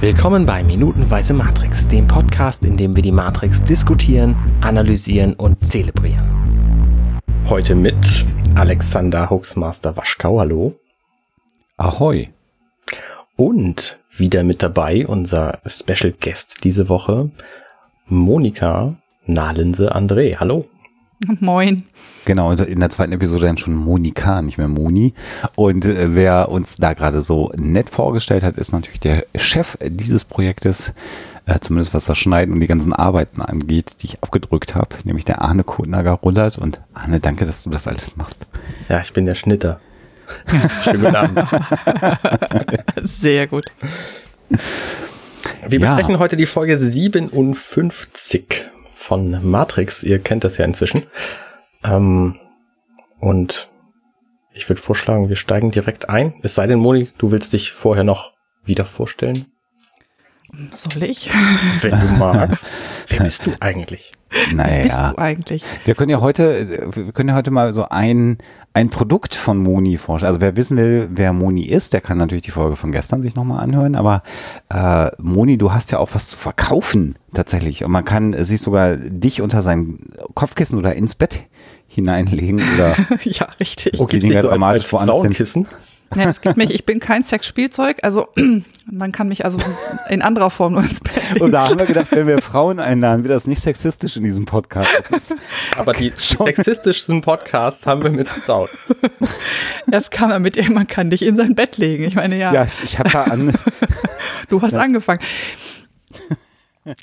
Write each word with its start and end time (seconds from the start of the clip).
Willkommen 0.00 0.46
bei 0.46 0.64
Minutenweise 0.64 1.34
Matrix, 1.34 1.86
dem 1.86 2.06
Podcast, 2.06 2.64
in 2.64 2.78
dem 2.78 2.96
wir 2.96 3.02
die 3.02 3.12
Matrix 3.12 3.62
diskutieren, 3.62 4.34
analysieren 4.62 5.34
und 5.34 5.66
zelebrieren. 5.66 7.20
Heute 7.50 7.74
mit 7.74 8.24
Alexander 8.54 9.28
Hoaxmaster 9.28 9.98
Waschkau, 9.98 10.40
hallo. 10.40 10.74
Ahoi. 11.76 12.30
Und 13.36 13.98
wieder 14.16 14.42
mit 14.42 14.62
dabei 14.62 15.06
unser 15.06 15.58
Special 15.66 16.14
Guest 16.18 16.64
diese 16.64 16.88
Woche, 16.88 17.30
Monika 18.06 18.96
Nahlense 19.26 19.94
André, 19.94 20.38
hallo. 20.38 20.66
Moin. 21.40 21.84
Genau, 22.24 22.52
in 22.52 22.80
der 22.80 22.90
zweiten 22.90 23.12
Episode 23.12 23.46
dann 23.46 23.58
schon 23.58 23.74
Monika, 23.74 24.42
nicht 24.42 24.58
mehr 24.58 24.68
Moni. 24.68 25.14
Und 25.56 25.84
äh, 25.84 26.14
wer 26.14 26.48
uns 26.50 26.76
da 26.76 26.92
gerade 26.92 27.22
so 27.22 27.52
nett 27.58 27.90
vorgestellt 27.90 28.42
hat, 28.42 28.56
ist 28.58 28.72
natürlich 28.72 29.00
der 29.00 29.24
Chef 29.34 29.76
dieses 29.82 30.24
Projektes, 30.24 30.92
äh, 31.46 31.58
zumindest 31.60 31.94
was 31.94 32.04
das 32.04 32.18
Schneiden 32.18 32.52
und 32.52 32.60
die 32.60 32.66
ganzen 32.66 32.92
Arbeiten 32.92 33.42
angeht, 33.42 33.96
die 34.00 34.06
ich 34.06 34.22
abgedrückt 34.22 34.74
habe, 34.74 34.96
nämlich 35.04 35.24
der 35.24 35.42
Arne 35.42 35.64
Kotnager-Rullert. 35.64 36.58
Und 36.58 36.80
Arne, 36.94 37.20
danke, 37.20 37.46
dass 37.46 37.62
du 37.62 37.70
das 37.70 37.88
alles 37.88 38.16
machst. 38.16 38.48
Ja, 38.88 39.00
ich 39.00 39.12
bin 39.12 39.26
der 39.26 39.34
Schnitter. 39.34 39.80
Schönen 40.84 41.00
guten 41.00 41.16
Abend. 41.16 41.48
Sehr 43.02 43.46
gut. 43.46 43.66
Wir 45.68 45.80
ja. 45.80 45.94
besprechen 45.94 46.18
heute 46.18 46.36
die 46.36 46.46
Folge 46.46 46.78
57 46.78 48.70
von 49.10 49.44
Matrix. 49.44 50.04
Ihr 50.04 50.20
kennt 50.20 50.44
das 50.44 50.56
ja 50.56 50.64
inzwischen. 50.64 51.02
Ähm, 51.82 52.38
und 53.18 53.68
ich 54.52 54.68
würde 54.68 54.80
vorschlagen, 54.80 55.28
wir 55.28 55.34
steigen 55.34 55.72
direkt 55.72 56.08
ein. 56.08 56.34
Es 56.44 56.54
sei 56.54 56.68
denn, 56.68 56.78
Moni, 56.78 57.08
du 57.18 57.32
willst 57.32 57.52
dich 57.52 57.72
vorher 57.72 58.04
noch 58.04 58.34
wieder 58.62 58.84
vorstellen. 58.84 59.46
Soll 60.72 61.02
ich? 61.02 61.28
Wenn 61.80 61.90
du 61.90 62.06
magst. 62.18 62.68
Wer 63.08 63.24
bist 63.24 63.46
du 63.46 63.50
eigentlich? 63.58 64.12
Naja. 64.52 64.68
Wer 64.70 64.82
bist 64.84 64.94
du 64.94 65.18
eigentlich? 65.18 65.64
Wir 65.84 65.94
können 65.96 66.10
ja 66.10 66.20
heute, 66.20 66.94
wir 66.94 67.12
können 67.12 67.30
ja 67.30 67.34
heute 67.34 67.50
mal 67.50 67.74
so 67.74 67.88
ein, 67.88 68.38
ein 68.72 68.88
Produkt 68.88 69.34
von 69.34 69.58
Moni 69.58 69.98
vorstellen. 69.98 70.28
Also 70.28 70.40
wer 70.40 70.56
wissen 70.56 70.76
will, 70.76 71.08
wer 71.10 71.32
Moni 71.32 71.64
ist, 71.64 71.92
der 71.92 72.00
kann 72.00 72.18
natürlich 72.18 72.44
die 72.44 72.52
Folge 72.52 72.76
von 72.76 72.92
gestern 72.92 73.20
sich 73.20 73.34
nochmal 73.34 73.62
anhören. 73.62 73.96
Aber 73.96 74.22
äh, 74.68 75.10
Moni, 75.18 75.58
du 75.58 75.72
hast 75.72 75.90
ja 75.90 75.98
auch 75.98 76.10
was 76.12 76.28
zu 76.28 76.36
verkaufen 76.36 77.16
tatsächlich. 77.34 77.84
Und 77.84 77.90
man 77.90 78.04
kann 78.04 78.32
sich 78.32 78.60
sogar 78.60 78.96
dich 78.96 79.42
unter 79.42 79.62
sein 79.62 79.98
Kopfkissen 80.34 80.78
oder 80.78 80.94
ins 80.94 81.16
Bett 81.16 81.42
hineinlegen 81.88 82.62
oder 82.74 82.94
ja 83.22 83.48
richtig 83.58 83.98
okay, 83.98 84.20
die 84.20 84.36
so 84.36 84.48
als, 84.48 84.62
als 84.62 84.86
Frauenkissen 84.86 85.66
ja, 86.14 86.28
es 86.28 86.40
gibt 86.40 86.56
mich, 86.56 86.70
ich 86.70 86.84
bin 86.84 86.98
kein 86.98 87.22
Sexspielzeug, 87.22 87.98
also 88.02 88.28
man 88.90 89.12
kann 89.12 89.28
mich 89.28 89.44
also 89.44 89.58
in 90.08 90.22
anderer 90.22 90.50
Form 90.50 90.72
nur 90.72 90.82
ins 90.82 91.00
Bett 91.00 91.30
legen. 91.32 91.44
Und 91.44 91.52
da 91.52 91.68
haben 91.68 91.78
wir 91.78 91.86
gedacht, 91.86 92.08
wenn 92.10 92.26
wir 92.26 92.42
Frauen 92.42 92.80
einladen, 92.80 93.22
wird 93.22 93.34
das 93.34 93.46
nicht 93.46 93.60
sexistisch 93.60 94.16
in 94.16 94.24
diesem 94.24 94.44
Podcast. 94.44 94.90
Aber 95.76 95.92
die 95.92 96.12
sexistischsten 96.16 97.20
Podcasts 97.20 97.86
haben 97.86 98.02
wir 98.02 98.10
mit 98.10 98.28
Frauen. 98.28 98.68
Erst 99.90 100.10
kam 100.10 100.30
er 100.30 100.40
mit, 100.40 100.56
man 100.70 100.86
kann 100.86 101.10
dich 101.10 101.22
in 101.22 101.36
sein 101.36 101.54
Bett 101.54 101.78
legen. 101.78 102.04
Ich 102.04 102.16
meine, 102.16 102.36
ja. 102.36 102.52
Ja, 102.52 102.66
ich 102.82 102.98
habe 102.98 103.10
da 103.10 103.22
an. 103.24 103.54
Du 104.48 104.60
hast 104.62 104.72
ja. 104.72 104.80
angefangen. 104.80 105.20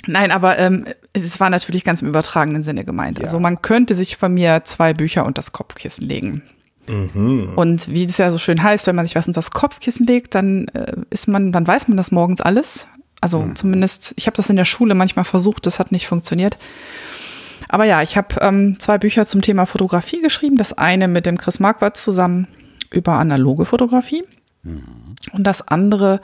Nein, 0.05 0.31
aber 0.31 0.58
ähm, 0.59 0.86
es 1.14 1.39
war 1.39 1.49
natürlich 1.49 1.86
ganz 1.86 2.02
im 2.02 2.09
übertragenen 2.09 2.61
Sinne 2.61 2.83
gemeint. 2.83 3.19
Also 3.19 3.21
ja. 3.21 3.27
Also 3.27 3.39
man 3.39 3.61
könnte 3.61 3.95
sich 3.95 4.17
von 4.17 4.33
mir 4.33 4.64
zwei 4.66 4.94
Bücher 4.94 5.25
und 5.25 5.38
das 5.38 5.53
Kopfkissen 5.53 6.09
legen. 6.09 6.44
Mhm. 6.89 7.53
Und 7.55 7.89
wie 7.89 8.05
es 8.05 8.17
ja 8.17 8.31
so 8.31 8.38
schön 8.38 8.61
heißt, 8.61 8.88
wenn 8.88 8.95
man 8.95 9.05
sich 9.05 9.16
was 9.16 9.27
unter 9.27 9.39
das 9.39 9.52
Kopfkissen 9.52 10.05
legt, 10.05 10.35
dann 10.35 10.67
äh, 10.69 10.93
ist 11.09 11.27
man, 11.27 11.52
dann 11.52 11.67
weiß 11.67 11.88
man 11.88 11.97
das 11.97 12.11
morgens 12.11 12.41
alles. 12.41 12.88
Also 13.21 13.39
mhm. 13.39 13.55
zumindest, 13.55 14.13
ich 14.17 14.27
habe 14.27 14.38
das 14.38 14.49
in 14.49 14.55
der 14.55 14.66
Schule 14.66 14.95
manchmal 14.95 15.25
versucht, 15.25 15.65
das 15.65 15.80
hat 15.80 15.91
nicht 15.91 16.08
funktioniert. 16.08 16.58
Aber 17.69 17.83
ja, 17.83 18.02
ich 18.02 18.15
habe 18.15 18.35
ähm, 18.41 18.80
zwei 18.80 18.97
Bücher 18.97 19.26
zum 19.26 19.42
Thema 19.42 19.65
Fotografie 19.65 20.21
geschrieben. 20.21 20.55
Das 20.55 20.73
eine 20.73 21.08
mit 21.08 21.26
dem 21.26 21.37
Chris 21.37 21.59
Marquardt 21.59 21.97
zusammen 21.97 22.47
über 22.92 23.14
analoge 23.14 23.65
Fotografie. 23.65 24.23
Mhm. 24.64 24.83
Und 25.33 25.43
das 25.43 25.67
andere 25.67 26.21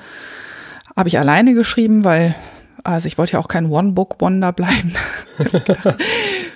habe 0.96 1.09
ich 1.09 1.19
alleine 1.19 1.53
geschrieben, 1.53 2.03
weil 2.03 2.35
also 2.84 3.07
ich 3.07 3.18
wollte 3.18 3.34
ja 3.34 3.40
auch 3.40 3.47
kein 3.47 3.68
One-Book-Wonder 3.68 4.52
bleiben. 4.52 4.94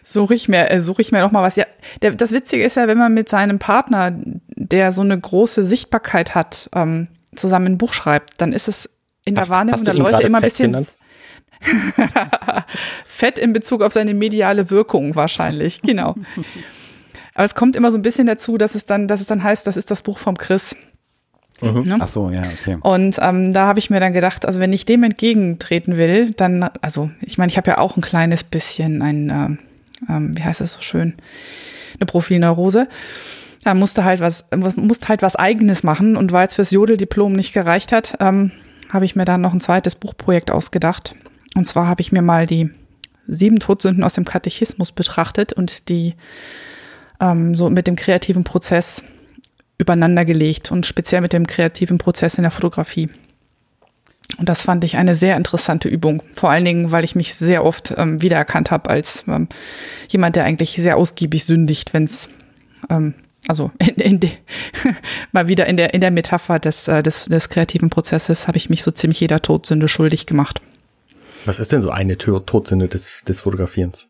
suche 0.07 0.34
ich 0.34 0.47
mir, 0.47 0.72
äh, 0.72 0.81
suche 0.81 1.01
ich 1.01 1.12
mir 1.12 1.22
noch 1.22 1.31
mal 1.31 1.44
was. 1.44 1.57
Ja, 1.57 1.66
der, 2.01 2.12
das 2.12 2.31
Witzige 2.31 2.63
ist 2.63 2.78
ja, 2.78 2.88
wenn 2.88 2.97
man 2.97 3.13
mit 3.13 3.28
seinem 3.28 3.59
Partner, 3.59 4.13
der 4.16 4.94
so 4.94 5.01
eine 5.01 5.19
große 5.19 5.63
Sichtbarkeit 5.63 6.34
hat, 6.34 6.69
ähm, 6.73 7.09
zusammen 7.35 7.73
ein 7.73 7.78
Buch 7.78 7.94
schreibt, 7.94 8.35
dann 8.38 8.53
ist 8.53 8.67
es 8.67 8.90
in 9.25 9.35
der 9.35 9.41
hast, 9.41 9.50
Wahrnehmung 9.50 9.84
der 9.84 9.94
Leute 9.94 10.23
immer 10.23 10.38
ein 10.38 10.44
bisschen 10.44 10.88
fett 13.06 13.38
in 13.38 13.51
Bezug 13.51 13.81
auf 13.81 13.91
seine 13.91 14.13
mediale 14.13 14.69
Wirkung 14.69 15.16
wahrscheinlich. 15.16 15.81
Genau. 15.88 16.16
Aber 17.34 17.46
es 17.46 17.53
kommt 17.53 17.75
immer 17.75 17.91
so 17.91 17.97
ein 17.97 18.01
bisschen 18.01 18.25
dazu, 18.25 18.57
dass 18.57 18.73
es 18.75 18.85
dann, 18.85 19.07
dass 19.07 19.22
es 19.22 19.28
dann 19.28 19.44
heißt, 19.44 19.67
das 19.67 19.78
ist 19.78 19.91
das 19.91 20.01
Buch 20.01 20.17
vom 20.17 20.38
Chris. 20.38 20.75
Mhm. 21.62 21.81
Ne? 21.81 21.97
Ach 22.00 22.07
so, 22.07 22.29
ja, 22.29 22.41
okay. 22.41 22.78
Und 22.81 23.17
ähm, 23.22 23.53
da 23.53 23.67
habe 23.67 23.79
ich 23.79 23.90
mir 23.90 24.00
dann 24.00 24.13
gedacht, 24.13 24.46
also 24.46 24.59
wenn 24.59 24.73
ich 24.73 24.85
dem 24.85 25.03
entgegentreten 25.03 25.97
will, 25.97 26.31
dann, 26.31 26.63
also 26.81 27.12
ich 27.22 27.38
meine, 27.38 27.51
ich 27.51 27.57
habe 27.57 27.69
ja 27.69 27.78
auch 27.78 27.96
ein 27.97 28.01
kleines 28.01 28.44
bisschen 28.44 29.01
ein, 29.01 29.29
äh, 29.29 29.66
äh, 30.08 30.19
wie 30.19 30.44
heißt 30.44 30.62
das 30.62 30.74
so 30.74 30.81
schön, 30.81 31.16
eine 32.00 32.06
Profilneurose. 32.06 32.88
Da 33.63 33.74
musste 33.74 34.03
halt 34.03 34.19
was, 34.19 34.46
musste 34.75 35.09
halt 35.09 35.22
was 35.22 35.35
Eigenes 35.35 35.84
machen 35.84 36.16
und 36.16 36.31
weil 36.31 36.47
es 36.47 36.56
fürs 36.56 36.72
Jodeldiplom 36.72 37.34
nicht 37.34 37.53
gereicht 37.53 37.91
hat, 37.91 38.18
ähm, 38.19 38.52
habe 38.90 39.06
ich 39.06 39.16
mir 39.16 39.25
dann 39.25 39.41
noch 39.41 39.53
ein 39.53 39.59
zweites 39.59 39.96
Buchprojekt 39.96 40.52
ausgedacht. 40.52 41.16
Und 41.56 41.66
zwar 41.66 41.88
habe 41.88 42.02
ich 42.02 42.12
mir 42.12 42.22
mal 42.22 42.46
die 42.46 42.69
sieben 43.28 43.59
Todsünden 43.59 44.03
aus 44.03 44.13
dem 44.13 44.25
Katechismus 44.25 44.91
betrachtet 44.91 45.53
und 45.53 45.90
die 45.90 46.16
ähm, 47.19 47.56
so 47.56 47.69
mit 47.69 47.88
dem 47.88 47.96
kreativen 47.96 48.44
Prozess 48.44 49.03
übereinander 49.78 50.25
gelegt 50.25 50.72
und 50.72 50.85
speziell 50.85 51.22
mit 51.22 51.34
dem 51.34 51.46
kreativen 51.46 51.97
Prozess 51.97 52.38
in 52.38 52.44
der 52.44 52.52
Fotografie. 52.52 53.09
Und 54.38 54.50
das 54.50 54.62
fand 54.62 54.84
ich 54.84 54.98
eine 54.98 55.16
sehr 55.16 55.38
interessante 55.38 55.88
Übung. 55.88 56.22
Vor 56.34 56.50
allen 56.50 56.66
Dingen, 56.66 56.92
weil 56.92 57.04
ich 57.04 57.16
mich 57.16 57.34
sehr 57.34 57.64
oft 57.64 57.94
ähm, 57.96 58.22
wiedererkannt 58.22 58.72
habe 58.72 58.90
als 58.90 59.24
ähm, 59.28 59.48
jemand, 60.10 60.36
der 60.36 60.44
eigentlich 60.44 60.76
sehr 60.76 60.98
ausgiebig 60.98 61.46
sündigt, 61.46 61.94
wenn 61.94 62.04
es 62.04 62.28
ähm, 62.90 63.14
also 63.48 63.72
in, 63.80 63.96
in 63.96 64.20
de, 64.20 64.32
mal 65.32 65.48
wieder 65.48 65.66
in 65.68 65.78
der 65.78 65.94
in 65.94 66.02
der 66.02 66.12
Metapher 66.12 66.60
des, 66.60 66.88
äh, 66.88 67.02
des, 67.02 67.26
des 67.26 67.50
kreativen 67.50 67.90
Prozesses 67.90 68.48
habe 68.48 68.58
ich 68.58 68.70
mich 68.70 68.84
so 68.84 68.92
ziemlich 68.92 69.22
jeder 69.22 69.42
Todsünde 69.42 69.88
schuldig 69.88 70.26
gemacht. 70.26 70.62
Was 71.46 71.59
ist 71.59 71.72
denn 71.72 71.82
so 71.82 71.92
eine 71.92 72.18
Todsünde 72.18 72.90
des, 72.90 73.24
des 73.26 73.40
Fotografierens? 73.40 74.09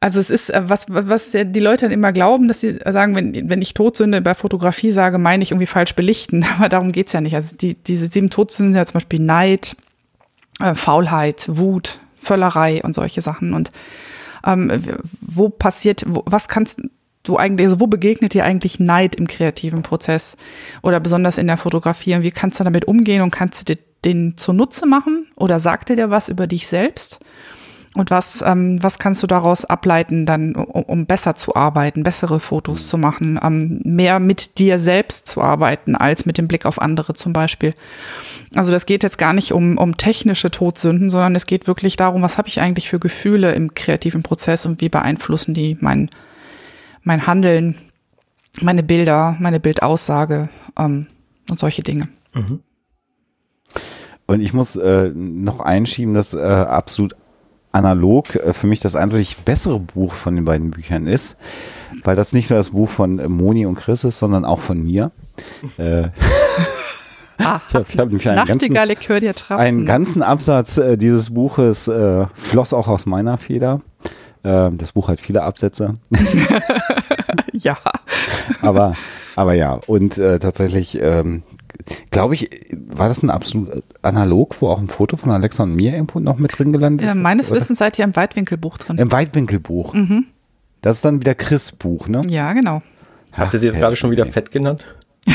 Also 0.00 0.20
es 0.20 0.30
ist, 0.30 0.50
äh, 0.50 0.62
was, 0.64 0.86
was 0.88 1.32
die 1.32 1.60
Leute 1.60 1.86
dann 1.86 1.92
immer 1.92 2.12
glauben, 2.12 2.46
dass 2.48 2.60
sie 2.60 2.78
sagen, 2.86 3.16
wenn, 3.16 3.50
wenn 3.50 3.62
ich 3.62 3.74
Todsünde 3.74 4.20
bei 4.20 4.34
Fotografie 4.34 4.92
sage, 4.92 5.18
meine 5.18 5.42
ich 5.42 5.50
irgendwie 5.50 5.66
falsch 5.66 5.94
belichten. 5.94 6.44
Aber 6.56 6.68
darum 6.68 6.92
geht's 6.92 7.12
ja 7.12 7.20
nicht. 7.20 7.34
Also 7.34 7.56
die, 7.56 7.74
diese 7.74 8.06
sieben 8.06 8.30
Todsünden 8.30 8.72
sind 8.72 8.80
ja 8.80 8.86
zum 8.86 8.94
Beispiel 8.94 9.20
Neid, 9.20 9.76
äh, 10.60 10.74
Faulheit, 10.74 11.46
Wut, 11.48 12.00
Völlerei 12.20 12.82
und 12.82 12.94
solche 12.94 13.22
Sachen. 13.22 13.54
Und 13.54 13.72
ähm, 14.46 14.70
wo 15.20 15.48
passiert, 15.48 16.04
wo, 16.06 16.22
was 16.26 16.48
kannst 16.48 16.80
du 17.24 17.36
eigentlich, 17.36 17.66
also 17.66 17.80
wo 17.80 17.88
begegnet 17.88 18.34
dir 18.34 18.44
eigentlich 18.44 18.78
Neid 18.78 19.16
im 19.16 19.26
kreativen 19.26 19.82
Prozess 19.82 20.36
oder 20.82 21.00
besonders 21.00 21.38
in 21.38 21.48
der 21.48 21.56
Fotografie? 21.56 22.14
Und 22.14 22.22
wie 22.22 22.30
kannst 22.30 22.60
du 22.60 22.64
damit 22.64 22.86
umgehen 22.86 23.22
und 23.22 23.32
kannst 23.32 23.60
du 23.60 23.74
dir 23.74 23.80
den 24.04 24.36
zunutze 24.36 24.86
machen? 24.86 25.26
Oder 25.34 25.58
sagt 25.58 25.88
dir 25.88 25.96
der 25.96 26.10
was 26.10 26.28
über 26.28 26.46
dich 26.46 26.68
selbst? 26.68 27.18
Und 27.94 28.10
was, 28.10 28.42
ähm, 28.46 28.82
was 28.82 28.98
kannst 28.98 29.22
du 29.22 29.26
daraus 29.26 29.64
ableiten, 29.64 30.26
dann, 30.26 30.54
um, 30.54 30.82
um 30.84 31.06
besser 31.06 31.34
zu 31.34 31.56
arbeiten, 31.56 32.02
bessere 32.02 32.38
Fotos 32.38 32.88
zu 32.88 32.98
machen, 32.98 33.40
ähm, 33.42 33.80
mehr 33.82 34.20
mit 34.20 34.58
dir 34.58 34.78
selbst 34.78 35.26
zu 35.26 35.40
arbeiten, 35.40 35.96
als 35.96 36.26
mit 36.26 36.38
dem 36.38 36.48
Blick 36.48 36.66
auf 36.66 36.80
andere 36.80 37.14
zum 37.14 37.32
Beispiel. 37.32 37.74
Also 38.54 38.70
das 38.70 38.86
geht 38.86 39.02
jetzt 39.02 39.18
gar 39.18 39.32
nicht 39.32 39.52
um, 39.52 39.78
um 39.78 39.96
technische 39.96 40.50
Todsünden, 40.50 41.10
sondern 41.10 41.34
es 41.34 41.46
geht 41.46 41.66
wirklich 41.66 41.96
darum, 41.96 42.22
was 42.22 42.38
habe 42.38 42.48
ich 42.48 42.60
eigentlich 42.60 42.88
für 42.88 42.98
Gefühle 42.98 43.52
im 43.52 43.74
kreativen 43.74 44.22
Prozess 44.22 44.66
und 44.66 44.80
wie 44.80 44.88
beeinflussen 44.88 45.54
die 45.54 45.78
mein, 45.80 46.10
mein 47.02 47.26
Handeln, 47.26 47.76
meine 48.60 48.82
Bilder, 48.82 49.36
meine 49.40 49.60
Bildaussage 49.60 50.50
ähm, 50.78 51.06
und 51.50 51.58
solche 51.58 51.82
Dinge. 51.82 52.08
Mhm. 52.34 52.60
Und 54.26 54.42
ich 54.42 54.52
muss 54.52 54.76
äh, 54.76 55.10
noch 55.14 55.60
einschieben, 55.60 56.12
dass 56.12 56.34
äh, 56.34 56.38
absolut 56.38 57.16
analog 57.72 58.34
äh, 58.36 58.52
für 58.52 58.66
mich 58.66 58.80
das 58.80 58.96
eindeutig 58.96 59.38
bessere 59.38 59.80
Buch 59.80 60.12
von 60.12 60.34
den 60.34 60.44
beiden 60.44 60.70
Büchern 60.70 61.06
ist, 61.06 61.36
weil 62.04 62.16
das 62.16 62.32
nicht 62.32 62.50
nur 62.50 62.58
das 62.58 62.70
Buch 62.70 62.88
von 62.88 63.18
äh, 63.18 63.28
Moni 63.28 63.66
und 63.66 63.76
Chris 63.76 64.04
ist, 64.04 64.18
sondern 64.18 64.44
auch 64.44 64.60
von 64.60 64.82
mir. 64.82 65.10
Äh, 65.76 66.08
Ah, 67.40 67.60
ich 67.68 67.74
habe 67.74 67.86
hab 67.98 68.08
nämlich 68.08 68.28
einen 68.28 68.46
ganzen, 68.46 68.76
einen 69.50 69.86
ganzen 69.86 70.22
Absatz 70.22 70.76
äh, 70.76 70.96
dieses 70.96 71.32
Buches 71.32 71.86
äh, 71.86 72.26
floss 72.34 72.72
auch 72.72 72.88
aus 72.88 73.06
meiner 73.06 73.38
Feder. 73.38 73.80
Äh, 74.42 74.70
das 74.72 74.92
Buch 74.92 75.08
hat 75.08 75.20
viele 75.20 75.42
Absätze. 75.42 75.94
ja. 77.52 77.78
aber, 78.60 78.94
aber 79.36 79.54
ja, 79.54 79.74
und 79.86 80.18
äh, 80.18 80.40
tatsächlich 80.40 80.98
ähm, 81.00 81.44
glaube 82.10 82.34
ich, 82.34 82.50
war 82.88 83.08
das 83.08 83.22
ein 83.22 83.30
absolut 83.30 83.84
analog, 84.08 84.60
wo 84.60 84.68
auch 84.68 84.78
ein 84.78 84.88
Foto 84.88 85.16
von 85.16 85.30
Alexa 85.30 85.62
und 85.62 85.74
mir 85.74 85.92
irgendwo 85.92 86.18
noch 86.20 86.38
mit 86.38 86.58
drin 86.58 86.72
gelandet 86.72 87.08
ist? 87.08 87.16
Ja, 87.16 87.22
meines 87.22 87.50
Wissens 87.50 87.78
seid 87.78 87.98
ihr 87.98 88.04
im 88.04 88.16
Weitwinkelbuch 88.16 88.78
drin. 88.78 88.98
Im 88.98 89.12
Weitwinkelbuch. 89.12 89.94
Mhm. 89.94 90.26
Das 90.80 90.96
ist 90.96 91.04
dann 91.04 91.20
wieder 91.20 91.34
Chris 91.34 91.72
Buch, 91.72 92.08
ne? 92.08 92.22
Ja, 92.28 92.52
genau. 92.52 92.82
Habt 93.32 93.52
ihr 93.54 93.60
sie 93.60 93.66
jetzt 93.66 93.78
gerade 93.78 93.96
schon 93.96 94.10
wieder 94.10 94.26
fett 94.26 94.50
genannt? 94.50 94.82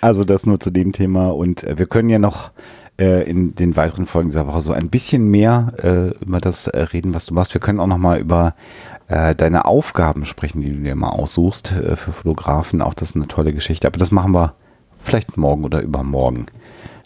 also 0.00 0.24
das 0.24 0.46
nur 0.46 0.60
zu 0.60 0.70
dem 0.70 0.92
Thema 0.92 1.34
und 1.34 1.64
äh, 1.64 1.78
wir 1.78 1.86
können 1.86 2.08
ja 2.08 2.18
noch 2.18 2.52
äh, 3.00 3.28
in 3.28 3.54
den 3.54 3.76
weiteren 3.76 4.06
Folgen 4.06 4.28
dieser 4.28 4.46
Woche 4.46 4.60
so 4.60 4.72
ein 4.72 4.90
bisschen 4.90 5.28
mehr 5.28 5.72
äh, 5.82 6.08
über 6.22 6.40
das 6.40 6.66
äh, 6.66 6.80
reden, 6.80 7.14
was 7.14 7.26
du 7.26 7.34
machst. 7.34 7.54
Wir 7.54 7.60
können 7.60 7.80
auch 7.80 7.86
noch 7.86 7.98
mal 7.98 8.18
über 8.18 8.54
äh, 9.08 9.34
deine 9.34 9.64
Aufgaben 9.64 10.24
sprechen, 10.24 10.60
die 10.60 10.70
du 10.72 10.82
dir 10.82 10.94
mal 10.94 11.10
aussuchst 11.10 11.72
äh, 11.72 11.96
für 11.96 12.12
Fotografen. 12.12 12.82
Auch 12.82 12.94
das 12.94 13.10
ist 13.10 13.16
eine 13.16 13.28
tolle 13.28 13.52
Geschichte. 13.52 13.86
Aber 13.86 13.98
das 13.98 14.10
machen 14.10 14.32
wir 14.32 14.54
vielleicht 15.02 15.36
morgen 15.36 15.64
oder 15.64 15.82
übermorgen. 15.82 16.46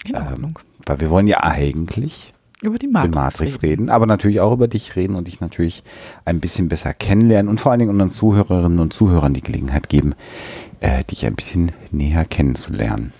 In 0.04 0.16
Ordnung. 0.16 0.58
Ähm, 0.58 0.64
weil 0.86 1.00
wir 1.00 1.10
wollen 1.10 1.26
ja 1.26 1.42
eigentlich 1.42 2.32
über 2.62 2.78
die 2.78 2.86
Matrix, 2.86 3.14
Matrix 3.14 3.62
reden. 3.62 3.70
reden. 3.70 3.90
aber 3.90 4.06
natürlich 4.06 4.40
auch 4.40 4.52
über 4.52 4.68
dich 4.68 4.96
reden 4.96 5.14
und 5.14 5.28
dich 5.28 5.40
natürlich 5.40 5.82
ein 6.24 6.40
bisschen 6.40 6.68
besser 6.68 6.94
kennenlernen 6.94 7.50
und 7.50 7.60
vor 7.60 7.70
allen 7.70 7.80
Dingen 7.80 7.90
unseren 7.90 8.10
Zuhörerinnen 8.10 8.78
und 8.78 8.92
Zuhörern 8.92 9.34
die 9.34 9.42
Gelegenheit 9.42 9.88
geben, 9.88 10.14
äh, 10.80 11.04
dich 11.04 11.26
ein 11.26 11.34
bisschen 11.34 11.72
näher 11.90 12.24
kennenzulernen. 12.24 13.12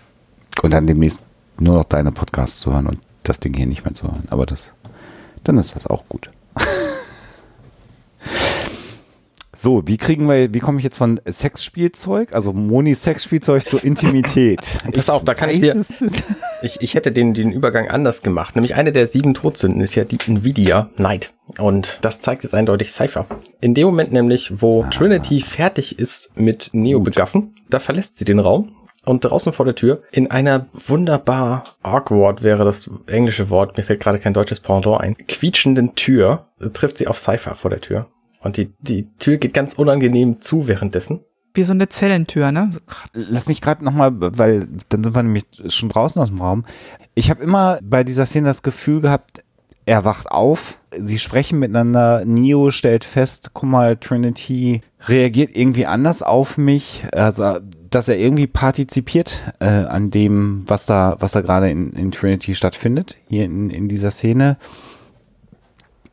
Und 0.62 0.73
dann 0.73 0.87
demnächst 0.87 1.23
nur 1.58 1.76
noch 1.76 1.84
deine 1.84 2.12
Podcasts 2.12 2.61
zu 2.61 2.73
hören 2.73 2.87
und 2.87 2.99
das 3.25 3.40
Ding 3.40 3.55
hier 3.55 3.67
nicht 3.67 3.84
mehr 3.84 3.94
zu 3.94 4.05
hören. 4.06 4.25
Aber 4.31 4.46
das, 4.46 4.73
dann 5.44 5.58
ist 5.58 5.76
das 5.76 5.87
auch 5.87 6.05
gut. 6.08 6.31
So, 9.58 9.82
wie 9.87 9.97
kriegen 9.97 10.29
wir, 10.29 10.53
wie 10.53 10.58
komme 10.58 10.79
ich 10.79 10.85
jetzt 10.85 10.99
von 10.99 11.19
Sexspielzeug, 11.26 12.35
also 12.35 12.53
Monis 12.53 13.03
Sexspielzeug 13.03 13.67
zur 13.67 13.82
Intimität? 13.82 14.81
Pass 14.93 15.08
auf, 15.08 15.25
da 15.25 15.32
kann 15.32 15.49
ich 15.49 15.61
dir, 15.61 15.82
ich, 16.62 16.82
ich 16.82 16.94
hätte 16.94 17.11
den, 17.11 17.32
den 17.32 17.50
Übergang 17.50 17.88
anders 17.88 18.23
gemacht. 18.23 18.55
Nämlich 18.55 18.75
eine 18.75 18.93
der 18.93 19.06
sieben 19.06 19.32
Todsünden 19.32 19.81
ist 19.81 19.94
ja 19.94 20.05
die 20.05 20.19
Nvidia 20.26 20.91
Night. 20.99 21.32
Und 21.58 21.99
das 22.03 22.20
zeigt 22.20 22.43
jetzt 22.43 22.55
eindeutig 22.55 22.93
Cypher. 22.93 23.25
In 23.62 23.73
dem 23.73 23.87
Moment 23.87 24.12
nämlich, 24.12 24.61
wo 24.61 24.82
ah. 24.82 24.91
Trinity 24.91 25.41
fertig 25.41 25.99
ist 25.99 26.38
mit 26.38 26.70
Neo 26.73 27.00
begaffen, 27.00 27.55
da 27.70 27.81
verlässt 27.81 28.19
sie 28.19 28.26
den 28.26 28.41
Raum 28.41 28.73
und 29.06 29.25
draußen 29.25 29.55
vor 29.55 29.64
der 29.64 29.75
Tür 29.75 30.02
in 30.12 30.31
einer 30.31 30.67
wunderbar 30.73 31.64
awkward 31.82 32.43
wäre 32.43 32.64
das 32.64 32.91
englische 33.06 33.49
Wort, 33.49 33.79
mir 33.79 33.85
fällt 33.85 34.00
gerade 34.00 34.19
kein 34.19 34.35
deutsches 34.35 34.61
Pendant 34.61 35.00
ein, 35.00 35.17
quietschenden 35.17 35.94
Tür 35.94 36.49
trifft 36.75 36.99
sie 36.99 37.06
auf 37.06 37.19
Cypher 37.19 37.55
vor 37.55 37.70
der 37.70 37.81
Tür. 37.81 38.06
Und 38.46 38.56
die, 38.56 38.72
die 38.78 39.08
Tür 39.19 39.38
geht 39.38 39.52
ganz 39.54 39.75
unangenehm 39.75 40.40
zu 40.40 40.69
währenddessen. 40.69 41.20
Wie 41.52 41.64
so 41.64 41.72
eine 41.72 41.88
Zellentür, 41.88 42.52
ne? 42.52 42.69
So 42.70 42.78
Lass 43.12 43.48
mich 43.48 43.60
gerade 43.60 43.84
nochmal, 43.84 44.12
weil 44.14 44.69
dann 44.88 45.02
sind 45.02 45.16
wir 45.16 45.22
nämlich 45.22 45.46
schon 45.69 45.88
draußen 45.88 46.22
aus 46.22 46.28
dem 46.28 46.40
Raum. 46.40 46.64
Ich 47.14 47.28
habe 47.28 47.43
immer 47.43 47.81
bei 47.82 48.04
dieser 48.04 48.25
Szene 48.25 48.46
das 48.46 48.62
Gefühl 48.62 49.00
gehabt, 49.00 49.43
er 49.84 50.04
wacht 50.04 50.31
auf, 50.31 50.78
sie 50.96 51.19
sprechen 51.19 51.58
miteinander, 51.58 52.25
Neo 52.25 52.70
stellt 52.70 53.04
fest, 53.04 53.50
guck 53.52 53.69
mal, 53.69 53.96
Trinity 53.96 54.81
reagiert 55.06 55.50
irgendwie 55.54 55.87
anders 55.87 56.22
auf 56.22 56.58
mich, 56.58 57.04
also 57.12 57.58
dass 57.90 58.08
er 58.08 58.19
irgendwie 58.19 58.49
partizipiert 58.49 59.42
äh, 59.60 59.66
an 59.66 60.10
dem, 60.10 60.64
was 60.66 60.87
da, 60.87 61.16
was 61.20 61.32
da 61.32 61.40
gerade 61.40 61.70
in, 61.70 61.92
in 61.92 62.12
Trinity 62.12 62.54
stattfindet, 62.54 63.16
hier 63.28 63.44
in, 63.44 63.70
in 63.70 63.88
dieser 63.88 64.10
Szene. 64.10 64.56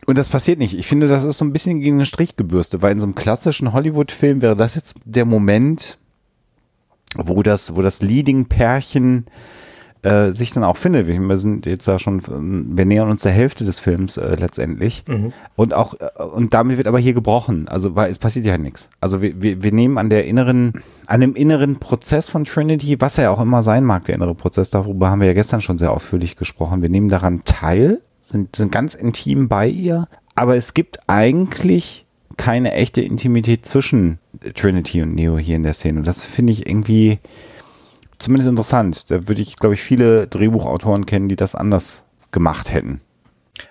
Und 0.06 0.18
das 0.18 0.30
passiert 0.30 0.60
nicht. 0.60 0.78
Ich 0.78 0.88
finde, 0.88 1.08
das 1.08 1.24
ist 1.24 1.38
so 1.38 1.46
ein 1.46 1.54
bisschen 1.54 1.80
gegen 1.80 1.98
den 1.98 2.06
Strich 2.06 2.36
gebürstet, 2.36 2.82
weil 2.82 2.92
in 2.92 3.00
so 3.00 3.06
einem 3.06 3.16
klassischen 3.16 3.74
Hollywood-Film 3.74 4.42
wäre 4.42 4.56
das 4.56 4.76
jetzt 4.76 4.96
der 5.06 5.26
Moment, 5.26 5.98
wo 7.16 7.44
das, 7.44 7.76
wo 7.76 7.82
das 7.82 8.02
Leading-Pärchen 8.02 9.26
äh, 10.04 10.32
sich 10.32 10.52
dann 10.52 10.64
auch 10.64 10.78
findet. 10.78 11.08
Wir 11.08 11.38
sind 11.38 11.66
jetzt 11.66 11.86
ja 11.86 11.98
schon, 11.98 12.22
wir 12.76 12.86
nähern 12.86 13.10
uns 13.10 13.22
der 13.22 13.32
Hälfte 13.32 13.64
des 13.64 13.80
Films 13.80 14.18
äh, 14.18 14.36
letztendlich. 14.36 15.04
Mhm. 15.08 15.32
Und 15.56 15.74
auch, 15.74 15.94
äh, 15.94 16.22
und 16.22 16.54
damit 16.54 16.78
wird 16.78 16.88
aber 16.88 17.00
hier 17.00 17.14
gebrochen. 17.14 17.68
Also, 17.70 17.96
weil 17.96 18.12
es 18.12 18.20
passiert 18.20 18.46
ja 18.46 18.58
nichts. 18.58 18.90
Also 19.00 19.22
wir, 19.22 19.42
wir, 19.42 19.64
wir 19.64 19.72
nehmen 19.72 19.98
an 19.98 20.10
der 20.10 20.26
inneren, 20.26 20.74
an 21.08 21.22
dem 21.22 21.36
inneren 21.36 21.78
Prozess 21.78 22.30
von 22.30 22.44
Trinity, 22.44 23.00
was 23.00 23.18
er 23.18 23.32
auch 23.32 23.40
immer 23.40 23.64
sein 23.64 23.86
mag, 23.86 24.06
der 24.06 24.16
innere 24.16 24.36
Prozess, 24.36 24.70
darüber 24.70 25.10
haben 25.10 25.22
wir 25.22 25.28
ja 25.28 25.34
gestern 25.34 25.62
schon 25.62 25.78
sehr 25.78 25.92
ausführlich 25.92 26.36
gesprochen. 26.36 26.82
Wir 26.82 26.90
nehmen 26.90 27.08
daran 27.10 27.44
teil, 27.46 28.02
sind, 28.34 28.56
sind 28.56 28.72
ganz 28.72 28.94
intim 28.96 29.48
bei 29.48 29.68
ihr, 29.68 30.08
aber 30.36 30.58
es 30.58 30.74
gibt 30.74 31.00
eigentlich 31.08 32.06
keine 32.36 32.74
echte 32.74 33.02
Intimität 33.02 33.66
zwischen 33.66 34.20
Trinity 34.56 35.02
und 35.02 35.16
Neo 35.16 35.38
hier 35.38 35.56
in 35.56 35.64
der 35.64 35.74
Szene. 35.74 36.00
Und 36.00 36.08
das 36.08 36.26
finde 36.26 36.52
ich 36.52 36.68
irgendwie, 36.68 37.20
zumindest 38.18 38.50
interessant. 38.50 39.10
Da 39.12 39.28
würde 39.28 39.42
ich, 39.42 39.56
glaube 39.56 39.76
ich, 39.76 39.82
viele 39.82 40.28
Drehbuchautoren 40.28 41.06
kennen, 41.06 41.30
die 41.30 41.36
das 41.36 41.56
anders 41.56 42.06
gemacht 42.32 42.74
hätten. 42.74 43.00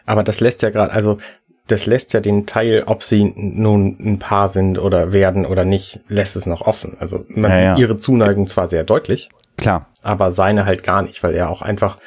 Aber 0.06 0.23
das 0.23 0.41
lässt 0.41 0.62
ja 0.62 0.70
gerade, 0.70 0.93
also 0.93 1.19
das 1.67 1.87
lässt 1.87 2.12
ja 2.12 2.20
den 2.20 2.47
Teil, 2.47 2.85
ob 2.87 3.03
sie 3.03 3.32
nun 3.37 3.99
ein 4.00 4.19
Paar 4.19 4.49
sind 4.49 4.79
oder 4.79 5.12
werden 5.12 5.44
oder 5.44 5.65
nicht, 5.65 6.00
lässt 6.08 6.37
es 6.37 6.47
noch 6.47 6.62
offen. 6.62 6.97
Also 7.00 7.25
man 7.29 7.50
ja, 7.50 7.56
sieht 7.56 7.65
ja. 7.65 7.76
ihre 7.79 7.99
Zuneigung 7.99 8.47
zwar 8.47 8.69
sehr 8.69 8.85
deutlich, 8.85 9.29
klar, 9.56 9.88
aber 10.03 10.31
seine 10.31 10.65
halt 10.65 10.85
gar 10.85 11.03
nicht, 11.03 11.23
weil 11.23 11.35
er 11.35 11.50
auch 11.50 11.62
einfach 11.62 11.99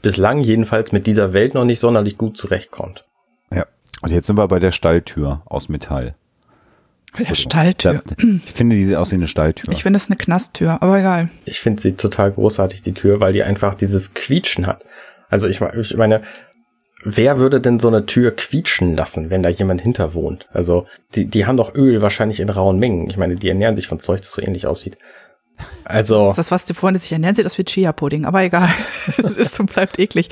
bislang 0.00 0.40
jedenfalls 0.40 0.92
mit 0.92 1.06
dieser 1.06 1.32
Welt 1.32 1.54
noch 1.54 1.64
nicht 1.64 1.80
sonderlich 1.80 2.16
gut 2.16 2.36
zurechtkommt. 2.36 3.04
Ja. 3.52 3.66
Und 4.00 4.12
jetzt 4.12 4.26
sind 4.26 4.36
wir 4.36 4.48
bei 4.48 4.58
der 4.58 4.72
Stalltür 4.72 5.42
aus 5.44 5.68
Metall. 5.68 6.14
Der 7.18 7.34
Stalltür. 7.34 8.02
Ich 8.16 8.52
finde, 8.52 8.74
die 8.76 8.84
sieht 8.84 8.96
aus 8.96 9.10
wie 9.10 9.16
eine 9.16 9.28
Stalltür. 9.28 9.70
Ich 9.72 9.82
finde, 9.82 9.98
es 9.98 10.08
eine 10.08 10.16
Knasttür, 10.16 10.82
aber 10.82 10.98
egal. 10.98 11.28
Ich 11.44 11.60
finde 11.60 11.82
sie 11.82 11.92
total 11.92 12.32
großartig, 12.32 12.80
die 12.80 12.94
Tür, 12.94 13.20
weil 13.20 13.34
die 13.34 13.42
einfach 13.42 13.74
dieses 13.74 14.14
Quietschen 14.14 14.66
hat. 14.66 14.82
Also 15.28 15.46
ich, 15.46 15.60
ich 15.60 15.96
meine, 15.96 16.22
wer 17.04 17.38
würde 17.38 17.60
denn 17.60 17.80
so 17.80 17.88
eine 17.88 18.06
Tür 18.06 18.34
quietschen 18.34 18.96
lassen, 18.96 19.28
wenn 19.28 19.42
da 19.42 19.50
jemand 19.50 19.82
hinter 19.82 20.14
wohnt? 20.14 20.46
Also 20.52 20.86
die, 21.14 21.26
die 21.26 21.44
haben 21.44 21.58
doch 21.58 21.74
Öl 21.74 22.00
wahrscheinlich 22.00 22.40
in 22.40 22.48
rauen 22.48 22.78
Mengen. 22.78 23.10
Ich 23.10 23.18
meine, 23.18 23.36
die 23.36 23.48
ernähren 23.48 23.76
sich 23.76 23.88
von 23.88 24.00
Zeug, 24.00 24.22
das 24.22 24.32
so 24.32 24.40
ähnlich 24.40 24.66
aussieht. 24.66 24.96
Also. 25.84 26.28
Das, 26.28 26.36
das 26.36 26.50
was 26.50 26.64
die 26.64 26.74
Freunde 26.74 27.00
sich 27.00 27.12
ernähren, 27.12 27.34
sieht 27.34 27.46
aus 27.46 27.58
wie 27.58 27.64
Chia-Pudding, 27.64 28.24
aber 28.24 28.42
egal. 28.42 28.72
Es 29.24 29.36
ist 29.36 29.60
und 29.60 29.72
bleibt 29.72 29.98
eklig. 29.98 30.28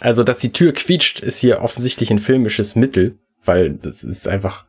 Also, 0.00 0.22
dass 0.22 0.38
die 0.38 0.52
Tür 0.52 0.72
quietscht, 0.72 1.20
ist 1.20 1.38
hier 1.38 1.62
offensichtlich 1.62 2.10
ein 2.10 2.18
filmisches 2.18 2.76
Mittel, 2.76 3.18
weil 3.44 3.74
das 3.74 4.04
ist 4.04 4.28
einfach 4.28 4.64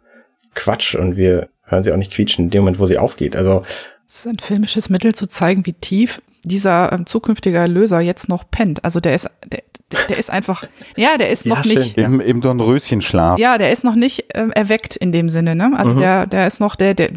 Quatsch 0.56 0.96
und 0.96 1.18
wir 1.18 1.50
hören 1.64 1.84
sie 1.84 1.92
auch 1.92 1.98
nicht 1.98 2.12
quietschen 2.12 2.46
in 2.46 2.52
dem 2.52 2.62
Moment, 2.64 2.80
wo 2.80 2.86
sie 2.86 2.98
aufgeht. 2.98 3.36
Also 3.36 3.64
es 4.08 4.20
ist 4.20 4.28
ein 4.28 4.40
filmisches 4.40 4.90
Mittel 4.90 5.14
zu 5.14 5.28
zeigen, 5.28 5.66
wie 5.66 5.74
tief 5.74 6.22
dieser 6.44 6.92
ähm, 6.92 7.06
zukünftige 7.06 7.58
Erlöser 7.58 8.00
jetzt 8.00 8.30
noch 8.30 8.50
pennt. 8.50 8.84
Also 8.84 9.00
der 9.00 9.16
ist, 9.16 9.30
der, 9.46 9.62
der 10.08 10.18
ist 10.18 10.30
einfach, 10.30 10.64
ja, 10.96 11.18
der 11.18 11.30
ist 11.30 11.46
ja, 11.46 11.56
noch 11.56 11.66
nicht. 11.66 11.98
Eben, 11.98 12.22
eben 12.22 12.42
so 12.42 12.50
ein 12.50 12.60
Röschenschlaf. 12.60 13.40
Ja, 13.40 13.58
der 13.58 13.72
ist 13.72 13.84
noch 13.84 13.96
nicht 13.96 14.36
äh, 14.36 14.48
erweckt 14.54 14.96
in 14.96 15.12
dem 15.12 15.30
Sinne, 15.30 15.56
ne? 15.56 15.72
Also 15.76 15.94
mhm. 15.94 16.00
der, 16.00 16.28
der 16.28 16.48
ist 16.48 16.60
noch, 16.60 16.76
der, 16.76 16.94
der, 16.94 17.10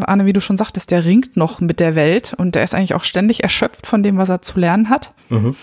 Arne, 0.00 0.26
wie 0.26 0.32
du 0.32 0.40
schon 0.40 0.56
sagtest, 0.56 0.90
der 0.90 1.04
ringt 1.04 1.36
noch 1.36 1.60
mit 1.60 1.80
der 1.80 1.94
Welt 1.94 2.34
und 2.36 2.54
der 2.54 2.64
ist 2.64 2.74
eigentlich 2.74 2.94
auch 2.94 3.04
ständig 3.04 3.42
erschöpft 3.42 3.86
von 3.86 4.02
dem, 4.02 4.18
was 4.18 4.28
er 4.28 4.42
zu 4.42 4.58
lernen 4.60 4.90
hat. 4.90 5.12
Mhm. 5.28 5.56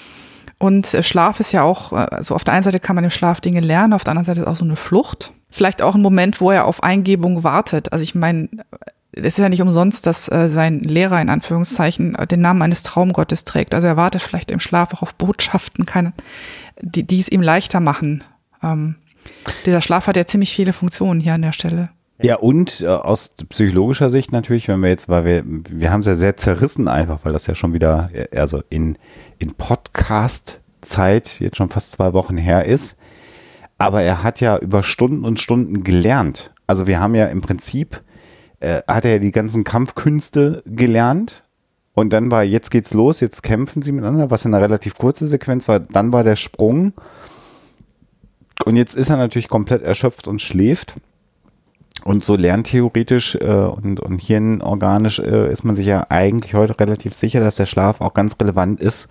Und 0.58 0.94
äh, 0.94 1.04
Schlaf 1.04 1.40
ist 1.40 1.52
ja 1.52 1.64
auch, 1.64 1.94
also 1.94 2.36
auf 2.36 2.44
der 2.44 2.54
einen 2.54 2.64
Seite 2.64 2.80
kann 2.80 2.96
man 2.96 3.06
im 3.06 3.12
Schlaf 3.12 3.42
Dinge 3.42 3.62
lernen, 3.62 3.94
auf 3.94 4.04
der 4.04 4.12
anderen 4.12 4.26
Seite 4.26 4.42
ist 4.42 4.48
auch 4.48 4.56
so 4.56 4.66
eine 4.66 4.76
Flucht. 4.76 5.34
Vielleicht 5.52 5.82
auch 5.82 5.96
ein 5.96 6.02
Moment, 6.02 6.42
wo 6.42 6.52
er 6.52 6.66
auf 6.66 6.84
Eingebung 6.84 7.44
wartet. 7.44 7.92
Also 7.92 8.04
ich 8.04 8.14
meine, 8.14 8.50
es 9.12 9.26
ist 9.26 9.38
ja 9.38 9.50
nicht 9.50 9.62
umsonst, 9.62 10.06
dass 10.06 10.32
äh, 10.32 10.48
sein 10.48 10.80
Lehrer 10.80 11.22
in 11.22 11.30
Anführungszeichen 11.30 12.16
äh, 12.16 12.28
den 12.28 12.42
Namen 12.42 12.62
eines 12.62 12.84
Traumgottes 12.84 13.44
trägt. 13.44 13.74
Also 13.74 13.88
er 13.88 13.98
wartet 13.98 14.22
vielleicht 14.22 14.52
im 14.52 14.60
Schlaf 14.60 14.94
auch 14.94 15.02
auf 15.02 15.16
Botschaften, 15.16 15.86
kann, 15.86 16.14
die, 16.82 17.04
die 17.04 17.20
es 17.20 17.30
ihm 17.30 17.42
leichter 17.42 17.80
machen. 17.80 18.24
Ähm, 18.62 18.96
dieser 19.66 19.82
Schlaf 19.82 20.08
hat 20.08 20.18
ja 20.18 20.26
ziemlich 20.26 20.54
viele 20.54 20.74
Funktionen 20.74 21.20
hier 21.20 21.34
an 21.34 21.42
der 21.42 21.54
Stelle. 21.54 21.90
Ja, 22.22 22.36
und 22.36 22.82
äh, 22.82 22.88
aus 22.88 23.34
psychologischer 23.50 24.10
Sicht 24.10 24.32
natürlich, 24.32 24.68
wenn 24.68 24.82
wir 24.82 24.90
jetzt, 24.90 25.08
weil 25.08 25.24
wir, 25.24 25.44
wir 25.46 25.92
haben 25.92 26.02
es 26.02 26.08
ja 26.08 26.16
sehr 26.16 26.36
zerrissen 26.36 26.88
einfach, 26.88 27.20
weil 27.24 27.32
das 27.32 27.48
ja 27.48 27.56
schon 27.56 27.74
wieder, 27.74 28.10
äh, 28.14 28.38
also 28.38 28.62
in, 28.70 28.98
in 29.38 29.54
Podcast-Zeit 29.56 31.40
jetzt 31.40 31.56
schon 31.56 31.70
fast 31.70 31.94
zwei 31.94 32.14
Wochen 32.14 32.38
her 32.38 32.66
ist. 32.66 33.00
Aber 33.78 34.02
er 34.02 34.22
hat 34.22 34.42
ja 34.42 34.58
über 34.58 34.84
Stunden 34.84 35.24
und 35.24 35.40
Stunden 35.40 35.84
gelernt. 35.86 36.52
Also 36.68 36.86
wir 36.86 37.00
haben 37.00 37.16
ja 37.16 37.28
im 37.28 37.40
Prinzip, 37.40 38.02
äh, 38.60 38.82
hat 38.88 39.06
er 39.06 39.14
ja 39.14 39.20
die 39.20 39.32
ganzen 39.32 39.64
Kampfkünste 39.64 40.64
gelernt. 40.66 41.44
Und 41.94 42.14
dann 42.14 42.32
war, 42.32 42.44
jetzt 42.44 42.72
geht's 42.72 42.94
los, 42.94 43.20
jetzt 43.20 43.44
kämpfen 43.44 43.82
sie 43.82 43.92
miteinander, 43.92 44.32
was 44.32 44.46
eine 44.46 44.62
relativ 44.62 44.96
kurze 44.96 45.28
Sequenz 45.28 45.68
war. 45.68 45.80
Dann 45.80 46.14
war 46.14 46.24
der 46.24 46.36
Sprung. 46.36 46.94
Und 48.66 48.76
jetzt 48.76 48.96
ist 48.96 49.10
er 49.10 49.18
natürlich 49.18 49.50
komplett 49.50 49.82
erschöpft 49.82 50.28
und 50.28 50.42
schläft. 50.42 50.96
Und 52.06 52.24
so 52.24 52.38
lerntheoretisch 52.38 53.36
äh, 53.36 53.46
und, 53.46 54.00
und 54.00 54.20
hirnorganisch 54.20 55.20
äh, 55.20 55.52
ist 55.52 55.66
man 55.66 55.76
sich 55.76 55.86
ja 55.86 56.06
eigentlich 56.08 56.54
heute 56.54 56.80
relativ 56.80 57.14
sicher, 57.14 57.42
dass 57.42 57.58
der 57.58 57.66
Schlaf 57.66 58.00
auch 58.00 58.14
ganz 58.14 58.38
relevant 58.40 58.80
ist 58.80 59.10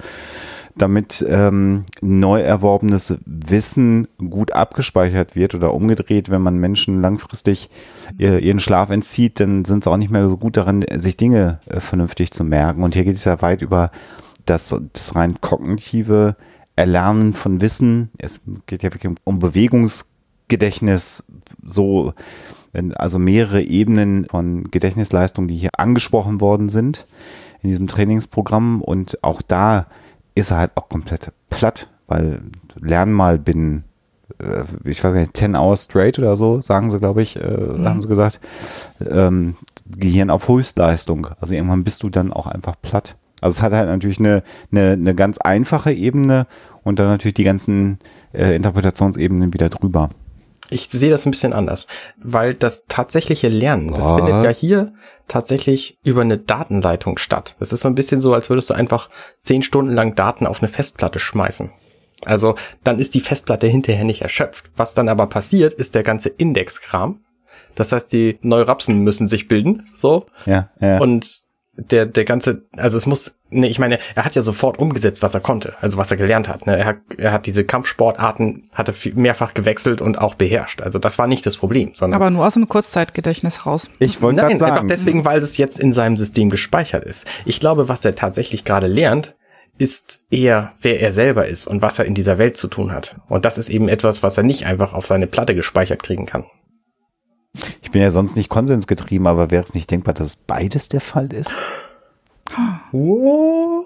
damit 0.79 1.25
ähm, 1.29 1.85
neu 2.01 2.41
erworbenes 2.41 3.15
Wissen 3.25 4.09
gut 4.19 4.53
abgespeichert 4.53 5.37
wird 5.37 5.55
oder 5.55 5.75
umgedreht, 5.75 6.31
wenn 6.31 6.43
man 6.43 6.59
Menschen 6.59 7.01
langfristig 7.01 7.71
äh, 8.19 8.39
ihren 8.39 8.61
Schlaf 8.61 8.91
entzieht, 8.91 9.41
dann 9.41 9.65
sind 9.65 9.85
sie 9.85 9.91
auch 9.91 9.97
nicht 9.97 10.11
mehr 10.11 10.29
so 10.29 10.37
gut 10.37 10.57
darin, 10.57 10.85
sich 10.95 11.17
Dinge 11.17 11.61
äh, 11.67 11.81
vernünftig 11.81 12.31
zu 12.31 12.45
merken. 12.45 12.83
Und 12.83 12.95
hier 12.95 13.05
geht 13.05 13.17
es 13.17 13.25
ja 13.25 13.41
weit 13.43 13.63
über 13.63 13.91
das, 14.47 14.75
das 14.93 15.15
rein 15.15 15.41
kognitive 15.41 16.37
Erlernen 16.77 17.35
von 17.35 17.61
Wissen. 17.61 18.11
Es 18.19 18.41
geht 18.67 18.83
ja 18.83 18.93
wirklich 18.93 19.13
um 19.25 19.39
Bewegungsgedächtnis, 19.39 21.25
so 21.65 22.15
also 22.95 23.19
mehrere 23.19 23.63
Ebenen 23.63 24.27
von 24.27 24.71
Gedächtnisleistungen, 24.71 25.49
die 25.49 25.57
hier 25.57 25.71
angesprochen 25.77 26.41
worden 26.41 26.69
sind 26.69 27.07
in 27.63 27.71
diesem 27.71 27.87
Trainingsprogramm. 27.87 28.83
Und 28.83 29.23
auch 29.25 29.43
da 29.43 29.87
ist 30.38 30.50
er 30.50 30.59
halt 30.59 30.73
auch 30.75 30.88
komplett 30.88 31.33
platt, 31.50 31.88
weil 32.07 32.40
lernen 32.80 33.12
mal 33.12 33.38
binnen, 33.38 33.85
äh, 34.40 34.64
ich 34.85 35.02
weiß 35.02 35.14
nicht, 35.14 35.37
10 35.37 35.57
Hours 35.57 35.85
straight 35.85 36.18
oder 36.18 36.37
so, 36.37 36.61
sagen 36.61 36.90
sie, 36.90 36.99
glaube 36.99 37.23
ich, 37.23 37.37
äh, 37.37 37.49
mhm. 37.49 37.85
haben 37.85 38.02
sie 38.02 38.09
gesagt, 38.09 38.40
ähm, 39.09 39.57
Gehirn 39.87 40.30
auf 40.30 40.49
Höchstleistung. 40.49 41.28
Also 41.40 41.54
irgendwann 41.54 41.85
bist 41.85 42.02
du 42.02 42.11
dann 42.11 42.33
auch 42.33 42.47
einfach 42.47 42.76
platt. 42.80 43.16
Also 43.40 43.59
es 43.59 43.62
hat 43.62 43.73
halt 43.73 43.88
natürlich 43.88 44.18
eine, 44.18 44.42
eine, 44.73 44.92
eine 44.92 45.14
ganz 45.14 45.38
einfache 45.38 45.92
Ebene 45.92 46.47
und 46.83 46.99
dann 46.99 47.07
natürlich 47.07 47.35
die 47.35 47.45
ganzen 47.45 47.99
äh, 48.33 48.54
Interpretationsebenen 48.54 49.52
wieder 49.52 49.68
drüber. 49.68 50.11
Ich 50.71 50.89
sehe 50.91 51.11
das 51.11 51.27
ein 51.27 51.31
bisschen 51.31 51.53
anders, 51.53 51.87
weil 52.19 52.55
das 52.55 52.87
tatsächliche 52.87 53.49
Lernen, 53.49 53.89
das 53.89 54.01
Was? 54.01 54.17
findet 54.17 54.45
ja 54.45 54.51
hier 54.51 54.93
tatsächlich 55.27 55.99
über 56.05 56.23
eine 56.23 56.39
Datenleitung 56.39 57.19
statt. 57.19 57.57
Das 57.59 57.73
ist 57.73 57.81
so 57.81 57.89
ein 57.89 57.95
bisschen 57.95 58.21
so, 58.21 58.35
als 58.35 58.51
würdest 58.51 58.71
du 58.71 58.75
einfach 58.75 59.11
zehn 59.41 59.63
Stunden 59.63 59.93
lang 59.93 60.15
Daten 60.15 60.47
auf 60.47 60.63
eine 60.63 60.69
Festplatte 60.69 61.19
schmeißen. 61.19 61.71
Also 62.25 62.57
dann 62.85 62.99
ist 62.99 63.15
die 63.15 63.21
Festplatte 63.21 63.67
hinterher 63.67 64.05
nicht 64.05 64.23
erschöpft. 64.23 64.71
Was 64.77 64.95
dann 64.95 65.09
aber 65.09 65.27
passiert, 65.27 65.73
ist 65.75 65.95
der 65.95 66.03
ganze 66.03 66.29
Indexkram. 66.29 67.21
Das 67.75 67.93
heißt, 67.93 68.13
die 68.13 68.39
Neurapsen 68.43 68.99
müssen 69.05 69.29
sich 69.29 69.47
bilden, 69.47 69.89
so. 69.95 70.27
Ja, 70.47 70.71
ja. 70.81 70.99
Und 70.99 71.48
der, 71.79 72.07
der 72.07 72.25
ganze, 72.25 72.63
also 72.77 72.97
es 72.97 73.07
muss, 73.07 73.39
ne, 73.51 73.69
ich 73.69 73.79
meine, 73.79 73.99
er 74.17 74.25
hat 74.25 74.35
ja 74.35 74.43
sofort 74.43 74.79
umgesetzt, 74.79 75.23
was 75.23 75.35
er 75.35 75.41
konnte, 75.41 75.75
also 75.81 75.97
was 75.97 76.11
er 76.11 76.17
gelernt 76.17 76.49
hat. 76.49 76.67
Ne? 76.67 76.77
Er, 76.77 76.85
hat 76.85 76.97
er 77.17 77.33
hat 77.33 77.47
diese 77.47 77.65
Kampfsportarten, 77.65 78.65
hatte 78.75 78.93
mehrfach 79.15 79.55
gewechselt 79.55 80.01
und 80.01 80.19
auch 80.19 80.35
beherrscht. 80.35 80.83
Also 80.83 80.99
das 80.99 81.19
war 81.19 81.29
nicht 81.29 81.47
das 81.47 81.57
Problem. 81.57 81.93
Sondern 81.95 82.21
Aber 82.21 82.31
nur 82.31 82.45
aus 82.45 82.55
dem 82.55 82.69
Kurzzeitgedächtnis 82.69 83.65
raus. 83.65 83.91
Ich 84.01 84.21
wollte 84.21 84.41
gerade 84.41 84.59
sagen. 84.59 84.73
Einfach 84.73 84.89
deswegen, 84.89 85.25
weil 85.25 85.39
es 85.39 85.57
jetzt 85.57 85.79
in 85.79 85.93
seinem 85.93 86.17
System 86.17 86.51
gespeichert 86.51 87.05
ist. 87.05 87.27
Ich 87.45 87.61
glaube, 87.61 87.89
was 87.89 88.05
er 88.05 88.15
tatsächlich 88.15 88.65
gerade 88.65 88.89
lernt, 88.89 89.37
ist 89.79 90.25
eher, 90.31 90.73
wer 90.83 91.01
er 91.01 91.13
selber 91.13 91.47
ist 91.47 91.69
und 91.69 91.81
was 91.81 92.01
er 92.01 92.05
in 92.05 92.15
dieser 92.15 92.39
Welt 92.39 92.57
zu 92.57 92.67
tun 92.67 92.93
hat. 92.93 93.17
Und 93.29 93.45
das 93.45 93.59
ist 93.59 93.69
eben 93.69 93.89
etwas, 93.89 94.25
was 94.25 94.37
er 94.37 94.43
nicht 94.43 94.67
einfach 94.67 94.93
auf 94.93 95.07
seine 95.07 95.29
Platte 95.29 95.55
gespeichert 95.55 96.03
kriegen 96.03 96.27
kann. 96.27 96.47
Ich 97.83 97.91
bin 97.91 98.03
ja 98.03 98.11
sonst 98.11 98.37
nicht 98.37 98.49
konsensgetrieben, 98.49 99.27
aber 99.27 99.50
wäre 99.50 99.65
es 99.65 99.75
nicht 99.75 99.91
denkbar, 99.91 100.15
dass 100.15 100.37
beides 100.37 100.88
der 100.88 101.00
Fall 101.00 101.33
ist? 101.33 101.50
Oh. 102.93 103.78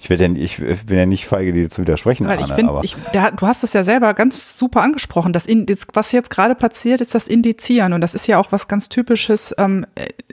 Ich, 0.00 0.08
ja, 0.08 0.16
ich 0.16 0.58
bin 0.86 0.96
ja 0.96 1.06
nicht 1.06 1.26
feige, 1.26 1.52
dir 1.52 1.68
zu 1.68 1.82
widersprechen, 1.82 2.28
Weil 2.28 2.40
ich 2.40 2.52
find, 2.52 2.68
aber. 2.68 2.84
Ich, 2.84 2.94
der, 3.12 3.32
du 3.32 3.46
hast 3.46 3.64
es 3.64 3.72
ja 3.72 3.82
selber 3.82 4.14
ganz 4.14 4.56
super 4.56 4.80
angesprochen. 4.80 5.32
Das 5.32 5.44
in, 5.44 5.66
was 5.92 6.12
jetzt 6.12 6.30
gerade 6.30 6.54
passiert, 6.54 7.00
ist 7.00 7.14
das 7.14 7.26
Indizieren. 7.26 7.92
Und 7.92 8.00
das 8.00 8.14
ist 8.14 8.28
ja 8.28 8.38
auch 8.38 8.52
was 8.52 8.68
ganz 8.68 8.88
Typisches 8.88 9.54
ähm, 9.58 9.86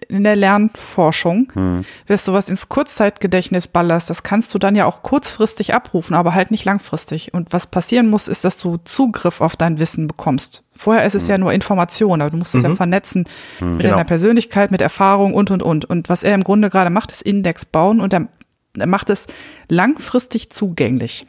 in 0.07 0.23
der 0.23 0.35
Lernforschung. 0.35 1.51
Hm. 1.53 1.85
Dass 2.05 2.25
du 2.25 2.33
was 2.33 2.49
ins 2.49 2.69
Kurzzeitgedächtnis 2.69 3.67
ballerst, 3.67 4.09
das 4.09 4.21
kannst 4.21 4.53
du 4.53 4.59
dann 4.59 4.75
ja 4.75 4.85
auch 4.85 5.01
kurzfristig 5.01 5.73
abrufen, 5.73 6.15
aber 6.15 6.35
halt 6.35 6.51
nicht 6.51 6.65
langfristig. 6.65 7.33
Und 7.33 7.51
was 7.51 7.65
passieren 7.67 8.07
muss, 8.07 8.27
ist, 8.27 8.45
dass 8.45 8.57
du 8.57 8.77
Zugriff 8.83 9.41
auf 9.41 9.55
dein 9.55 9.79
Wissen 9.79 10.07
bekommst. 10.07 10.63
Vorher 10.75 11.05
ist 11.05 11.15
es 11.15 11.23
hm. 11.23 11.29
ja 11.31 11.37
nur 11.39 11.53
Information, 11.53 12.21
aber 12.21 12.29
du 12.29 12.37
musst 12.37 12.53
es 12.53 12.61
mhm. 12.61 12.69
ja 12.69 12.75
vernetzen 12.75 13.25
hm. 13.59 13.71
mit 13.71 13.81
genau. 13.81 13.93
deiner 13.93 14.05
Persönlichkeit, 14.05 14.69
mit 14.69 14.81
Erfahrung 14.81 15.33
und, 15.33 15.49
und, 15.49 15.63
und. 15.63 15.85
Und 15.85 16.07
was 16.07 16.23
er 16.23 16.35
im 16.35 16.43
Grunde 16.43 16.69
gerade 16.69 16.91
macht, 16.91 17.11
ist 17.11 17.23
Index 17.23 17.65
bauen 17.65 17.99
und 17.99 18.13
er 18.13 18.27
er 18.77 18.87
macht 18.87 19.09
es 19.09 19.27
langfristig 19.69 20.49
zugänglich 20.51 21.27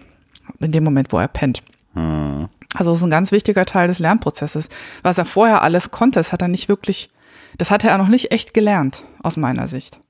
in 0.61 0.73
dem 0.73 0.85
Moment, 0.85 1.13
wo 1.13 1.19
er 1.19 1.29
pennt. 1.29 1.63
Hm. 1.95 2.49
Also 2.75 2.91
das 2.91 3.01
ist 3.01 3.05
ein 3.05 3.11
ganz 3.11 3.33
wichtiger 3.33 3.65
Teil 3.65 3.89
des 3.89 3.99
Lernprozesses. 3.99 4.69
Was 5.03 5.19
er 5.19 5.25
vorher 5.25 5.63
alles 5.63 5.91
konnte, 5.91 6.19
das 6.21 6.33
hat 6.33 6.43
er 6.43 6.49
nicht 6.49 6.69
wirklich, 6.69 7.11
das 7.59 7.71
hatte 7.71 7.89
er 7.89 7.99
noch 7.99 8.09
nicht 8.09 8.33
echt 8.33 8.55
gelernt, 8.55 9.05
aus 9.23 9.37
meiner 9.37 9.67
Sicht. 9.69 10.01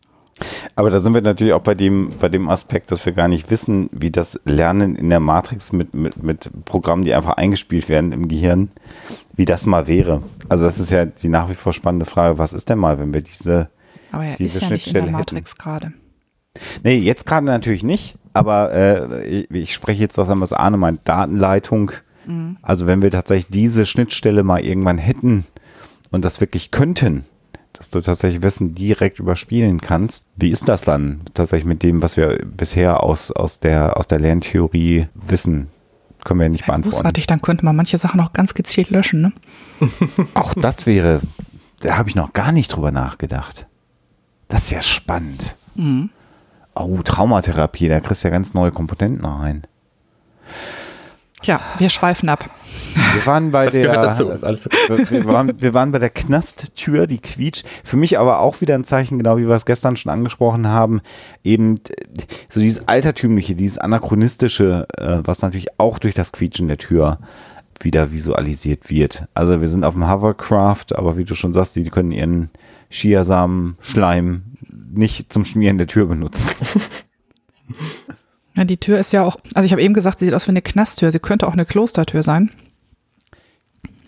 Aber 0.75 0.91
da 0.91 1.01
sind 1.01 1.15
wir 1.15 1.23
natürlich 1.23 1.55
auch 1.55 1.63
bei 1.63 1.75
dem, 1.75 2.13
bei 2.19 2.29
dem 2.29 2.51
Aspekt, 2.51 2.91
dass 2.91 3.07
wir 3.07 3.13
gar 3.13 3.29
nicht 3.29 3.51
wissen, 3.51 3.89
wie 3.93 4.11
das 4.11 4.39
Lernen 4.45 4.95
in 4.95 5.09
der 5.09 5.21
Matrix 5.21 5.73
mit, 5.73 5.95
mit, 5.95 6.23
mit 6.23 6.51
Programmen, 6.67 7.05
die 7.05 7.15
einfach 7.15 7.35
eingespielt 7.35 7.89
werden 7.89 8.13
im 8.13 8.29
Gehirn, 8.29 8.71
wie 9.35 9.47
das 9.47 9.65
mal 9.65 9.87
wäre. 9.87 10.21
Also 10.49 10.65
das 10.65 10.79
ist 10.79 10.91
ja 10.91 11.07
die 11.07 11.29
nach 11.29 11.49
wie 11.49 11.55
vor 11.55 11.73
spannende 11.73 12.05
Frage, 12.05 12.37
was 12.37 12.53
ist 12.53 12.69
denn 12.69 12.79
mal, 12.79 12.99
wenn 12.99 13.15
wir 13.15 13.23
diese, 13.23 13.71
Aber 14.13 14.25
er 14.25 14.37
diese 14.37 14.59
ist 14.59 14.63
ja 14.63 14.69
Schnittstelle 14.69 15.05
nicht 15.05 15.07
in 15.07 15.13
der 15.13 15.19
Matrix 15.21 15.57
gerade. 15.57 15.93
Nee, 16.83 16.97
jetzt 16.97 17.27
gerade 17.27 17.47
natürlich 17.47 17.85
nicht, 17.85 18.17
aber 18.33 18.73
äh, 18.73 19.27
ich, 19.27 19.51
ich, 19.51 19.75
spreche 19.75 20.03
jetzt 20.03 20.19
aus 20.19 20.29
was 20.29 20.53
Arne 20.53 20.77
meint, 20.77 21.01
Datenleitung. 21.05 21.93
Mhm. 22.27 22.57
Also 22.63 22.87
wenn 22.87 23.03
wir 23.03 23.11
tatsächlich 23.11 23.49
diese 23.49 23.87
Schnittstelle 23.87 24.43
mal 24.43 24.61
irgendwann 24.61 24.99
hätten 24.99 25.47
und 26.11 26.25
das 26.25 26.41
wirklich 26.41 26.71
könnten, 26.71 27.25
dass 27.79 27.91
du 27.91 28.01
tatsächlich 28.01 28.43
Wissen 28.43 28.75
direkt 28.75 29.19
überspielen 29.19 29.81
kannst. 29.81 30.27
Wie 30.37 30.51
ist 30.51 30.69
das 30.69 30.83
dann 30.83 31.21
tatsächlich 31.35 31.67
mit 31.67 31.83
dem, 31.83 32.03
was 32.03 32.17
wir 32.17 32.39
bisher 32.45 33.03
aus, 33.03 33.31
aus, 33.31 33.61
der, 33.61 33.97
aus 33.97 34.09
der 34.09 34.19
Lerntheorie 34.19 35.09
wissen? 35.15 35.69
Können 36.25 36.41
wir 36.41 36.47
ja 36.47 36.51
nicht 36.51 36.63
ja, 36.63 36.67
beantworten. 36.69 36.97
Großartig, 36.97 37.27
dann 37.27 37.43
könnte 37.43 37.65
man 37.65 37.77
manche 37.77 37.99
Sachen 37.99 38.21
auch 38.21 38.33
ganz 38.33 38.55
gezielt 38.55 38.91
löschen, 38.91 39.21
ne? 39.21 39.33
auch 40.35 40.55
das 40.55 40.87
wäre, 40.87 41.21
da 41.81 41.99
habe 41.99 42.09
ich 42.09 42.17
noch 42.17 42.33
gar 42.33 42.53
nicht 42.53 42.69
drüber 42.69 42.91
nachgedacht. 42.91 43.67
Das 44.49 44.65
ist 44.65 44.71
ja 44.71 44.83
spannend. 44.83 45.57
Mhm. 45.75 46.11
Oh, 46.79 46.99
Traumatherapie, 47.03 47.89
da 47.89 48.01
kriegst 48.01 48.23
du 48.23 48.29
ja 48.29 48.33
ganz 48.33 48.53
neue 48.55 48.71
Komponenten 48.71 49.25
rein. 49.25 49.63
Tja, 51.43 51.61
wir 51.79 51.91
schweifen 51.91 52.29
ab. 52.29 52.51
Wir 53.15 53.25
waren 53.27 53.51
bei 53.51 53.67
das 53.67 53.75
der, 53.75 53.93
dazu, 53.93 54.29
wir, 54.29 55.25
waren, 55.27 55.61
wir 55.61 55.75
waren 55.75 55.93
bei 55.93 55.99
der 55.99 56.11
Knasttür, 56.11 57.07
die 57.07 57.19
quietscht. 57.19 57.65
Für 57.85 57.97
mich 57.97 58.19
aber 58.19 58.41
auch 58.41 58.61
wieder 58.61 58.75
ein 58.75 58.85
Zeichen, 58.85 59.19
genau 59.19 59.37
wie 59.37 59.47
wir 59.47 59.55
es 59.55 59.65
gestern 59.65 59.97
schon 59.97 60.13
angesprochen 60.13 60.69
haben, 60.69 61.01
eben 61.45 61.81
so 62.49 62.61
dieses 62.61 62.89
altertümliche, 62.89 63.55
dieses 63.55 63.79
anachronistische, 63.79 64.87
äh, 64.99 65.19
was 65.25 65.43
natürlich 65.43 65.69
auch 65.79 65.99
durch 65.99 66.15
das 66.15 66.33
Quietschen 66.33 66.69
der 66.69 66.79
Tür 66.79 67.19
wieder 67.81 68.13
visualisiert 68.13 68.91
wird. 68.91 69.27
Also 69.35 69.61
wir 69.61 69.69
sind 69.69 69.85
auf 69.85 69.95
dem 69.95 70.11
Hovercraft, 70.11 70.95
aber 70.95 71.17
wie 71.17 71.25
du 71.25 71.35
schon 71.35 71.53
sagst, 71.53 71.77
die 71.77 71.85
können 71.85 72.13
ihren 72.13 72.51
Chiasamen, 72.91 73.77
Schleim 73.81 74.43
nicht 74.93 75.33
zum 75.33 75.45
Schmieren 75.45 75.79
der 75.79 75.87
Tür 75.87 76.07
benutzen. 76.07 76.55
Ja, 78.57 78.65
die 78.65 78.79
Tür 78.79 78.99
ist 78.99 79.13
ja 79.13 79.23
auch, 79.23 79.37
also 79.55 79.67
ich 79.67 79.73
habe 79.73 79.83
eben 79.83 79.93
gesagt, 79.93 80.19
sie 80.19 80.25
sieht 80.25 80.35
aus 80.35 80.47
wie 80.47 80.53
eine 80.53 80.63
Knasttür. 80.63 81.13
Sie 81.13 81.19
könnte 81.19 81.47
auch 81.47 81.53
eine 81.53 81.67
Klostertür 81.67 82.23
sein. 82.23 82.51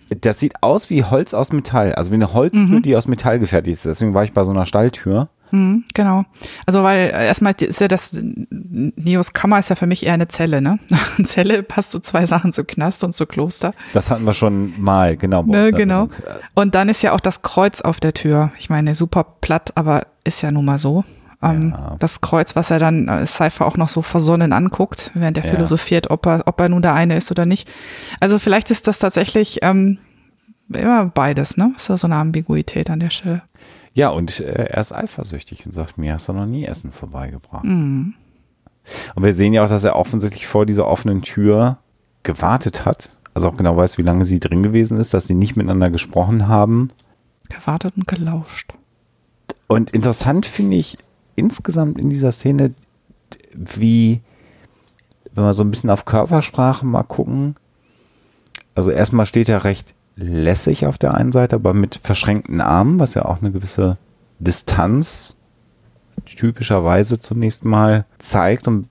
Das 0.08 0.40
sieht 0.40 0.62
aus 0.62 0.88
wie 0.88 1.04
Holz 1.04 1.34
aus 1.34 1.52
Metall, 1.52 1.94
also 1.94 2.10
wie 2.10 2.14
eine 2.14 2.32
Holztür, 2.32 2.62
mhm. 2.62 2.82
die 2.82 2.96
aus 2.96 3.06
Metall 3.08 3.38
gefertigt 3.38 3.74
ist. 3.74 3.84
Deswegen 3.84 4.14
war 4.14 4.24
ich 4.24 4.32
bei 4.32 4.44
so 4.44 4.50
einer 4.50 4.64
Stalltür. 4.64 5.28
Mhm, 5.50 5.84
genau. 5.94 6.24
Also 6.66 6.82
weil 6.82 7.10
äh, 7.10 7.26
erstmal 7.26 7.54
ist 7.58 7.80
ja 7.80 7.88
das 7.88 8.18
Neos 8.20 9.32
Kammer 9.32 9.58
ist 9.58 9.70
ja 9.70 9.76
für 9.76 9.86
mich 9.86 10.06
eher 10.06 10.14
eine 10.14 10.28
Zelle, 10.28 10.60
ne? 10.60 10.78
Eine 11.18 11.26
Zelle 11.26 11.62
passt 11.62 11.90
zu 11.90 11.98
zwei 11.98 12.26
Sachen 12.26 12.52
zu 12.52 12.64
Knast 12.64 13.02
und 13.04 13.14
zu 13.14 13.26
Kloster. 13.26 13.72
Das 13.92 14.10
hatten 14.10 14.24
wir 14.24 14.34
schon 14.34 14.80
mal, 14.80 15.16
genau. 15.16 15.42
Ne, 15.42 15.72
genau. 15.72 16.08
Und 16.54 16.74
dann 16.74 16.88
ist 16.88 17.02
ja 17.02 17.12
auch 17.12 17.20
das 17.20 17.42
Kreuz 17.42 17.80
auf 17.80 18.00
der 18.00 18.14
Tür. 18.14 18.52
Ich 18.58 18.70
meine, 18.70 18.94
super 18.94 19.24
platt, 19.40 19.72
aber 19.74 20.06
ist 20.24 20.42
ja 20.42 20.50
nun 20.50 20.64
mal 20.64 20.78
so. 20.78 21.04
Ähm, 21.42 21.74
ja. 21.76 21.96
Das 21.98 22.20
Kreuz, 22.20 22.56
was 22.56 22.70
er 22.70 22.78
dann 22.78 23.08
äh, 23.08 23.24
Cypher 23.26 23.66
auch 23.66 23.76
noch 23.76 23.88
so 23.88 24.02
versonnen 24.02 24.52
anguckt, 24.52 25.12
während 25.14 25.38
er 25.38 25.44
ja. 25.44 25.50
philosophiert, 25.50 26.10
ob 26.10 26.26
er, 26.26 26.42
ob 26.46 26.60
er 26.60 26.68
nun 26.68 26.82
der 26.82 26.94
eine 26.94 27.16
ist 27.16 27.30
oder 27.30 27.46
nicht. 27.46 27.68
Also 28.20 28.38
vielleicht 28.38 28.70
ist 28.70 28.88
das 28.88 28.98
tatsächlich 28.98 29.60
ähm, 29.62 29.98
immer 30.72 31.06
beides, 31.06 31.56
ne? 31.56 31.72
Ist 31.76 31.90
da 31.90 31.96
so 31.96 32.06
eine 32.06 32.16
Ambiguität 32.16 32.90
an 32.90 33.00
der 33.00 33.10
Stelle. 33.10 33.42
Ja, 33.94 34.10
und 34.10 34.40
äh, 34.40 34.66
er 34.70 34.80
ist 34.80 34.92
eifersüchtig 34.92 35.66
und 35.66 35.72
sagt, 35.72 35.98
mir 35.98 36.14
hast 36.14 36.28
du 36.28 36.32
noch 36.32 36.46
nie 36.46 36.64
Essen 36.64 36.92
vorbeigebracht. 36.92 37.64
Mhm. 37.64 38.14
Und 39.14 39.22
wir 39.22 39.34
sehen 39.34 39.52
ja 39.52 39.64
auch, 39.64 39.68
dass 39.68 39.84
er 39.84 39.96
offensichtlich 39.96 40.46
vor 40.46 40.66
dieser 40.66 40.86
offenen 40.86 41.22
Tür 41.22 41.78
gewartet 42.22 42.84
hat. 42.84 43.16
Also 43.34 43.48
auch 43.48 43.56
genau 43.56 43.76
weiß, 43.76 43.98
wie 43.98 44.02
lange 44.02 44.24
sie 44.24 44.40
drin 44.40 44.62
gewesen 44.62 44.98
ist, 44.98 45.14
dass 45.14 45.26
sie 45.26 45.34
nicht 45.34 45.56
miteinander 45.56 45.90
gesprochen 45.90 46.48
haben. 46.48 46.90
Gewartet 47.48 47.94
und 47.96 48.06
gelauscht. 48.06 48.72
Und 49.66 49.90
interessant 49.90 50.46
finde 50.46 50.76
ich 50.76 50.98
insgesamt 51.36 51.98
in 51.98 52.10
dieser 52.10 52.32
Szene, 52.32 52.74
wie, 53.54 54.20
wenn 55.32 55.44
wir 55.44 55.54
so 55.54 55.62
ein 55.62 55.70
bisschen 55.70 55.90
auf 55.90 56.04
Körpersprache 56.04 56.84
mal 56.84 57.04
gucken, 57.04 57.54
also 58.74 58.90
erstmal 58.90 59.26
steht 59.26 59.48
er 59.48 59.64
recht 59.64 59.94
lässig 60.18 60.86
auf 60.86 60.98
der 60.98 61.14
einen 61.14 61.32
Seite, 61.32 61.56
aber 61.56 61.74
mit 61.74 62.00
verschränkten 62.02 62.60
Armen, 62.60 62.98
was 62.98 63.14
ja 63.14 63.24
auch 63.24 63.40
eine 63.40 63.52
gewisse 63.52 63.96
Distanz 64.38 65.36
typischerweise 66.24 67.20
zunächst 67.20 67.64
mal 67.64 68.04
zeigt 68.18 68.68
und 68.68 68.88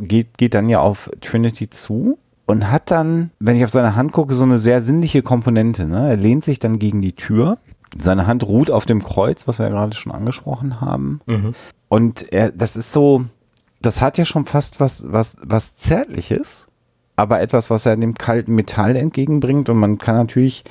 geht, 0.00 0.38
geht 0.38 0.54
dann 0.54 0.68
ja 0.68 0.80
auf 0.80 1.10
Trinity 1.20 1.70
zu 1.70 2.18
und 2.46 2.70
hat 2.70 2.90
dann, 2.90 3.30
wenn 3.38 3.56
ich 3.56 3.64
auf 3.64 3.70
seine 3.70 3.94
Hand 3.94 4.12
gucke, 4.12 4.34
so 4.34 4.42
eine 4.42 4.58
sehr 4.58 4.80
sinnliche 4.80 5.22
Komponente. 5.22 5.86
Ne? 5.86 6.10
Er 6.10 6.16
lehnt 6.16 6.42
sich 6.42 6.58
dann 6.58 6.78
gegen 6.78 7.00
die 7.00 7.14
Tür. 7.14 7.58
Seine 7.98 8.26
Hand 8.26 8.44
ruht 8.44 8.70
auf 8.70 8.86
dem 8.86 9.02
Kreuz, 9.02 9.46
was 9.46 9.58
wir 9.58 9.66
ja 9.66 9.72
gerade 9.72 9.94
schon 9.94 10.12
angesprochen 10.12 10.80
haben. 10.80 11.20
Mhm. 11.26 11.54
Und 11.88 12.32
er, 12.32 12.50
das 12.50 12.76
ist 12.76 12.92
so, 12.92 13.24
das 13.82 14.00
hat 14.00 14.18
ja 14.18 14.24
schon 14.24 14.46
fast 14.46 14.80
was, 14.80 15.04
was, 15.06 15.36
was 15.42 15.76
Zärtliches, 15.76 16.66
aber 17.20 17.40
etwas, 17.40 17.68
was 17.68 17.84
er 17.84 17.96
dem 17.96 18.14
kalten 18.14 18.54
Metall 18.54 18.96
entgegenbringt. 18.96 19.68
Und 19.68 19.76
man 19.78 19.98
kann 19.98 20.16
natürlich, 20.16 20.64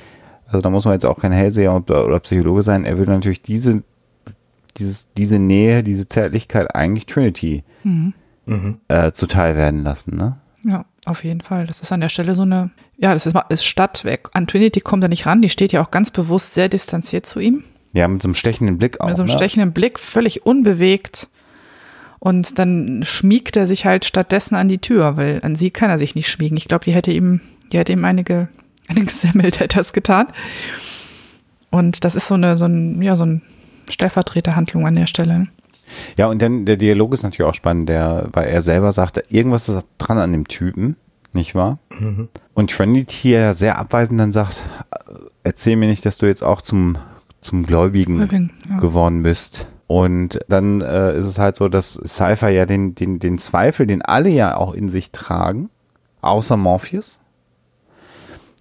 also 0.46 0.60
da 0.60 0.68
muss 0.68 0.84
man 0.84 0.94
jetzt 0.94 1.06
auch 1.06 1.20
kein 1.20 1.30
Hellseher 1.30 1.74
oder, 1.74 2.18
Psychologe 2.20 2.62
sein, 2.62 2.84
er 2.84 2.98
will 2.98 3.06
natürlich 3.06 3.42
diese, 3.42 3.84
dieses, 4.76 5.12
diese 5.14 5.38
Nähe, 5.38 5.84
diese 5.84 6.08
Zärtlichkeit 6.08 6.74
eigentlich 6.74 7.06
Trinity 7.06 7.62
mhm. 7.84 8.14
äh, 8.88 9.12
zuteil 9.12 9.56
werden 9.56 9.84
lassen. 9.84 10.16
Ne? 10.16 10.38
Ja, 10.64 10.86
auf 11.06 11.22
jeden 11.22 11.40
Fall. 11.40 11.66
Das 11.66 11.80
ist 11.80 11.92
an 11.92 12.00
der 12.00 12.08
Stelle 12.08 12.34
so 12.34 12.42
eine, 12.42 12.70
ja, 12.96 13.14
das 13.14 13.26
ist, 13.26 13.36
ist 13.48 13.64
Stadtweg. 13.64 14.28
An 14.32 14.48
Trinity 14.48 14.80
kommt 14.80 15.04
er 15.04 15.08
nicht 15.08 15.26
ran, 15.26 15.42
die 15.42 15.50
steht 15.50 15.70
ja 15.72 15.80
auch 15.82 15.92
ganz 15.92 16.10
bewusst 16.10 16.54
sehr 16.54 16.68
distanziert 16.68 17.26
zu 17.26 17.38
ihm. 17.38 17.62
Ja, 17.92 18.08
mit 18.08 18.22
so 18.22 18.28
einem 18.28 18.34
stechenden 18.34 18.78
Blick 18.78 19.00
auch. 19.00 19.06
Mit 19.06 19.16
so 19.16 19.22
einem 19.22 19.30
ne? 19.30 19.36
stechenden 19.36 19.72
Blick, 19.72 20.00
völlig 20.00 20.46
unbewegt. 20.46 21.28
Und 22.20 22.58
dann 22.58 23.02
schmiegt 23.02 23.56
er 23.56 23.66
sich 23.66 23.86
halt 23.86 24.04
stattdessen 24.04 24.54
an 24.54 24.68
die 24.68 24.78
Tür, 24.78 25.16
weil 25.16 25.40
an 25.42 25.56
sie 25.56 25.70
kann 25.70 25.90
er 25.90 25.98
sich 25.98 26.14
nicht 26.14 26.28
schmiegen. 26.28 26.56
Ich 26.56 26.68
glaube, 26.68 26.84
die 26.84 26.92
hätte 26.92 27.10
ihm, 27.10 27.40
die 27.72 27.78
hätte 27.78 27.92
ihm 27.92 28.04
einige, 28.04 28.48
einige 28.88 29.10
Semmeltäters 29.10 29.92
getan. 29.92 30.28
Und 31.70 32.04
das 32.04 32.14
ist 32.14 32.26
so 32.26 32.34
eine, 32.34 32.56
so 32.56 32.66
ein, 32.66 33.00
ja, 33.00 33.16
so 33.16 33.24
ein 33.24 33.42
Stellvertreterhandlung 33.88 34.86
an 34.86 34.96
der 34.96 35.06
Stelle. 35.06 35.46
Ja, 36.18 36.26
und 36.26 36.40
dann 36.40 36.66
der 36.66 36.76
Dialog 36.76 37.14
ist 37.14 37.22
natürlich 37.22 37.48
auch 37.48 37.54
spannend, 37.54 37.88
der, 37.88 38.28
weil 38.32 38.48
er 38.48 38.62
selber 38.62 38.92
sagte, 38.92 39.24
irgendwas 39.28 39.68
ist 39.68 39.86
dran 39.98 40.18
an 40.18 40.32
dem 40.32 40.46
Typen, 40.46 40.96
nicht 41.32 41.54
wahr? 41.54 41.78
Mhm. 41.98 42.28
Und 42.54 42.70
Trinity 42.70 43.14
hier 43.14 43.54
sehr 43.54 43.78
abweisend 43.78 44.20
dann 44.20 44.32
sagt, 44.32 44.64
erzähl 45.42 45.76
mir 45.76 45.88
nicht, 45.88 46.04
dass 46.04 46.18
du 46.18 46.26
jetzt 46.26 46.42
auch 46.42 46.60
zum, 46.60 46.98
zum 47.40 47.64
Gläubigen 47.64 48.16
Gläubing, 48.16 48.50
ja. 48.68 48.78
geworden 48.78 49.22
bist. 49.22 49.66
Und 49.90 50.38
dann 50.46 50.82
äh, 50.82 51.18
ist 51.18 51.26
es 51.26 51.40
halt 51.40 51.56
so, 51.56 51.68
dass 51.68 51.94
Cypher 51.94 52.48
ja 52.48 52.64
den, 52.64 52.94
den, 52.94 53.18
den 53.18 53.38
Zweifel, 53.38 53.88
den 53.88 54.02
alle 54.02 54.28
ja 54.28 54.56
auch 54.56 54.72
in 54.72 54.88
sich 54.88 55.10
tragen, 55.10 55.68
außer 56.20 56.56
Morpheus, 56.56 57.18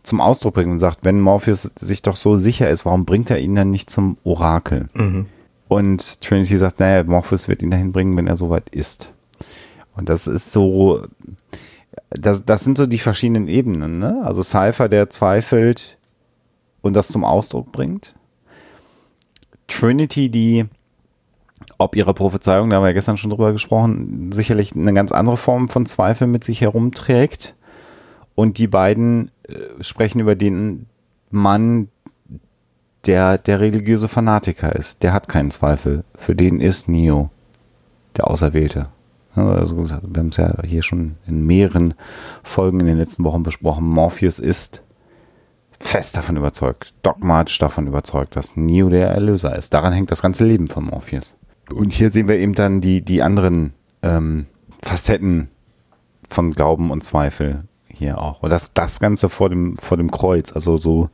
zum 0.02 0.22
Ausdruck 0.22 0.56
bringt 0.56 0.72
und 0.72 0.80
sagt, 0.80 1.02
wenn 1.04 1.22
Morpheus 1.22 1.70
sich 1.80 2.02
doch 2.02 2.16
so 2.16 2.40
sicher 2.40 2.68
ist, 2.72 2.84
warum 2.84 3.06
bringt 3.06 3.30
er 3.30 3.38
ihn 3.38 3.54
dann 3.54 3.70
nicht 3.70 3.92
zum 3.92 4.18
Orakel? 4.24 4.90
Mhm. 4.96 5.28
Und 5.68 6.22
Trinity 6.22 6.58
sagt, 6.58 6.80
naja, 6.80 7.04
Morpheus 7.04 7.48
wird 7.48 7.62
ihn 7.62 7.70
dahin 7.70 7.92
bringen, 7.92 8.18
wenn 8.18 8.26
er 8.26 8.36
soweit 8.36 8.70
ist. 8.70 9.14
Und 9.96 10.10
das 10.10 10.26
ist 10.26 10.52
so, 10.52 11.04
das, 12.10 12.44
das 12.44 12.64
sind 12.64 12.76
so 12.76 12.88
die 12.88 12.98
verschiedenen 12.98 13.48
Ebenen, 13.48 14.00
ne? 14.00 14.24
Also 14.24 14.42
Cypher, 14.42 14.90
der 14.90 15.12
zweifelt 15.12 16.00
und 16.82 16.96
das 16.96 17.10
zum 17.10 17.24
Ausdruck 17.24 17.72
bringt. 17.72 18.16
Trinity, 19.68 20.30
die 20.30 20.66
ob 21.78 21.96
ihre 21.96 22.14
Prophezeiung, 22.14 22.70
da 22.70 22.78
haben 22.78 22.84
wir 22.84 22.90
ja 22.90 22.94
gestern 22.94 23.18
schon 23.18 23.30
drüber 23.30 23.52
gesprochen, 23.52 24.32
sicherlich 24.32 24.76
eine 24.76 24.94
ganz 24.94 25.12
andere 25.12 25.38
Form 25.38 25.70
von 25.70 25.86
Zweifel 25.86 26.28
mit 26.28 26.44
sich 26.44 26.62
herumträgt. 26.62 27.56
Und 28.36 28.58
die 28.58 28.68
beiden 28.68 29.32
äh, 29.48 29.82
sprechen 29.82 30.20
über 30.20 30.36
den 30.36 30.88
Mann, 31.30 31.90
der 33.06 33.38
der 33.38 33.60
religiöse 33.60 34.08
Fanatiker 34.08 34.76
ist. 34.76 35.04
Der 35.04 35.14
hat 35.14 35.28
keinen 35.28 35.52
Zweifel. 35.52 36.04
Für 36.16 36.36
den 36.36 36.60
ist 36.60 36.88
Neo 36.88 37.30
der 38.18 38.30
Auserwählte. 38.30 38.88
Also, 39.36 39.78
wir 39.78 39.90
haben 39.92 40.30
es 40.30 40.38
ja 40.38 40.54
hier 40.64 40.84
schon 40.84 41.16
in 41.28 41.46
mehreren 41.46 41.94
Folgen 42.44 42.80
in 42.80 42.88
den 42.88 42.98
letzten 42.98 43.24
Wochen 43.24 43.44
besprochen. 43.44 43.86
Morpheus 43.86 44.40
ist 44.40 44.84
fest 45.80 46.18
davon 46.18 46.36
überzeugt, 46.36 46.94
dogmatisch 47.04 47.58
davon 47.58 47.88
überzeugt, 47.88 48.36
dass 48.36 48.58
Neo 48.58 48.90
der 48.90 49.10
Erlöser 49.10 49.56
ist. 49.56 49.74
Daran 49.74 49.94
hängt 49.94 50.12
das 50.12 50.22
ganze 50.22 50.46
Leben 50.46 50.68
von 50.68 50.86
Morpheus. 50.86 51.38
Und 51.74 51.94
hier 51.94 52.10
sehen 52.10 52.28
wir 52.28 52.38
eben 52.38 52.56
dann 52.56 52.82
die, 52.82 53.02
die 53.02 53.22
anderen 53.22 53.74
ähm, 54.02 54.46
Facetten 54.82 55.50
von 56.30 56.52
Glauben 56.52 56.92
und 56.92 57.04
Zweifel 57.04 57.64
hier 57.94 58.20
auch. 58.20 58.42
Und 58.44 58.50
das, 58.50 58.74
das 58.74 59.00
Ganze 59.00 59.30
vor 59.30 59.50
dem, 59.50 59.78
vor 59.78 59.98
dem 59.98 60.12
Kreuz, 60.12 60.54
also 60.54 60.78
so 60.78 61.10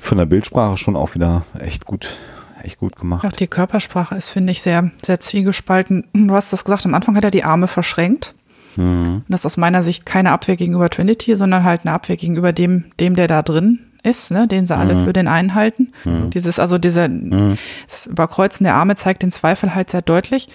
von 0.00 0.18
der 0.18 0.26
Bildsprache 0.26 0.76
schon 0.76 0.96
auch 0.96 1.14
wieder 1.14 1.44
echt 1.58 1.86
gut, 1.86 2.18
echt 2.62 2.78
gut 2.78 2.96
gemacht. 2.96 3.24
Auch 3.24 3.32
die 3.32 3.46
Körpersprache 3.46 4.14
ist, 4.14 4.28
finde 4.28 4.52
ich, 4.52 4.62
sehr, 4.62 4.90
sehr 5.02 5.20
zwiegespalten. 5.20 6.04
Du 6.12 6.34
hast 6.34 6.52
das 6.52 6.64
gesagt, 6.64 6.86
am 6.86 6.94
Anfang 6.94 7.16
hat 7.16 7.24
er 7.24 7.30
die 7.30 7.44
Arme 7.44 7.68
verschränkt. 7.68 8.34
Mhm. 8.76 9.16
Und 9.16 9.24
das 9.28 9.40
ist 9.40 9.46
aus 9.46 9.56
meiner 9.56 9.82
Sicht 9.82 10.06
keine 10.06 10.32
Abwehr 10.32 10.56
gegenüber 10.56 10.90
Trinity, 10.90 11.36
sondern 11.36 11.64
halt 11.64 11.82
eine 11.84 11.94
Abwehr 11.94 12.16
gegenüber 12.16 12.52
dem, 12.52 12.86
dem 12.98 13.14
der 13.14 13.28
da 13.28 13.42
drin 13.42 13.80
ist, 14.02 14.30
ne, 14.30 14.48
den 14.48 14.66
sie 14.66 14.76
alle 14.76 14.94
mhm. 14.94 15.04
für 15.04 15.12
den 15.12 15.28
einen 15.28 15.54
halten. 15.54 15.92
Mhm. 16.04 16.30
Dieses, 16.30 16.58
also 16.58 16.78
diese 16.78 17.08
mhm. 17.08 17.56
das 17.86 18.06
Überkreuzen 18.06 18.64
der 18.64 18.74
Arme 18.74 18.96
zeigt 18.96 19.22
den 19.22 19.30
Zweifel 19.30 19.74
halt 19.74 19.90
sehr 19.90 20.02
deutlich. 20.02 20.48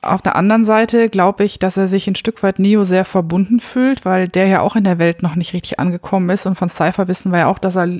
Auf 0.00 0.22
der 0.22 0.36
anderen 0.36 0.64
Seite 0.64 1.08
glaube 1.08 1.44
ich, 1.44 1.58
dass 1.58 1.76
er 1.76 1.88
sich 1.88 2.06
ein 2.06 2.14
Stück 2.14 2.42
weit 2.44 2.60
Neo 2.60 2.84
sehr 2.84 3.04
verbunden 3.04 3.58
fühlt, 3.58 4.04
weil 4.04 4.28
der 4.28 4.46
ja 4.46 4.60
auch 4.60 4.76
in 4.76 4.84
der 4.84 4.98
Welt 4.98 5.22
noch 5.22 5.34
nicht 5.34 5.52
richtig 5.54 5.80
angekommen 5.80 6.30
ist. 6.30 6.46
Und 6.46 6.54
von 6.54 6.68
Cypher 6.68 7.08
wissen 7.08 7.32
wir 7.32 7.40
ja 7.40 7.46
auch, 7.46 7.58
dass 7.58 7.76
er 7.76 7.98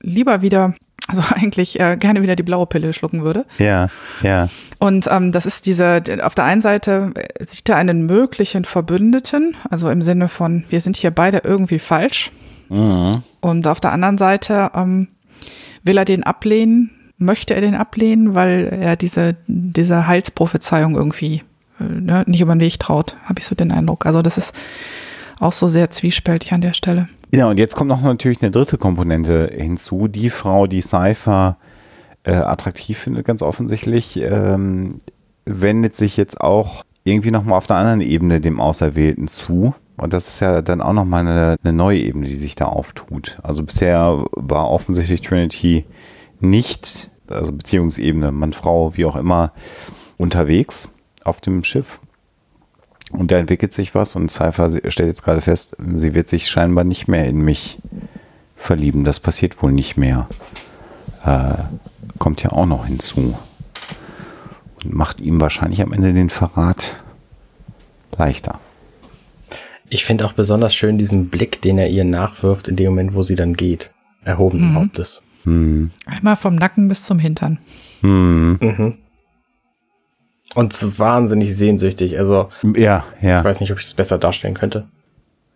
lieber 0.00 0.42
wieder, 0.42 0.74
also 1.08 1.22
eigentlich 1.34 1.80
äh, 1.80 1.96
gerne 1.96 2.22
wieder 2.22 2.36
die 2.36 2.44
blaue 2.44 2.66
Pille 2.66 2.92
schlucken 2.92 3.24
würde. 3.24 3.46
Ja, 3.58 3.88
ja. 4.22 4.48
Und 4.78 5.08
ähm, 5.10 5.32
das 5.32 5.44
ist 5.44 5.66
diese, 5.66 6.02
auf 6.22 6.34
der 6.34 6.44
einen 6.44 6.60
Seite 6.60 7.12
sieht 7.40 7.68
er 7.68 7.76
einen 7.76 8.06
möglichen 8.06 8.64
Verbündeten, 8.64 9.56
also 9.68 9.90
im 9.90 10.00
Sinne 10.02 10.28
von, 10.28 10.64
wir 10.70 10.80
sind 10.80 10.96
hier 10.96 11.10
beide 11.10 11.42
irgendwie 11.44 11.80
falsch. 11.80 12.30
Mhm. 12.70 13.22
Und 13.40 13.66
auf 13.66 13.80
der 13.80 13.92
anderen 13.92 14.16
Seite 14.16 14.70
ähm, 14.74 15.08
will 15.82 15.98
er 15.98 16.04
den 16.04 16.22
ablehnen, 16.22 16.90
möchte 17.18 17.54
er 17.54 17.60
den 17.60 17.74
ablehnen, 17.74 18.34
weil 18.34 18.78
er 18.80 18.96
diese, 18.96 19.36
diese 19.46 20.06
Heilsprophezeiung 20.06 20.96
irgendwie 20.96 21.42
äh, 21.78 21.84
ne, 21.84 22.24
nicht 22.26 22.40
über 22.40 22.54
den 22.54 22.60
Weg 22.60 22.78
traut, 22.78 23.16
habe 23.24 23.40
ich 23.40 23.46
so 23.46 23.54
den 23.54 23.72
Eindruck. 23.72 24.06
Also 24.06 24.22
das 24.22 24.38
ist 24.38 24.54
auch 25.38 25.52
so 25.52 25.68
sehr 25.68 25.90
zwiespältig 25.90 26.52
an 26.52 26.60
der 26.60 26.72
Stelle. 26.72 27.08
Ja, 27.32 27.48
und 27.48 27.58
jetzt 27.58 27.76
kommt 27.76 27.88
noch 27.88 28.02
natürlich 28.02 28.42
eine 28.42 28.50
dritte 28.50 28.78
Komponente 28.78 29.50
hinzu. 29.52 30.08
Die 30.08 30.30
Frau, 30.30 30.66
die 30.66 30.80
Cypher 30.80 31.56
äh, 32.24 32.32
attraktiv 32.32 32.98
findet, 32.98 33.24
ganz 33.24 33.42
offensichtlich, 33.42 34.20
ähm, 34.20 35.00
wendet 35.46 35.96
sich 35.96 36.16
jetzt 36.16 36.40
auch 36.40 36.84
irgendwie 37.04 37.30
nochmal 37.30 37.58
auf 37.58 37.70
einer 37.70 37.78
anderen 37.78 38.00
Ebene 38.00 38.40
dem 38.40 38.60
Auserwählten 38.60 39.28
zu. 39.28 39.74
Und 40.00 40.14
das 40.14 40.28
ist 40.28 40.40
ja 40.40 40.62
dann 40.62 40.80
auch 40.80 40.94
nochmal 40.94 41.26
eine, 41.26 41.56
eine 41.62 41.72
neue 41.74 42.00
Ebene, 42.00 42.26
die 42.26 42.36
sich 42.36 42.54
da 42.54 42.64
auftut. 42.64 43.38
Also 43.42 43.62
bisher 43.62 44.24
war 44.32 44.70
offensichtlich 44.70 45.20
Trinity 45.20 45.84
nicht, 46.40 47.10
also 47.28 47.52
Beziehungsebene, 47.52 48.32
Mann, 48.32 48.54
Frau, 48.54 48.96
wie 48.96 49.04
auch 49.04 49.16
immer, 49.16 49.52
unterwegs 50.16 50.88
auf 51.22 51.42
dem 51.42 51.64
Schiff. 51.64 52.00
Und 53.12 53.30
da 53.30 53.36
entwickelt 53.36 53.74
sich 53.74 53.94
was 53.94 54.16
und 54.16 54.30
Cypher 54.30 54.70
stellt 54.90 55.08
jetzt 55.08 55.22
gerade 55.22 55.42
fest, 55.42 55.76
sie 55.78 56.14
wird 56.14 56.30
sich 56.30 56.48
scheinbar 56.48 56.84
nicht 56.84 57.06
mehr 57.06 57.26
in 57.26 57.42
mich 57.42 57.78
verlieben. 58.56 59.04
Das 59.04 59.20
passiert 59.20 59.62
wohl 59.62 59.72
nicht 59.72 59.98
mehr. 59.98 60.28
Äh, 61.26 61.54
kommt 62.18 62.42
ja 62.42 62.52
auch 62.52 62.66
noch 62.66 62.86
hinzu. 62.86 63.36
Und 64.82 64.94
macht 64.94 65.20
ihm 65.20 65.42
wahrscheinlich 65.42 65.82
am 65.82 65.92
Ende 65.92 66.14
den 66.14 66.30
Verrat 66.30 67.02
leichter. 68.16 68.60
Ich 69.92 70.04
finde 70.04 70.24
auch 70.24 70.32
besonders 70.32 70.72
schön 70.72 70.98
diesen 70.98 71.28
Blick, 71.28 71.60
den 71.62 71.76
er 71.76 71.88
ihr 71.88 72.04
nachwirft 72.04 72.68
in 72.68 72.76
dem 72.76 72.90
Moment, 72.90 73.14
wo 73.14 73.22
sie 73.24 73.34
dann 73.34 73.54
geht. 73.54 73.90
Erhobenen 74.24 74.70
mhm. 74.70 74.74
Hauptes. 74.76 75.20
Mhm. 75.44 75.90
Einmal 76.06 76.36
vom 76.36 76.54
Nacken 76.54 76.86
bis 76.86 77.04
zum 77.04 77.18
Hintern. 77.18 77.58
Mhm. 78.00 78.58
Mhm. 78.60 78.98
Und 80.54 80.98
wahnsinnig 80.98 81.56
sehnsüchtig. 81.56 82.18
Also, 82.18 82.50
ja, 82.76 83.04
ja. 83.20 83.40
Ich 83.40 83.44
weiß 83.44 83.60
nicht, 83.60 83.72
ob 83.72 83.80
ich 83.80 83.86
es 83.86 83.94
besser 83.94 84.18
darstellen 84.18 84.54
könnte. 84.54 84.86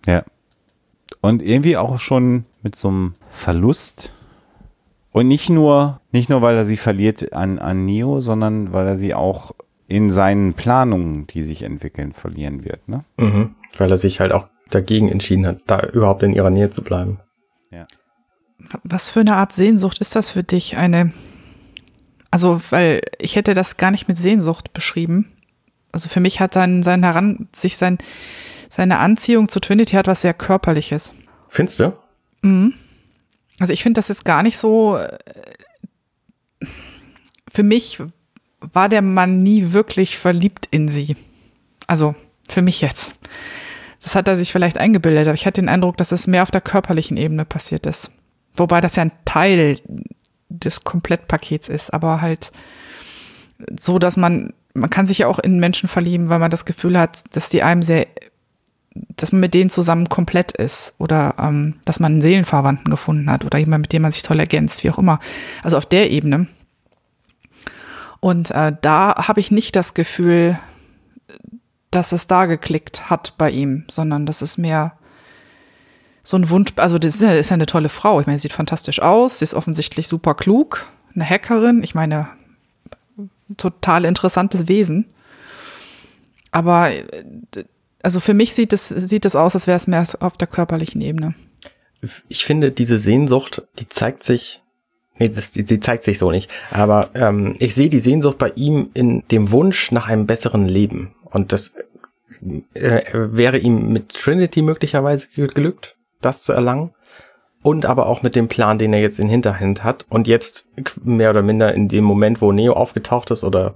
Ja. 0.07 0.25
Und 1.21 1.41
irgendwie 1.41 1.77
auch 1.77 2.01
schon 2.01 2.45
mit 2.63 2.75
so 2.75 2.89
einem 2.89 3.15
Verlust. 3.31 4.13
Und 5.13 5.29
nicht 5.29 5.49
nur, 5.49 6.01
nicht 6.11 6.29
nur, 6.29 6.43
weil 6.43 6.57
er 6.57 6.65
sie 6.65 6.77
verliert 6.77 7.33
an, 7.33 7.61
an 7.61 7.85
Neo, 7.85 8.21
sondern 8.21 8.73
weil 8.73 8.87
er 8.87 8.97
sie 8.97 9.15
auch 9.15 9.53
in 9.87 10.11
seinen 10.11 10.55
Planungen, 10.55 11.29
die 11.29 11.45
sich 11.45 11.63
entwickeln, 11.63 12.13
verlieren 12.13 12.65
wird. 12.65 12.89
Ne? 12.89 13.05
Mhm 13.17 13.55
weil 13.79 13.91
er 13.91 13.97
sich 13.97 14.21
halt 14.21 14.33
auch 14.33 14.49
dagegen 14.71 15.11
entschieden 15.11 15.47
hat, 15.47 15.59
da 15.67 15.81
überhaupt 15.81 16.23
in 16.23 16.33
ihrer 16.33 16.51
Nähe 16.51 16.71
zu 16.71 16.83
bleiben. 16.83 17.21
Ja. 17.71 17.87
Was 18.83 19.11
für 19.11 19.21
eine 19.21 19.37
Art 19.37 19.53
Sehnsucht 19.53 19.99
ist 19.99 20.17
das 20.17 20.31
für 20.31 20.43
dich? 20.43 20.77
Eine, 20.77 21.13
also, 22.31 22.61
weil 22.71 23.03
ich 23.19 23.37
hätte 23.37 23.55
das 23.55 23.77
gar 23.77 23.91
nicht 23.91 24.09
mit 24.09 24.17
Sehnsucht 24.17 24.73
beschrieben. 24.73 25.33
Also 25.93 26.09
für 26.09 26.21
mich 26.21 26.41
hat 26.41 26.55
sein, 26.55 26.83
sein 26.83 27.05
Heran, 27.05 27.49
sich 27.55 27.77
sein, 27.77 27.99
seine 28.69 28.99
Anziehung 28.99 29.49
zu 29.49 29.61
Trinity 29.61 29.95
hat 29.95 30.09
was 30.09 30.23
sehr 30.23 30.35
Körperliches. 30.35 31.15
Findest 31.49 31.79
du? 31.81 31.93
Mhm. 32.43 32.75
Also 33.61 33.73
ich 33.73 33.83
finde, 33.83 33.99
das 33.99 34.11
ist 34.11 34.25
gar 34.25 34.43
nicht 34.43 34.59
so. 34.59 34.97
Äh, 34.97 35.19
für 37.49 37.63
mich 37.63 38.01
war 38.61 38.89
der 38.89 39.03
Mann 39.03 39.39
nie 39.39 39.73
wirklich 39.73 40.19
verliebt 40.19 40.67
in 40.71 40.89
sie. 40.89 41.17
Also 41.87 42.17
Für 42.49 42.63
mich 42.63 42.81
jetzt. 42.81 43.15
Das 44.05 44.15
hat 44.15 44.29
er 44.29 44.37
sich 44.37 44.53
vielleicht 44.53 44.77
eingebildet, 44.77 45.27
aber 45.27 45.35
ich 45.35 45.47
hatte 45.47 45.63
den 45.63 45.71
Eindruck, 45.71 45.97
dass 45.97 46.13
es 46.13 46.27
mehr 46.27 46.43
auf 46.43 46.51
der 46.51 46.61
körperlichen 46.61 47.17
Ebene 47.17 47.47
passiert 47.47 47.87
ist. 47.87 48.13
Wobei 48.55 48.83
das 48.83 48.97
ja 48.97 49.03
ein 49.03 49.13
Teil 49.25 49.79
des 50.51 50.85
Komplettpakets 50.85 51.69
ist, 51.71 51.93
aber 51.93 52.21
halt 52.21 52.53
so, 53.81 53.99
dass 53.99 54.19
man, 54.19 54.53
man 54.75 54.91
kann 54.91 55.07
sich 55.07 55.19
ja 55.19 55.27
auch 55.27 55.39
in 55.39 55.59
Menschen 55.59 55.89
verlieben, 55.89 56.29
weil 56.29 56.39
man 56.39 56.51
das 56.51 56.67
Gefühl 56.67 56.99
hat, 56.99 57.25
dass 57.35 57.49
die 57.49 57.63
einem 57.63 57.81
sehr, 57.81 58.07
dass 59.17 59.33
man 59.33 59.41
mit 59.41 59.55
denen 59.55 59.71
zusammen 59.71 60.11
komplett 60.11 60.53
ist 60.53 60.95
oder 60.99 61.37
ähm, 61.39 61.77
dass 61.87 61.99
man 61.99 62.13
einen 62.13 62.23
Seelenverwandten 62.23 62.91
gefunden 62.91 63.31
hat 63.31 63.47
oder 63.47 63.59
jemand, 63.59 63.83
mit 63.83 63.93
dem 63.95 64.03
man 64.03 64.13
sich 64.13 64.23
toll 64.23 64.39
ergänzt, 64.39 64.85
wie 64.85 64.91
auch 64.91 64.99
immer. 64.99 65.19
Also 65.63 65.79
auf 65.79 65.87
der 65.87 66.11
Ebene. 66.11 66.47
Und 68.21 68.51
äh, 68.51 68.73
da 68.83 69.15
habe 69.29 69.41
ich 69.41 69.51
nicht 69.51 69.75
das 69.77 69.95
Gefühl, 69.95 70.59
dass 71.95 72.13
es 72.13 72.27
da 72.27 72.47
geklickt 72.47 73.11
hat 73.11 73.35
bei 73.39 73.51
ihm, 73.51 73.85
sondern 73.91 74.27
das 74.27 74.43
ist 74.43 74.59
mehr 74.59 74.97
so 76.23 76.39
ein 76.39 76.49
Wunsch, 76.49 76.73
also 76.77 76.99
das 76.99 77.17
ist 77.17 77.23
ja, 77.23 77.33
ist 77.35 77.51
ja 77.51 77.55
eine 77.55 77.67
tolle 77.67 77.91
Frau. 77.91 78.21
Ich 78.21 78.27
meine, 78.27 78.39
sie 78.39 78.45
sieht 78.45 78.55
fantastisch 78.55 79.01
aus, 79.01 79.39
sie 79.39 79.45
ist 79.45 79.55
offensichtlich 79.55 80.09
super 80.09 80.35
klug, 80.35 80.87
eine 81.15 81.29
Hackerin, 81.29 81.83
ich 81.83 81.95
meine, 81.95 82.29
total 83.57 84.05
interessantes 84.05 84.67
Wesen. 84.67 85.07
Aber 86.51 86.91
also 88.03 88.21
für 88.21 88.35
mich 88.35 88.55
sieht 88.55 88.73
es 88.73 88.89
sieht 88.89 89.25
es 89.25 89.37
aus, 89.37 89.55
als 89.55 89.67
wäre 89.67 89.77
es 89.77 89.87
mehr 89.87 90.07
auf 90.21 90.37
der 90.37 90.49
körperlichen 90.49 91.01
Ebene. 91.01 91.35
Ich 92.29 92.45
finde, 92.45 92.71
diese 92.71 92.99
Sehnsucht, 92.99 93.63
die 93.79 93.89
zeigt 93.89 94.23
sich, 94.23 94.63
nee, 95.19 95.29
das, 95.29 95.53
die, 95.53 95.67
sie 95.67 95.81
zeigt 95.81 96.05
sich 96.05 96.19
so 96.19 96.31
nicht, 96.31 96.51
aber 96.71 97.11
ähm, 97.15 97.57
ich 97.59 97.75
sehe 97.75 97.89
die 97.89 98.01
Sehnsucht 98.01 98.39
bei 98.39 98.53
ihm 98.57 98.91
in 98.95 99.25
dem 99.31 99.51
Wunsch 99.53 99.91
nach 99.91 100.09
einem 100.09 100.27
besseren 100.27 100.67
Leben. 100.67 101.15
Und 101.35 101.53
das 101.53 101.75
äh, 102.75 103.03
wäre 103.13 103.59
ihm 103.59 103.93
mit 103.93 104.15
Trinity 104.15 104.63
möglicherweise 104.63 105.29
gelückt 105.29 105.97
das 106.25 106.43
zu 106.43 106.53
erlangen. 106.53 106.91
Und 107.63 107.87
aber 107.87 108.07
auch 108.07 108.23
mit 108.23 108.37
dem 108.37 108.49
Plan, 108.49 108.79
den 108.79 108.93
er 108.93 109.01
jetzt 109.01 109.19
in 109.19 109.29
Hinterhand 109.29 109.85
hat. 109.85 110.05
Und 110.11 110.29
jetzt 110.29 110.69
mehr 111.03 111.31
oder 111.31 111.43
minder 111.43 111.73
in 111.73 111.89
dem 111.89 112.05
Moment, 112.05 112.43
wo 112.43 112.53
Neo 112.53 112.75
aufgetaucht 112.75 113.31
ist 113.31 113.43
oder, 113.43 113.75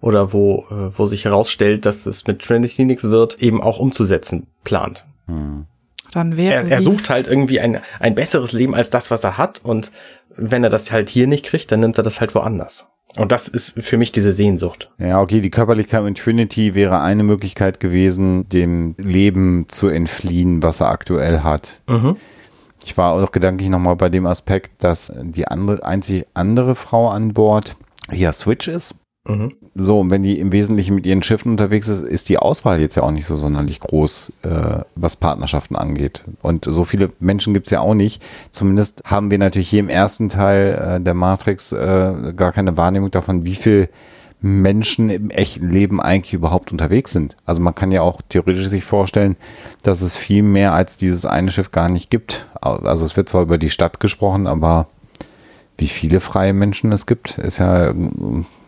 oder 0.00 0.32
wo, 0.32 0.66
äh, 0.70 0.96
wo 0.96 1.06
sich 1.06 1.24
herausstellt, 1.24 1.84
dass 1.84 2.06
es 2.06 2.26
mit 2.26 2.42
Trinity 2.42 2.84
nichts 2.84 3.04
wird, 3.04 3.42
eben 3.42 3.60
auch 3.60 3.78
umzusetzen 3.78 4.46
plant. 4.62 5.04
Hm. 5.26 5.66
Dann 6.12 6.36
wäre 6.36 6.54
er, 6.54 6.70
er 6.70 6.80
sucht 6.80 7.10
halt 7.10 7.26
irgendwie 7.26 7.58
ein, 7.58 7.80
ein 7.98 8.14
besseres 8.14 8.52
Leben 8.52 8.74
als 8.74 8.90
das, 8.90 9.10
was 9.10 9.24
er 9.24 9.36
hat. 9.36 9.60
Und 9.64 9.90
wenn 10.36 10.62
er 10.62 10.70
das 10.70 10.92
halt 10.92 11.08
hier 11.08 11.26
nicht 11.26 11.44
kriegt, 11.44 11.72
dann 11.72 11.80
nimmt 11.80 11.98
er 11.98 12.04
das 12.04 12.20
halt 12.20 12.36
woanders. 12.36 12.88
Und 13.16 13.30
das 13.30 13.48
ist 13.48 13.80
für 13.82 13.96
mich 13.96 14.12
diese 14.12 14.32
Sehnsucht. 14.32 14.90
Ja, 14.98 15.20
okay, 15.20 15.40
die 15.40 15.50
Körperlichkeit 15.50 16.04
in 16.04 16.14
Trinity 16.14 16.74
wäre 16.74 17.00
eine 17.00 17.22
Möglichkeit 17.22 17.78
gewesen, 17.78 18.48
dem 18.48 18.96
Leben 18.98 19.66
zu 19.68 19.88
entfliehen, 19.88 20.62
was 20.62 20.80
er 20.80 20.88
aktuell 20.88 21.40
hat. 21.40 21.82
Mhm. 21.88 22.16
Ich 22.84 22.96
war 22.96 23.12
auch 23.12 23.32
gedanklich 23.32 23.70
nochmal 23.70 23.96
bei 23.96 24.08
dem 24.08 24.26
Aspekt, 24.26 24.82
dass 24.82 25.12
die 25.22 25.46
andere, 25.46 25.84
einzig 25.84 26.26
andere 26.34 26.74
Frau 26.74 27.08
an 27.08 27.32
Bord 27.32 27.76
ja 28.12 28.32
Switch 28.32 28.68
ist. 28.68 28.96
Mhm. 29.26 29.52
So, 29.74 30.00
und 30.00 30.10
wenn 30.10 30.22
die 30.22 30.38
im 30.38 30.52
Wesentlichen 30.52 30.94
mit 30.94 31.06
ihren 31.06 31.22
Schiffen 31.22 31.50
unterwegs 31.50 31.88
ist, 31.88 32.02
ist 32.02 32.28
die 32.28 32.38
Auswahl 32.38 32.80
jetzt 32.80 32.96
ja 32.96 33.02
auch 33.02 33.10
nicht 33.10 33.26
so 33.26 33.36
sonderlich 33.36 33.80
groß, 33.80 34.32
äh, 34.42 34.80
was 34.94 35.16
Partnerschaften 35.16 35.76
angeht. 35.76 36.24
Und 36.42 36.66
so 36.66 36.84
viele 36.84 37.10
Menschen 37.20 37.54
gibt's 37.54 37.70
ja 37.70 37.80
auch 37.80 37.94
nicht. 37.94 38.22
Zumindest 38.52 39.02
haben 39.04 39.30
wir 39.30 39.38
natürlich 39.38 39.70
hier 39.70 39.80
im 39.80 39.88
ersten 39.88 40.28
Teil 40.28 40.98
äh, 40.98 41.00
der 41.00 41.14
Matrix 41.14 41.72
äh, 41.72 42.34
gar 42.36 42.52
keine 42.52 42.76
Wahrnehmung 42.76 43.10
davon, 43.10 43.46
wie 43.46 43.54
viel 43.54 43.88
Menschen 44.42 45.08
im 45.08 45.30
echten 45.30 45.70
Leben 45.70 46.02
eigentlich 46.02 46.34
überhaupt 46.34 46.70
unterwegs 46.70 47.12
sind. 47.12 47.34
Also 47.46 47.62
man 47.62 47.74
kann 47.74 47.92
ja 47.92 48.02
auch 48.02 48.20
theoretisch 48.28 48.68
sich 48.68 48.84
vorstellen, 48.84 49.36
dass 49.82 50.02
es 50.02 50.14
viel 50.14 50.42
mehr 50.42 50.74
als 50.74 50.98
dieses 50.98 51.24
eine 51.24 51.50
Schiff 51.50 51.70
gar 51.70 51.88
nicht 51.88 52.10
gibt. 52.10 52.44
Also 52.60 53.06
es 53.06 53.16
wird 53.16 53.30
zwar 53.30 53.40
über 53.40 53.56
die 53.56 53.70
Stadt 53.70 54.00
gesprochen, 54.00 54.46
aber 54.46 54.86
wie 55.78 55.88
viele 55.88 56.20
freie 56.20 56.52
Menschen 56.52 56.92
es 56.92 57.06
gibt, 57.06 57.38
ist 57.38 57.56
ja 57.56 57.94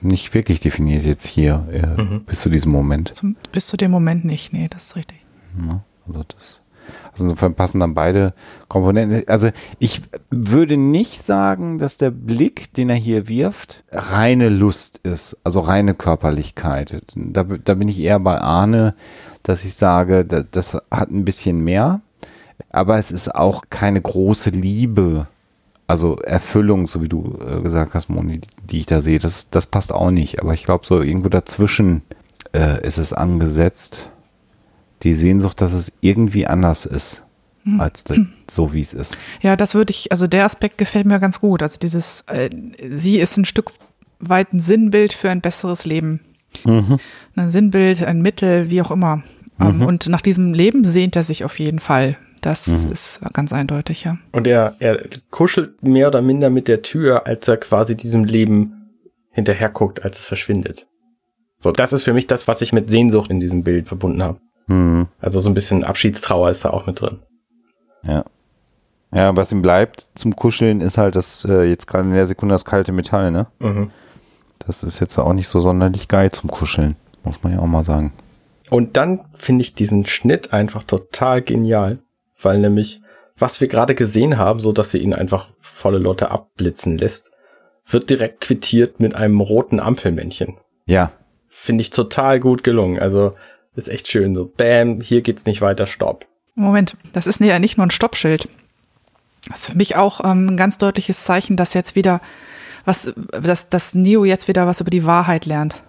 nicht 0.06 0.34
wirklich 0.34 0.60
definiert 0.60 1.04
jetzt 1.04 1.26
hier 1.26 1.66
äh, 1.72 2.02
mhm. 2.02 2.22
bis 2.24 2.40
zu 2.40 2.48
diesem 2.48 2.72
Moment. 2.72 3.14
Zum, 3.14 3.36
bis 3.52 3.66
zu 3.66 3.76
dem 3.76 3.90
Moment 3.90 4.24
nicht, 4.24 4.52
nee, 4.52 4.68
das 4.68 4.84
ist 4.84 4.96
richtig. 4.96 5.18
Ja, 5.66 5.80
also 6.06 6.24
das. 6.28 6.62
Also 7.12 7.24
insofern 7.24 7.54
passen 7.54 7.80
dann 7.80 7.94
beide 7.94 8.34
Komponenten. 8.68 9.26
Also 9.28 9.50
ich 9.78 10.02
würde 10.30 10.76
nicht 10.76 11.22
sagen, 11.22 11.78
dass 11.78 11.98
der 11.98 12.10
Blick, 12.10 12.72
den 12.74 12.90
er 12.90 12.96
hier 12.96 13.28
wirft, 13.28 13.84
reine 13.90 14.48
Lust 14.48 14.98
ist, 15.02 15.36
also 15.42 15.60
reine 15.60 15.94
Körperlichkeit. 15.94 17.02
Da, 17.14 17.42
da 17.44 17.74
bin 17.74 17.88
ich 17.88 17.98
eher 17.98 18.20
bei 18.20 18.38
Arne, 18.38 18.94
dass 19.42 19.64
ich 19.64 19.74
sage, 19.74 20.24
das, 20.24 20.44
das 20.50 20.78
hat 20.90 21.10
ein 21.10 21.24
bisschen 21.24 21.64
mehr, 21.64 22.02
aber 22.70 22.98
es 22.98 23.10
ist 23.10 23.34
auch 23.34 23.64
keine 23.70 24.00
große 24.00 24.50
Liebe 24.50 25.26
also 25.86 26.16
Erfüllung, 26.16 26.86
so 26.86 27.02
wie 27.02 27.08
du 27.08 27.38
äh, 27.40 27.60
gesagt 27.60 27.94
hast, 27.94 28.08
Moni, 28.08 28.40
die, 28.40 28.48
die, 28.64 28.78
ich 28.80 28.86
da 28.86 29.00
sehe, 29.00 29.18
das, 29.18 29.50
das 29.50 29.66
passt 29.66 29.92
auch 29.92 30.10
nicht. 30.10 30.40
Aber 30.40 30.54
ich 30.54 30.64
glaube, 30.64 30.86
so 30.86 31.00
irgendwo 31.00 31.28
dazwischen 31.28 32.02
äh, 32.52 32.84
ist 32.84 32.98
es 32.98 33.12
angesetzt, 33.12 34.10
die 35.02 35.14
Sehnsucht, 35.14 35.60
dass 35.60 35.72
es 35.72 35.92
irgendwie 36.00 36.46
anders 36.46 36.86
ist, 36.86 37.24
mhm. 37.64 37.80
als 37.80 38.04
de, 38.04 38.26
so 38.50 38.72
wie 38.72 38.80
es 38.80 38.94
ist. 38.94 39.16
Ja, 39.42 39.56
das 39.56 39.74
würde 39.74 39.92
ich, 39.92 40.10
also 40.10 40.26
der 40.26 40.44
Aspekt 40.44 40.78
gefällt 40.78 41.06
mir 41.06 41.20
ganz 41.20 41.40
gut. 41.40 41.62
Also 41.62 41.78
dieses, 41.78 42.22
äh, 42.22 42.50
sie 42.90 43.18
ist 43.18 43.36
ein 43.36 43.44
Stück 43.44 43.70
weit 44.18 44.52
ein 44.52 44.60
Sinnbild 44.60 45.12
für 45.12 45.30
ein 45.30 45.40
besseres 45.40 45.84
Leben. 45.84 46.20
Mhm. 46.64 46.98
Ein 47.36 47.50
Sinnbild, 47.50 48.02
ein 48.02 48.22
Mittel, 48.22 48.70
wie 48.70 48.82
auch 48.82 48.90
immer. 48.90 49.22
Ähm, 49.60 49.78
mhm. 49.78 49.82
Und 49.82 50.08
nach 50.08 50.22
diesem 50.22 50.54
Leben 50.54 50.84
sehnt 50.84 51.16
er 51.16 51.22
sich 51.22 51.44
auf 51.44 51.58
jeden 51.58 51.80
Fall. 51.80 52.16
Das 52.46 52.68
mhm. 52.68 52.92
ist 52.92 53.20
ganz 53.32 53.52
eindeutig, 53.52 54.04
ja. 54.04 54.18
Und 54.30 54.46
er, 54.46 54.76
er 54.78 55.00
kuschelt 55.32 55.82
mehr 55.82 56.06
oder 56.06 56.22
minder 56.22 56.48
mit 56.48 56.68
der 56.68 56.80
Tür, 56.80 57.26
als 57.26 57.48
er 57.48 57.56
quasi 57.56 57.96
diesem 57.96 58.22
Leben 58.22 58.92
hinterher 59.32 59.68
guckt, 59.68 60.04
als 60.04 60.20
es 60.20 60.26
verschwindet. 60.26 60.86
So, 61.58 61.72
das 61.72 61.92
ist 61.92 62.04
für 62.04 62.12
mich 62.12 62.28
das, 62.28 62.46
was 62.46 62.60
ich 62.60 62.72
mit 62.72 62.88
Sehnsucht 62.88 63.32
in 63.32 63.40
diesem 63.40 63.64
Bild 63.64 63.88
verbunden 63.88 64.22
habe. 64.22 64.38
Mhm. 64.68 65.08
Also 65.18 65.40
so 65.40 65.50
ein 65.50 65.54
bisschen 65.54 65.82
Abschiedstrauer 65.82 66.50
ist 66.50 66.64
da 66.64 66.70
auch 66.70 66.86
mit 66.86 67.00
drin. 67.00 67.18
Ja. 68.04 68.24
Ja, 69.12 69.34
was 69.34 69.50
ihm 69.50 69.62
bleibt 69.62 70.06
zum 70.14 70.36
Kuscheln 70.36 70.80
ist 70.80 70.98
halt 70.98 71.16
das, 71.16 71.44
äh, 71.46 71.64
jetzt 71.64 71.88
gerade 71.88 72.06
in 72.06 72.14
der 72.14 72.28
Sekunde 72.28 72.54
das 72.54 72.64
kalte 72.64 72.92
Metall, 72.92 73.32
ne? 73.32 73.48
Mhm. 73.58 73.90
Das 74.60 74.84
ist 74.84 75.00
jetzt 75.00 75.18
auch 75.18 75.32
nicht 75.32 75.48
so 75.48 75.58
sonderlich 75.58 76.06
geil 76.06 76.30
zum 76.30 76.48
Kuscheln, 76.48 76.94
muss 77.24 77.42
man 77.42 77.54
ja 77.54 77.58
auch 77.58 77.66
mal 77.66 77.82
sagen. 77.82 78.12
Und 78.70 78.96
dann 78.96 79.24
finde 79.34 79.62
ich 79.62 79.74
diesen 79.74 80.06
Schnitt 80.06 80.52
einfach 80.52 80.84
total 80.84 81.42
genial 81.42 81.98
weil 82.40 82.58
nämlich, 82.58 83.00
was 83.36 83.60
wir 83.60 83.68
gerade 83.68 83.94
gesehen 83.94 84.38
haben, 84.38 84.60
so 84.60 84.72
dass 84.72 84.90
sie 84.90 84.98
ihn 84.98 85.14
einfach 85.14 85.48
volle 85.60 85.98
Leute 85.98 86.30
abblitzen 86.30 86.98
lässt, 86.98 87.32
wird 87.86 88.10
direkt 88.10 88.40
quittiert 88.40 89.00
mit 89.00 89.14
einem 89.14 89.40
roten 89.40 89.80
Ampelmännchen. 89.80 90.56
Ja. 90.86 91.12
Finde 91.48 91.82
ich 91.82 91.90
total 91.90 92.40
gut 92.40 92.64
gelungen. 92.64 92.98
Also 92.98 93.34
ist 93.74 93.88
echt 93.88 94.08
schön. 94.08 94.34
So, 94.34 94.46
bam, 94.46 95.00
hier 95.00 95.22
geht's 95.22 95.46
nicht 95.46 95.60
weiter, 95.60 95.86
stopp. 95.86 96.26
Moment, 96.54 96.96
das 97.12 97.26
ist 97.26 97.40
ja 97.40 97.58
nicht 97.58 97.76
nur 97.76 97.86
ein 97.86 97.90
Stoppschild. 97.90 98.48
Das 99.48 99.60
ist 99.60 99.70
für 99.70 99.76
mich 99.76 99.96
auch 99.96 100.24
ähm, 100.24 100.48
ein 100.48 100.56
ganz 100.56 100.78
deutliches 100.78 101.22
Zeichen, 101.22 101.56
dass 101.56 101.74
jetzt 101.74 101.94
wieder 101.94 102.20
was, 102.84 103.12
dass, 103.30 103.68
dass 103.68 103.94
Neo 103.94 104.24
jetzt 104.24 104.48
wieder 104.48 104.66
was 104.66 104.80
über 104.80 104.90
die 104.90 105.04
Wahrheit 105.04 105.44
lernt. 105.44 105.82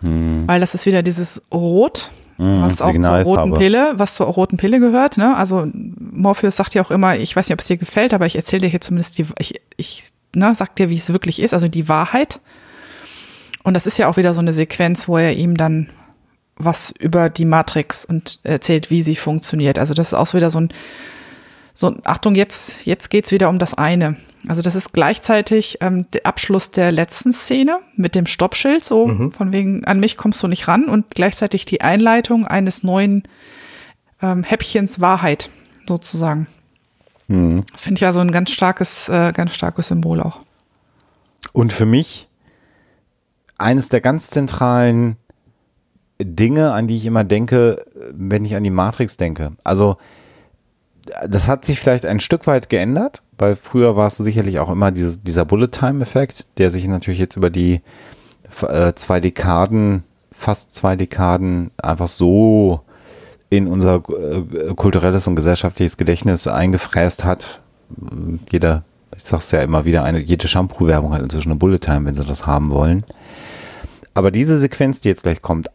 Hm. 0.00 0.44
Weil 0.46 0.60
das 0.60 0.74
ist 0.74 0.86
wieder 0.86 1.02
dieses 1.02 1.42
Rot, 1.52 2.10
Mhm, 2.38 2.62
was 2.62 2.80
auch 2.80 2.92
zur 2.92 3.22
roten 3.22 3.54
Pille, 3.54 3.92
was 3.96 4.14
zur 4.14 4.26
roten 4.26 4.56
Pille 4.56 4.80
gehört. 4.80 5.18
Ne? 5.18 5.36
Also 5.36 5.68
Morpheus 5.72 6.56
sagt 6.56 6.74
ja 6.74 6.82
auch 6.82 6.90
immer, 6.90 7.16
ich 7.16 7.34
weiß 7.36 7.48
nicht, 7.48 7.54
ob 7.54 7.60
es 7.60 7.66
dir 7.66 7.76
gefällt, 7.76 8.14
aber 8.14 8.26
ich 8.26 8.36
erzähle 8.36 8.62
dir 8.62 8.68
hier 8.68 8.80
zumindest 8.80 9.18
die, 9.18 9.26
ich, 9.38 9.60
ich 9.76 10.04
ne, 10.34 10.54
sag 10.54 10.76
dir, 10.76 10.88
wie 10.88 10.96
es 10.96 11.12
wirklich 11.12 11.40
ist, 11.40 11.54
also 11.54 11.68
die 11.68 11.88
Wahrheit. 11.88 12.40
Und 13.62 13.74
das 13.74 13.86
ist 13.86 13.98
ja 13.98 14.08
auch 14.08 14.16
wieder 14.16 14.34
so 14.34 14.40
eine 14.40 14.52
Sequenz, 14.52 15.08
wo 15.08 15.18
er 15.18 15.34
ihm 15.34 15.56
dann 15.56 15.88
was 16.56 16.92
über 16.98 17.28
die 17.28 17.44
Matrix 17.44 18.04
und 18.04 18.38
erzählt, 18.42 18.90
wie 18.90 19.02
sie 19.02 19.16
funktioniert. 19.16 19.78
Also 19.78 19.94
das 19.94 20.08
ist 20.08 20.14
auch 20.14 20.32
wieder 20.34 20.50
so 20.50 20.60
ein, 20.60 20.68
so, 21.74 21.96
Achtung, 22.04 22.34
jetzt, 22.34 22.86
jetzt 22.86 23.08
geht's 23.08 23.30
wieder 23.30 23.48
um 23.48 23.58
das 23.58 23.74
eine. 23.74 24.16
Also 24.48 24.60
das 24.60 24.74
ist 24.74 24.92
gleichzeitig 24.92 25.78
ähm, 25.80 26.10
der 26.12 26.26
Abschluss 26.26 26.70
der 26.70 26.90
letzten 26.90 27.32
Szene 27.32 27.78
mit 27.96 28.14
dem 28.14 28.26
Stoppschild, 28.26 28.84
so 28.84 29.06
mhm. 29.06 29.30
von 29.30 29.52
wegen, 29.52 29.84
an 29.84 30.00
mich 30.00 30.16
kommst 30.16 30.42
du 30.42 30.48
nicht 30.48 30.66
ran 30.68 30.84
und 30.84 31.10
gleichzeitig 31.10 31.64
die 31.64 31.80
Einleitung 31.80 32.46
eines 32.46 32.82
neuen 32.82 33.22
ähm, 34.20 34.42
Häppchens 34.42 35.00
Wahrheit 35.00 35.48
sozusagen. 35.86 36.46
Mhm. 37.28 37.64
Finde 37.76 37.98
ich 37.98 38.06
also 38.06 38.20
ein 38.20 38.32
ganz 38.32 38.50
starkes, 38.50 39.08
äh, 39.08 39.32
ganz 39.32 39.54
starkes 39.54 39.88
Symbol 39.88 40.20
auch. 40.20 40.40
Und 41.52 41.72
für 41.72 41.86
mich 41.86 42.28
eines 43.58 43.88
der 43.88 44.00
ganz 44.00 44.28
zentralen 44.30 45.16
Dinge, 46.20 46.72
an 46.72 46.88
die 46.88 46.96
ich 46.96 47.06
immer 47.06 47.24
denke, 47.24 47.84
wenn 48.12 48.44
ich 48.44 48.54
an 48.56 48.64
die 48.64 48.70
Matrix 48.70 49.16
denke. 49.16 49.52
Also 49.64 49.96
das 51.28 51.48
hat 51.48 51.64
sich 51.64 51.80
vielleicht 51.80 52.06
ein 52.06 52.20
Stück 52.20 52.46
weit 52.46 52.68
geändert, 52.68 53.22
weil 53.38 53.56
früher 53.56 53.96
war 53.96 54.06
es 54.06 54.16
sicherlich 54.16 54.58
auch 54.58 54.70
immer 54.70 54.90
dieses, 54.90 55.22
dieser 55.22 55.44
Bullet-Time-Effekt, 55.44 56.46
der 56.58 56.70
sich 56.70 56.86
natürlich 56.86 57.20
jetzt 57.20 57.36
über 57.36 57.50
die 57.50 57.80
äh, 58.68 58.92
zwei 58.94 59.20
Dekaden 59.20 60.04
fast 60.42 60.74
zwei 60.74 60.96
Dekaden 60.96 61.70
einfach 61.80 62.08
so 62.08 62.80
in 63.48 63.66
unser 63.66 63.96
äh, 63.96 64.74
kulturelles 64.74 65.26
und 65.26 65.36
gesellschaftliches 65.36 65.96
Gedächtnis 65.96 66.46
eingefräst 66.46 67.24
hat. 67.24 67.60
Jeder, 68.50 68.82
ich 69.16 69.22
sag's 69.22 69.50
ja 69.50 69.60
immer 69.60 69.84
wieder, 69.84 70.04
eine, 70.04 70.20
jede 70.20 70.48
Shampoo-Werbung 70.48 71.12
hat 71.12 71.22
inzwischen 71.22 71.50
eine 71.50 71.58
Bullet 71.58 71.78
Time, 71.78 72.06
wenn 72.06 72.14
sie 72.14 72.24
das 72.24 72.46
haben 72.46 72.70
wollen. 72.70 73.04
Aber 74.14 74.30
diese 74.30 74.58
Sequenz, 74.58 75.00
die 75.00 75.08
jetzt 75.08 75.22
gleich 75.22 75.42
kommt, 75.42 75.68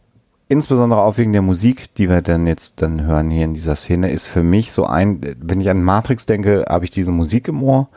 insbesondere 0.48 1.02
auch 1.02 1.18
wegen 1.18 1.32
der 1.32 1.42
Musik, 1.42 1.94
die 1.94 2.08
wir 2.08 2.22
dann 2.22 2.46
jetzt 2.46 2.82
dann 2.82 3.04
hören 3.04 3.30
hier 3.30 3.44
in 3.44 3.54
dieser 3.54 3.76
Szene, 3.76 4.10
ist 4.10 4.26
für 4.26 4.42
mich 4.42 4.72
so 4.72 4.86
ein, 4.86 5.20
wenn 5.40 5.60
ich 5.60 5.70
an 5.70 5.82
Matrix 5.82 6.26
denke, 6.26 6.64
habe 6.68 6.84
ich 6.84 6.90
diese 6.90 7.12
Musik 7.12 7.48
im 7.48 7.62
Ohr 7.62 7.88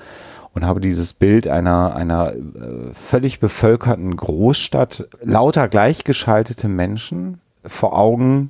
und 0.53 0.65
habe 0.65 0.81
dieses 0.81 1.13
Bild 1.13 1.47
einer, 1.47 1.95
einer 1.95 2.33
äh, 2.33 2.93
völlig 2.93 3.39
bevölkerten 3.39 4.15
Großstadt, 4.15 5.07
lauter 5.21 5.69
gleichgeschaltete 5.69 6.67
Menschen 6.67 7.39
vor 7.65 7.97
Augen, 7.97 8.49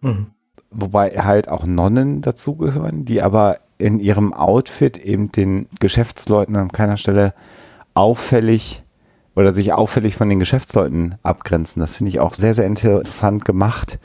mhm. 0.00 0.28
wobei 0.70 1.10
halt 1.10 1.48
auch 1.48 1.66
Nonnen 1.66 2.22
dazugehören, 2.22 3.04
die 3.04 3.20
aber 3.20 3.58
in 3.78 3.98
ihrem 3.98 4.32
Outfit 4.32 4.98
eben 4.98 5.32
den 5.32 5.66
Geschäftsleuten 5.80 6.54
an 6.54 6.70
keiner 6.70 6.96
Stelle 6.96 7.34
auffällig 7.94 8.83
oder 9.34 9.52
sich 9.52 9.72
auffällig 9.72 10.16
von 10.16 10.28
den 10.28 10.38
Geschäftsleuten 10.38 11.16
abgrenzen. 11.22 11.80
Das 11.80 11.96
finde 11.96 12.10
ich 12.10 12.20
auch 12.20 12.34
sehr, 12.34 12.54
sehr 12.54 12.66
interessant 12.66 13.44
gemacht, 13.44 13.98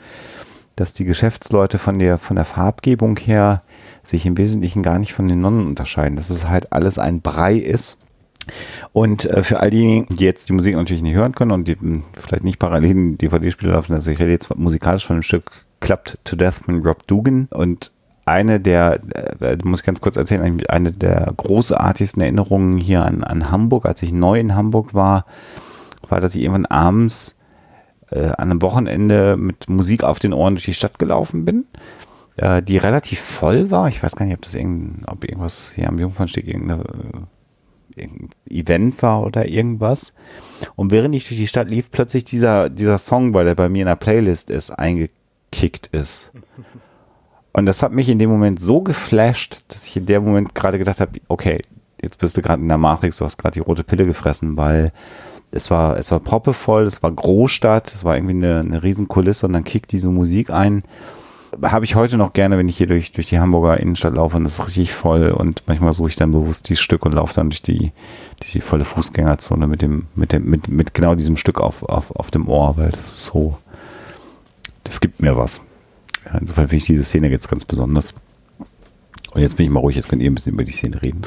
dass 0.76 0.94
die 0.94 1.04
Geschäftsleute 1.04 1.78
von 1.78 1.98
der, 1.98 2.18
von 2.18 2.36
der 2.36 2.44
Farbgebung 2.44 3.16
her 3.18 3.62
sich 4.02 4.26
im 4.26 4.38
Wesentlichen 4.38 4.82
gar 4.82 4.98
nicht 4.98 5.12
von 5.12 5.28
den 5.28 5.40
Nonnen 5.40 5.66
unterscheiden, 5.66 6.16
dass 6.16 6.30
es 6.30 6.48
halt 6.48 6.72
alles 6.72 6.98
ein 6.98 7.20
Brei 7.20 7.54
ist. 7.54 7.98
Und 8.92 9.26
äh, 9.26 9.42
für 9.42 9.60
all 9.60 9.70
diejenigen, 9.70 10.16
die 10.16 10.24
jetzt 10.24 10.48
die 10.48 10.54
Musik 10.54 10.74
natürlich 10.74 11.02
nicht 11.02 11.14
hören 11.14 11.34
können 11.34 11.52
und 11.52 11.68
die 11.68 11.76
hm, 11.76 12.02
vielleicht 12.14 12.42
nicht 12.44 12.58
parallel 12.58 12.94
den 12.94 13.18
DVD-Spieler 13.18 13.72
laufen, 13.72 13.92
also 13.92 14.10
ich 14.10 14.18
rede 14.18 14.30
jetzt 14.30 14.56
musikalisch 14.56 15.06
von 15.06 15.18
dem 15.18 15.22
Stück 15.22 15.50
Clapped 15.80 16.18
to 16.24 16.36
Death 16.36 16.54
von 16.54 16.82
Rob 16.82 17.06
Dugan 17.06 17.48
und 17.50 17.92
eine 18.30 18.60
der, 18.60 19.00
äh, 19.40 19.56
muss 19.64 19.80
ich 19.80 19.86
ganz 19.86 20.00
kurz 20.00 20.16
erzählen, 20.16 20.62
eine 20.68 20.92
der 20.92 21.32
großartigsten 21.36 22.22
Erinnerungen 22.22 22.78
hier 22.78 23.04
an, 23.04 23.24
an 23.24 23.50
Hamburg, 23.50 23.86
als 23.86 24.02
ich 24.02 24.12
neu 24.12 24.38
in 24.40 24.54
Hamburg 24.54 24.94
war, 24.94 25.26
war, 26.08 26.20
dass 26.20 26.34
ich 26.34 26.42
irgendwann 26.42 26.66
abends 26.66 27.36
äh, 28.10 28.26
an 28.26 28.50
einem 28.50 28.62
Wochenende 28.62 29.36
mit 29.36 29.68
Musik 29.68 30.04
auf 30.04 30.18
den 30.18 30.32
Ohren 30.32 30.54
durch 30.54 30.64
die 30.64 30.74
Stadt 30.74 30.98
gelaufen 30.98 31.44
bin 31.44 31.66
äh, 32.40 32.62
die 32.62 32.78
relativ 32.78 33.20
voll 33.20 33.70
war. 33.70 33.88
Ich 33.88 34.02
weiß 34.02 34.16
gar 34.16 34.24
nicht, 34.24 34.34
ob 34.34 34.42
das 34.42 34.54
irgend, 34.54 35.02
ob 35.06 35.24
irgendwas 35.24 35.72
hier 35.74 35.88
am 35.88 35.98
Jungfernstieg 35.98 36.46
irgendeine, 36.46 36.82
äh, 36.82 38.00
irgendein 38.00 38.30
Event 38.48 39.02
war 39.02 39.22
oder 39.24 39.48
irgendwas. 39.48 40.14
Und 40.74 40.90
während 40.90 41.14
ich 41.14 41.28
durch 41.28 41.38
die 41.38 41.46
Stadt 41.46 41.68
lief, 41.68 41.90
plötzlich 41.90 42.24
dieser, 42.24 42.70
dieser 42.70 42.98
Song, 42.98 43.34
weil 43.34 43.44
der 43.44 43.54
bei 43.54 43.68
mir 43.68 43.82
in 43.82 43.88
der 43.88 43.96
Playlist 43.96 44.50
ist, 44.50 44.70
eingekickt 44.70 45.88
ist. 45.88 46.32
Und 47.52 47.66
das 47.66 47.82
hat 47.82 47.92
mich 47.92 48.08
in 48.08 48.18
dem 48.18 48.30
Moment 48.30 48.60
so 48.60 48.80
geflasht, 48.80 49.64
dass 49.68 49.86
ich 49.86 49.96
in 49.96 50.06
dem 50.06 50.24
Moment 50.24 50.54
gerade 50.54 50.78
gedacht 50.78 51.00
habe, 51.00 51.20
okay, 51.28 51.60
jetzt 52.00 52.18
bist 52.18 52.36
du 52.36 52.42
gerade 52.42 52.62
in 52.62 52.68
der 52.68 52.78
Matrix, 52.78 53.18
du 53.18 53.24
hast 53.24 53.38
gerade 53.38 53.54
die 53.54 53.60
rote 53.60 53.84
Pille 53.84 54.06
gefressen, 54.06 54.56
weil 54.56 54.92
es 55.50 55.70
war, 55.70 55.98
es 55.98 56.12
war 56.12 56.20
proppevoll, 56.20 56.84
es 56.84 57.02
war 57.02 57.10
Großstadt, 57.10 57.92
es 57.92 58.04
war 58.04 58.16
irgendwie 58.16 58.34
eine, 58.34 58.60
eine 58.60 58.82
riesen 58.82 59.08
Kulisse 59.08 59.46
und 59.46 59.52
dann 59.52 59.64
kickt 59.64 59.90
diese 59.92 60.08
Musik 60.08 60.50
ein 60.50 60.84
habe 61.62 61.84
ich 61.84 61.94
heute 61.94 62.16
noch 62.16 62.32
gerne, 62.32 62.58
wenn 62.58 62.68
ich 62.68 62.76
hier 62.76 62.86
durch, 62.86 63.12
durch 63.12 63.26
die 63.26 63.38
Hamburger 63.38 63.78
Innenstadt 63.80 64.14
laufe 64.14 64.36
und 64.36 64.44
das 64.44 64.54
ist 64.54 64.66
richtig 64.66 64.92
voll 64.92 65.30
und 65.30 65.62
manchmal 65.66 65.92
suche 65.92 66.08
ich 66.08 66.16
dann 66.16 66.32
bewusst 66.32 66.68
dieses 66.68 66.80
Stück 66.80 67.04
und 67.04 67.12
laufe 67.12 67.34
dann 67.34 67.50
durch 67.50 67.62
die, 67.62 67.92
durch 68.38 68.52
die 68.52 68.60
volle 68.60 68.84
Fußgängerzone 68.84 69.66
mit 69.66 69.82
dem, 69.82 70.06
mit 70.14 70.32
dem, 70.32 70.44
mit, 70.44 70.68
mit 70.68 70.94
genau 70.94 71.14
diesem 71.14 71.36
Stück 71.36 71.60
auf, 71.60 71.82
auf, 71.82 72.14
auf 72.14 72.30
dem 72.30 72.48
Ohr, 72.48 72.76
weil 72.76 72.90
das 72.90 73.00
ist 73.00 73.24
so, 73.26 73.58
das 74.84 75.00
gibt 75.00 75.20
mir 75.20 75.36
was. 75.36 75.60
Ja, 76.26 76.38
insofern 76.38 76.68
finde 76.68 76.76
ich 76.76 76.84
diese 76.84 77.04
Szene 77.04 77.30
jetzt 77.30 77.48
ganz 77.48 77.64
besonders. 77.64 78.14
Und 79.32 79.40
jetzt 79.40 79.56
bin 79.56 79.66
ich 79.66 79.70
mal 79.70 79.80
ruhig, 79.80 79.96
jetzt 79.96 80.08
könnt 80.08 80.22
ihr 80.22 80.30
ein 80.30 80.34
bisschen 80.34 80.54
über 80.54 80.64
die 80.64 80.72
Szene 80.72 81.00
reden. 81.00 81.22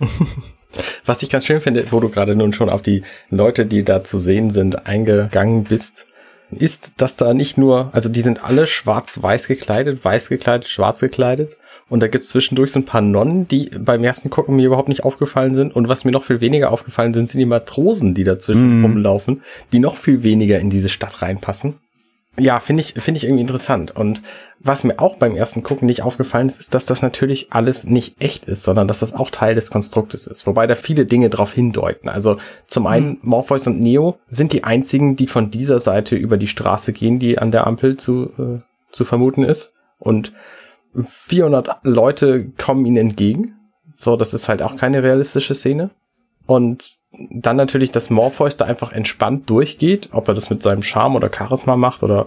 Was 1.04 1.22
ich 1.22 1.30
ganz 1.30 1.46
schön 1.46 1.60
finde, 1.60 1.90
wo 1.92 2.00
du 2.00 2.08
gerade 2.08 2.34
nun 2.34 2.52
schon 2.52 2.68
auf 2.68 2.82
die 2.82 3.02
Leute, 3.30 3.64
die 3.64 3.84
da 3.84 4.02
zu 4.02 4.18
sehen 4.18 4.50
sind, 4.50 4.86
eingegangen 4.86 5.64
bist, 5.64 6.06
ist, 6.50 7.00
dass 7.00 7.16
da 7.16 7.32
nicht 7.32 7.56
nur, 7.56 7.90
also 7.92 8.08
die 8.08 8.22
sind 8.22 8.44
alle 8.44 8.66
schwarz-weiß 8.66 9.46
gekleidet, 9.46 10.04
weiß 10.04 10.28
gekleidet, 10.28 10.68
schwarz 10.68 11.00
gekleidet. 11.00 11.56
Und 11.88 12.02
da 12.02 12.08
gibt's 12.08 12.30
zwischendurch 12.30 12.72
so 12.72 12.80
ein 12.80 12.86
paar 12.86 13.02
Nonnen, 13.02 13.46
die 13.46 13.70
beim 13.78 14.02
ersten 14.02 14.30
Gucken 14.30 14.56
mir 14.56 14.66
überhaupt 14.66 14.88
nicht 14.88 15.04
aufgefallen 15.04 15.54
sind. 15.54 15.76
Und 15.76 15.88
was 15.88 16.04
mir 16.04 16.10
noch 16.10 16.24
viel 16.24 16.40
weniger 16.40 16.72
aufgefallen 16.72 17.14
sind, 17.14 17.30
sind 17.30 17.38
die 17.38 17.46
Matrosen, 17.46 18.14
die 18.14 18.24
dazwischen 18.24 18.80
mm. 18.80 18.84
rumlaufen, 18.84 19.42
die 19.72 19.78
noch 19.78 19.96
viel 19.96 20.22
weniger 20.22 20.58
in 20.58 20.70
diese 20.70 20.88
Stadt 20.88 21.22
reinpassen 21.22 21.74
ja, 22.38 22.58
finde 22.58 22.82
ich, 22.82 22.94
finde 22.94 23.18
ich 23.18 23.24
irgendwie 23.24 23.42
interessant. 23.42 23.94
Und 23.94 24.22
was 24.58 24.82
mir 24.82 24.98
auch 24.98 25.16
beim 25.16 25.36
ersten 25.36 25.62
Gucken 25.62 25.86
nicht 25.86 26.02
aufgefallen 26.02 26.48
ist, 26.48 26.58
ist, 26.58 26.74
dass 26.74 26.86
das 26.86 27.02
natürlich 27.02 27.52
alles 27.52 27.84
nicht 27.84 28.20
echt 28.20 28.46
ist, 28.46 28.62
sondern 28.62 28.88
dass 28.88 29.00
das 29.00 29.14
auch 29.14 29.30
Teil 29.30 29.54
des 29.54 29.70
Konstruktes 29.70 30.26
ist. 30.26 30.46
Wobei 30.46 30.66
da 30.66 30.74
viele 30.74 31.06
Dinge 31.06 31.30
darauf 31.30 31.52
hindeuten. 31.52 32.08
Also 32.08 32.36
zum 32.66 32.86
einen, 32.86 33.10
mhm. 33.10 33.18
Morpheus 33.22 33.66
und 33.66 33.80
Neo 33.80 34.18
sind 34.28 34.52
die 34.52 34.64
einzigen, 34.64 35.16
die 35.16 35.26
von 35.26 35.50
dieser 35.50 35.78
Seite 35.80 36.16
über 36.16 36.36
die 36.36 36.48
Straße 36.48 36.92
gehen, 36.92 37.18
die 37.18 37.38
an 37.38 37.52
der 37.52 37.66
Ampel 37.66 37.96
zu, 37.96 38.30
äh, 38.38 38.60
zu 38.90 39.04
vermuten 39.04 39.44
ist. 39.44 39.72
Und 40.00 40.32
400 40.94 41.78
Leute 41.82 42.46
kommen 42.58 42.84
ihnen 42.84 42.96
entgegen. 42.96 43.56
So, 43.92 44.16
das 44.16 44.34
ist 44.34 44.48
halt 44.48 44.62
auch 44.62 44.76
keine 44.76 45.02
realistische 45.02 45.54
Szene. 45.54 45.90
Und 46.46 46.84
dann 47.30 47.56
natürlich, 47.56 47.92
dass 47.92 48.10
Morpheus 48.10 48.56
da 48.56 48.64
einfach 48.64 48.92
entspannt 48.92 49.48
durchgeht. 49.48 50.10
Ob 50.12 50.28
er 50.28 50.34
das 50.34 50.50
mit 50.50 50.62
seinem 50.62 50.82
Charme 50.82 51.16
oder 51.16 51.30
Charisma 51.34 51.76
macht 51.76 52.02
oder 52.02 52.26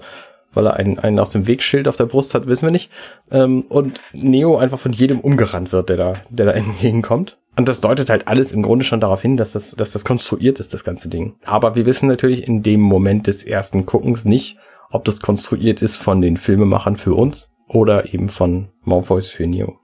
weil 0.54 0.66
er 0.66 0.76
einen, 0.76 0.98
einen 0.98 1.20
aus 1.20 1.32
dem 1.32 1.46
Wegschild 1.46 1.88
auf 1.88 1.98
der 1.98 2.06
Brust 2.06 2.34
hat, 2.34 2.48
wissen 2.48 2.66
wir 2.66 2.72
nicht. 2.72 2.90
Ähm, 3.32 3.62
und 3.70 4.00
Neo 4.14 4.58
einfach 4.58 4.80
von 4.80 4.92
jedem 4.92 5.20
umgerannt 5.20 5.72
wird, 5.72 5.90
der 5.90 5.98
da, 5.98 6.14
der 6.30 6.48
da 6.48 6.52
entgegenkommt. 6.54 7.38
Und 7.56 7.68
das 7.68 7.82
deutet 7.82 8.10
halt 8.10 8.28
alles 8.28 8.52
im 8.52 8.62
Grunde 8.62 8.86
schon 8.86 9.00
darauf 9.00 9.22
hin, 9.22 9.38
dass 9.38 9.52
das, 9.52 9.72
dass 9.72 9.92
das 9.92 10.06
konstruiert 10.06 10.60
ist, 10.60 10.74
das 10.74 10.84
ganze 10.84 11.10
Ding. 11.10 11.36
Aber 11.46 11.76
wir 11.76 11.86
wissen 11.86 12.08
natürlich 12.08 12.48
in 12.48 12.64
dem 12.64 12.82
Moment 12.82 13.28
des 13.28 13.44
ersten 13.44 13.86
Guckens 13.86 14.26
nicht, 14.26 14.58
ob 14.90 15.06
das 15.06 15.22
konstruiert 15.22 15.82
ist 15.82 15.98
von 15.98 16.22
den 16.22 16.38
Filmemachern 16.38 16.98
für 16.98 17.14
uns 17.14 17.52
oder 17.68 18.14
eben 18.14 18.30
von 18.30 18.70
Morpheus 18.84 19.30
für 19.30 19.48
Neo 19.48 19.80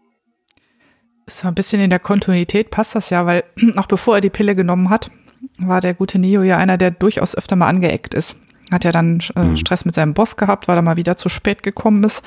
so 1.27 1.47
ein 1.47 1.55
bisschen 1.55 1.81
in 1.81 1.89
der 1.89 1.99
Kontinuität 1.99 2.69
passt 2.71 2.95
das 2.95 3.09
ja, 3.09 3.25
weil 3.25 3.43
auch 3.75 3.87
bevor 3.87 4.15
er 4.15 4.21
die 4.21 4.29
Pille 4.29 4.55
genommen 4.55 4.89
hat, 4.89 5.11
war 5.57 5.81
der 5.81 5.93
gute 5.93 6.19
Neo 6.19 6.41
ja 6.41 6.57
einer, 6.57 6.77
der 6.77 6.91
durchaus 6.91 7.35
öfter 7.35 7.55
mal 7.55 7.67
angeeckt 7.67 8.13
ist. 8.13 8.35
Hat 8.71 8.83
ja 8.83 8.91
dann 8.91 9.19
äh, 9.35 9.43
mhm. 9.43 9.57
Stress 9.57 9.85
mit 9.85 9.95
seinem 9.95 10.13
Boss 10.13 10.37
gehabt, 10.37 10.67
weil 10.67 10.77
er 10.77 10.81
mal 10.81 10.97
wieder 10.97 11.17
zu 11.17 11.29
spät 11.29 11.63
gekommen 11.63 12.03
ist. 12.03 12.23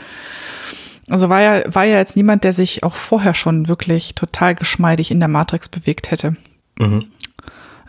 Also 1.09 1.29
war 1.29 1.41
ja, 1.41 1.63
war 1.73 1.85
ja 1.85 1.99
jetzt 1.99 2.17
niemand, 2.17 2.45
der 2.45 2.53
sich 2.53 2.83
auch 2.83 2.97
vorher 2.97 3.35
schon 3.35 3.69
wirklich 3.69 4.15
total 4.15 4.55
geschmeidig 4.55 5.11
in 5.11 5.21
der 5.21 5.29
Matrix 5.29 5.69
bewegt 5.69 6.11
hätte. 6.11 6.37
Mhm. 6.79 7.07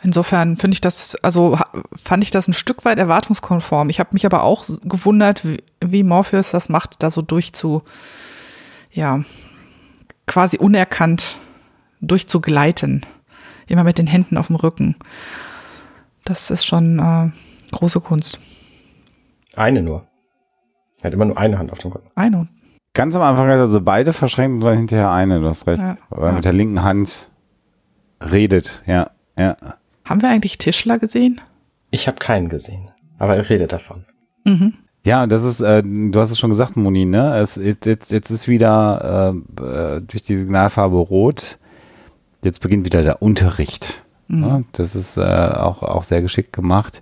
Insofern 0.04 0.58
finde 0.58 0.76
ich 0.76 0.82
das, 0.82 1.16
also 1.24 1.58
fand 1.96 2.24
ich 2.24 2.30
das 2.30 2.48
ein 2.48 2.54
Stück 2.54 2.86
weit 2.86 3.00
erwartungskonform. 3.00 3.90
Ich 3.90 4.00
habe 4.00 4.10
mich 4.14 4.26
aber 4.26 4.44
auch 4.44 4.66
gewundert, 4.84 5.44
wie, 5.44 5.64
wie 5.84 6.04
Morpheus 6.04 6.52
das 6.52 6.70
macht, 6.70 7.02
da 7.02 7.10
so 7.10 7.24
durchzu, 7.24 7.82
ja, 8.92 9.24
quasi 10.28 10.58
unerkannt 10.58 11.40
durchzugleiten. 12.02 13.06
Immer 13.68 13.84
mit 13.84 13.98
den 13.98 14.08
Händen 14.08 14.38
auf 14.38 14.48
dem 14.48 14.56
Rücken. 14.56 14.96
Das 16.24 16.52
ist 16.52 16.66
schon 16.66 17.00
äh, 17.00 17.32
große 17.72 18.00
Kunst. 18.02 18.40
Eine 19.56 19.82
nur. 19.82 20.08
Er 21.02 21.06
hat 21.06 21.14
immer 21.14 21.26
nur 21.26 21.38
eine 21.38 21.58
Hand 21.58 21.72
auf 21.72 21.80
dem 21.80 21.92
Rücken. 21.92 22.10
Eine. 22.16 22.48
Ganz 22.94 23.16
am 23.16 23.22
Anfang 23.22 23.48
hat 23.48 23.56
er 23.56 23.62
also 23.62 23.82
beide 23.82 24.14
verschränkt 24.14 24.56
und 24.64 24.70
dann 24.70 24.78
hinterher 24.78 25.12
eine, 25.12 25.40
du 25.40 25.48
hast 25.48 25.68
recht. 25.68 25.84
Ja, 25.84 25.98
Weil 26.10 26.24
er 26.24 26.30
ja. 26.30 26.36
mit 26.36 26.46
der 26.46 26.54
linken 26.54 26.84
Hand 26.84 27.30
redet, 28.22 28.84
ja, 28.88 29.12
ja. 29.38 29.56
Haben 30.06 30.22
wir 30.22 30.30
eigentlich 30.30 30.58
Tischler 30.58 30.98
gesehen? 30.98 31.42
Ich 31.92 32.08
habe 32.08 32.18
keinen 32.18 32.50
gesehen, 32.50 32.90
aber 33.20 33.36
er 33.36 33.50
redet 33.50 33.72
davon. 33.74 34.06
Mhm. 34.46 34.74
Ja, 35.08 35.26
das 35.26 35.46
ist, 35.46 35.62
äh, 35.62 35.82
du 35.84 36.20
hast 36.20 36.32
es 36.32 36.38
schon 36.38 36.50
gesagt, 36.50 36.76
Moni, 36.76 37.06
ne? 37.06 37.38
Es, 37.38 37.56
jetzt, 37.56 38.12
jetzt, 38.12 38.30
ist 38.30 38.50
wieder 38.50 39.32
äh, 39.58 39.64
äh, 39.64 40.02
durch 40.02 40.22
die 40.24 40.38
Signalfarbe 40.38 40.98
rot. 40.98 41.60
Jetzt 42.44 42.60
beginnt 42.60 42.86
wieder 42.86 43.04
der 43.04 43.22
Unterricht. 43.22 44.04
Mhm. 44.28 44.42
Ne? 44.42 44.66
Das 44.74 44.98
ist 44.98 45.16
äh, 45.16 45.22
auch, 45.22 45.82
auch 45.82 46.04
sehr 46.04 46.22
geschickt 46.22 46.52
gemacht. 46.52 47.02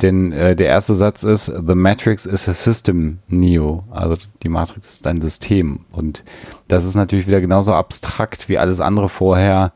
Denn 0.00 0.30
äh, 0.30 0.54
der 0.54 0.68
erste 0.68 0.94
Satz 0.94 1.24
ist, 1.24 1.46
The 1.46 1.74
Matrix 1.74 2.24
is 2.24 2.48
a 2.48 2.52
system, 2.52 3.18
Neo. 3.26 3.82
Also 3.90 4.16
die 4.44 4.48
Matrix 4.48 4.92
ist 4.92 5.06
ein 5.08 5.20
System. 5.20 5.80
Und 5.90 6.24
das 6.68 6.84
ist 6.84 6.94
natürlich 6.94 7.26
wieder 7.26 7.40
genauso 7.40 7.74
abstrakt 7.74 8.48
wie 8.48 8.58
alles 8.58 8.78
andere 8.78 9.08
vorher. 9.08 9.72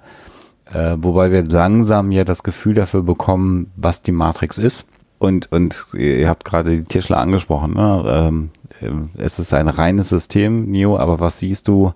Äh, 0.72 0.94
wobei 0.98 1.32
wir 1.32 1.42
langsam 1.42 2.12
ja 2.12 2.22
das 2.22 2.44
Gefühl 2.44 2.74
dafür 2.74 3.02
bekommen, 3.02 3.72
was 3.74 4.00
die 4.00 4.12
Matrix 4.12 4.58
ist. 4.58 4.86
Und, 5.18 5.50
und 5.52 5.86
ihr 5.94 6.28
habt 6.28 6.44
gerade 6.44 6.70
die 6.76 6.84
Tischler 6.84 7.18
angesprochen. 7.18 7.74
Ne? 7.74 8.50
Ähm, 8.80 9.10
es 9.16 9.38
ist 9.38 9.54
ein 9.54 9.68
reines 9.68 10.08
System, 10.08 10.70
Neo, 10.70 10.98
aber 10.98 11.20
was 11.20 11.38
siehst 11.38 11.68
du? 11.68 11.92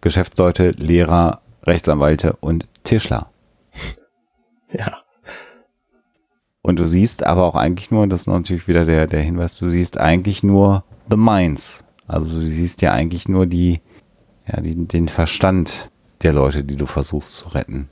Geschäftsleute, 0.00 0.70
Lehrer, 0.72 1.40
Rechtsanwälte 1.64 2.34
und 2.40 2.66
Tischler. 2.84 3.30
Ja. 4.70 4.98
Und 6.60 6.78
du 6.78 6.86
siehst 6.86 7.24
aber 7.24 7.44
auch 7.44 7.54
eigentlich 7.54 7.90
nur, 7.90 8.06
das 8.06 8.20
ist 8.20 8.26
natürlich 8.26 8.68
wieder 8.68 8.84
der, 8.84 9.06
der 9.06 9.22
Hinweis, 9.22 9.56
du 9.56 9.70
siehst 9.70 9.96
eigentlich 9.96 10.42
nur 10.42 10.84
the 11.10 11.16
minds. 11.16 11.86
Also 12.06 12.34
du 12.34 12.40
siehst 12.42 12.82
ja 12.82 12.92
eigentlich 12.92 13.30
nur 13.30 13.46
die, 13.46 13.80
ja, 14.46 14.60
die, 14.60 14.74
den 14.74 15.08
Verstand 15.08 15.90
der 16.22 16.34
Leute, 16.34 16.64
die 16.64 16.76
du 16.76 16.84
versuchst 16.84 17.36
zu 17.36 17.48
retten. 17.48 17.88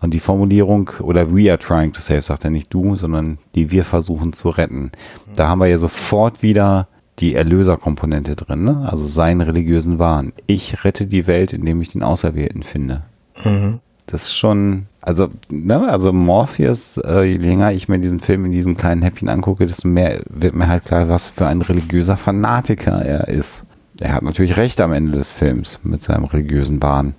Und 0.00 0.14
die 0.14 0.20
Formulierung, 0.20 0.90
oder 1.00 1.34
we 1.34 1.50
are 1.50 1.58
trying 1.58 1.92
to 1.92 2.00
save, 2.00 2.22
sagt 2.22 2.44
er 2.44 2.50
nicht 2.50 2.72
du, 2.72 2.96
sondern 2.96 3.38
die 3.54 3.70
wir 3.70 3.84
versuchen 3.84 4.32
zu 4.32 4.50
retten. 4.50 4.92
Da 5.36 5.48
haben 5.48 5.60
wir 5.60 5.66
ja 5.66 5.78
sofort 5.78 6.42
wieder 6.42 6.88
die 7.20 7.34
Erlöserkomponente 7.34 8.34
drin, 8.36 8.64
ne? 8.64 8.88
also 8.90 9.06
seinen 9.06 9.40
religiösen 9.40 9.98
Wahn. 9.98 10.32
Ich 10.46 10.84
rette 10.84 11.06
die 11.06 11.26
Welt, 11.26 11.52
indem 11.52 11.80
ich 11.80 11.90
den 11.90 12.02
Auserwählten 12.02 12.62
finde. 12.62 13.02
Mhm. 13.44 13.78
Das 14.06 14.22
ist 14.22 14.36
schon, 14.36 14.86
also, 15.00 15.28
ne, 15.48 15.88
also 15.88 16.12
Morpheus, 16.12 16.98
äh, 16.98 17.22
je 17.22 17.38
länger 17.38 17.72
ich 17.72 17.88
mir 17.88 17.98
diesen 17.98 18.20
Film 18.20 18.44
in 18.44 18.52
diesen 18.52 18.76
kleinen 18.76 19.02
Häppchen 19.02 19.28
angucke, 19.28 19.66
desto 19.66 19.88
mehr 19.88 20.20
wird 20.28 20.54
mir 20.54 20.68
halt 20.68 20.84
klar, 20.84 21.08
was 21.08 21.30
für 21.30 21.46
ein 21.46 21.62
religiöser 21.62 22.16
Fanatiker 22.16 23.00
er 23.00 23.28
ist. 23.28 23.64
Er 24.00 24.12
hat 24.12 24.22
natürlich 24.22 24.56
recht 24.56 24.80
am 24.80 24.92
Ende 24.92 25.16
des 25.16 25.32
Films 25.32 25.80
mit 25.84 26.02
seinem 26.02 26.24
religiösen 26.24 26.82
Wahn. 26.82 27.14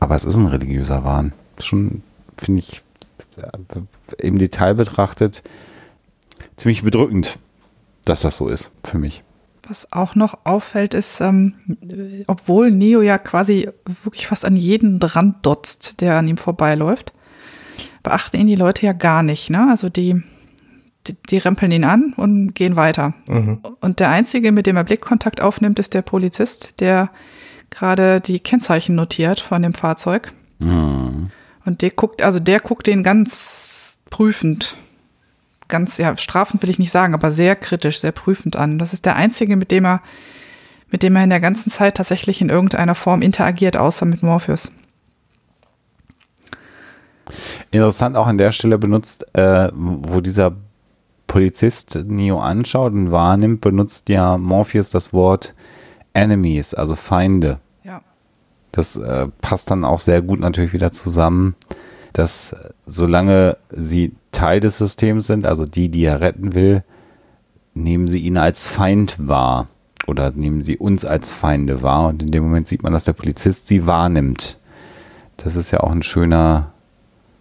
Aber 0.00 0.16
es 0.16 0.24
ist 0.24 0.36
ein 0.36 0.46
religiöser 0.46 1.04
Wahn. 1.04 1.32
Schon, 1.60 2.02
finde 2.36 2.60
ich, 2.60 2.82
äh, 3.36 4.26
im 4.26 4.38
Detail 4.38 4.74
betrachtet, 4.74 5.42
ziemlich 6.56 6.82
bedrückend, 6.82 7.38
dass 8.04 8.22
das 8.22 8.36
so 8.36 8.48
ist 8.48 8.70
für 8.84 8.98
mich. 8.98 9.22
Was 9.68 9.92
auch 9.92 10.14
noch 10.14 10.38
auffällt, 10.44 10.94
ist, 10.94 11.20
ähm, 11.20 11.54
obwohl 12.28 12.70
Neo 12.70 13.02
ja 13.02 13.18
quasi 13.18 13.68
wirklich 14.04 14.28
fast 14.28 14.44
an 14.44 14.54
jeden 14.54 15.00
dran 15.00 15.36
dotzt, 15.42 16.00
der 16.00 16.16
an 16.16 16.28
ihm 16.28 16.36
vorbeiläuft, 16.36 17.12
beachten 18.04 18.36
ihn 18.36 18.46
die 18.46 18.54
Leute 18.54 18.86
ja 18.86 18.92
gar 18.92 19.24
nicht. 19.24 19.50
Ne? 19.50 19.66
Also 19.68 19.88
die, 19.88 20.22
die, 21.08 21.16
die 21.30 21.38
rempeln 21.38 21.72
ihn 21.72 21.82
an 21.82 22.14
und 22.16 22.54
gehen 22.54 22.76
weiter. 22.76 23.14
Mhm. 23.26 23.58
Und 23.80 23.98
der 23.98 24.10
Einzige, 24.10 24.52
mit 24.52 24.66
dem 24.66 24.76
er 24.76 24.84
Blickkontakt 24.84 25.40
aufnimmt, 25.40 25.80
ist 25.80 25.94
der 25.94 26.02
Polizist, 26.02 26.80
der 26.80 27.10
gerade 27.70 28.20
die 28.20 28.38
Kennzeichen 28.38 28.94
notiert 28.94 29.40
von 29.40 29.62
dem 29.62 29.74
Fahrzeug. 29.74 30.32
Mhm. 30.60 31.30
Und 31.66 31.82
der 31.82 31.90
guckt, 31.90 32.22
also 32.22 32.40
der 32.40 32.60
guckt 32.60 32.86
den 32.86 33.02
ganz 33.02 33.98
prüfend 34.08 34.76
ganz, 35.68 35.98
ja, 35.98 36.16
strafend 36.16 36.62
will 36.62 36.70
ich 36.70 36.78
nicht 36.78 36.90
sagen, 36.90 37.14
aber 37.14 37.30
sehr 37.30 37.56
kritisch, 37.56 38.00
sehr 38.00 38.12
prüfend 38.12 38.56
an. 38.56 38.78
Das 38.78 38.92
ist 38.92 39.04
der 39.04 39.16
einzige, 39.16 39.56
mit 39.56 39.70
dem 39.70 39.84
er, 39.84 40.00
mit 40.90 41.02
dem 41.02 41.16
er 41.16 41.24
in 41.24 41.30
der 41.30 41.40
ganzen 41.40 41.70
Zeit 41.70 41.96
tatsächlich 41.96 42.40
in 42.40 42.48
irgendeiner 42.48 42.94
Form 42.94 43.22
interagiert, 43.22 43.76
außer 43.76 44.06
mit 44.06 44.22
Morpheus. 44.22 44.70
Interessant 47.72 48.16
auch 48.16 48.28
an 48.28 48.38
der 48.38 48.52
Stelle 48.52 48.78
benutzt, 48.78 49.26
äh, 49.36 49.68
wo 49.72 50.20
dieser 50.20 50.52
Polizist 51.26 51.98
Neo 52.06 52.38
anschaut 52.38 52.92
und 52.92 53.10
wahrnimmt, 53.10 53.60
benutzt 53.60 54.08
ja 54.08 54.38
Morpheus 54.38 54.90
das 54.90 55.12
Wort 55.12 55.54
Enemies, 56.14 56.72
also 56.72 56.94
Feinde. 56.94 57.58
Das 58.76 58.94
äh, 58.94 59.28
passt 59.40 59.70
dann 59.70 59.86
auch 59.86 60.00
sehr 60.00 60.20
gut 60.20 60.38
natürlich 60.38 60.74
wieder 60.74 60.92
zusammen, 60.92 61.54
dass 62.12 62.54
solange 62.84 63.56
sie 63.70 64.14
Teil 64.32 64.60
des 64.60 64.76
Systems 64.76 65.26
sind, 65.26 65.46
also 65.46 65.64
die, 65.64 65.88
die 65.88 66.04
er 66.04 66.20
retten 66.20 66.54
will, 66.54 66.84
nehmen 67.72 68.06
sie 68.06 68.18
ihn 68.18 68.36
als 68.36 68.66
Feind 68.66 69.28
wahr 69.28 69.66
oder 70.06 70.30
nehmen 70.32 70.62
sie 70.62 70.76
uns 70.76 71.06
als 71.06 71.30
Feinde 71.30 71.80
wahr. 71.80 72.08
Und 72.08 72.20
in 72.20 72.30
dem 72.30 72.44
Moment 72.44 72.68
sieht 72.68 72.82
man, 72.82 72.92
dass 72.92 73.06
der 73.06 73.14
Polizist 73.14 73.66
sie 73.66 73.86
wahrnimmt. 73.86 74.58
Das 75.38 75.56
ist 75.56 75.70
ja 75.70 75.80
auch 75.80 75.90
ein 75.90 76.02
schöner, 76.02 76.74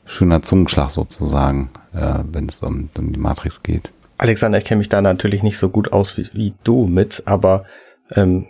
schöner 0.06 0.42
Zungenschlag 0.42 0.90
sozusagen, 0.90 1.70
äh, 1.94 2.20
wenn 2.32 2.48
es 2.48 2.64
um, 2.64 2.90
um, 2.98 3.12
die 3.12 3.20
Matrix 3.20 3.62
geht. 3.62 3.92
Alexander, 4.18 4.58
ich 4.58 4.64
kenne 4.64 4.80
mich 4.80 4.90
da 4.90 5.02
natürlich 5.02 5.44
nicht 5.44 5.58
so 5.58 5.68
gut 5.68 5.92
aus 5.92 6.16
wie, 6.16 6.30
wie 6.32 6.54
du 6.64 6.88
mit, 6.88 7.24
aber 7.26 7.66
ähm, 8.12 8.46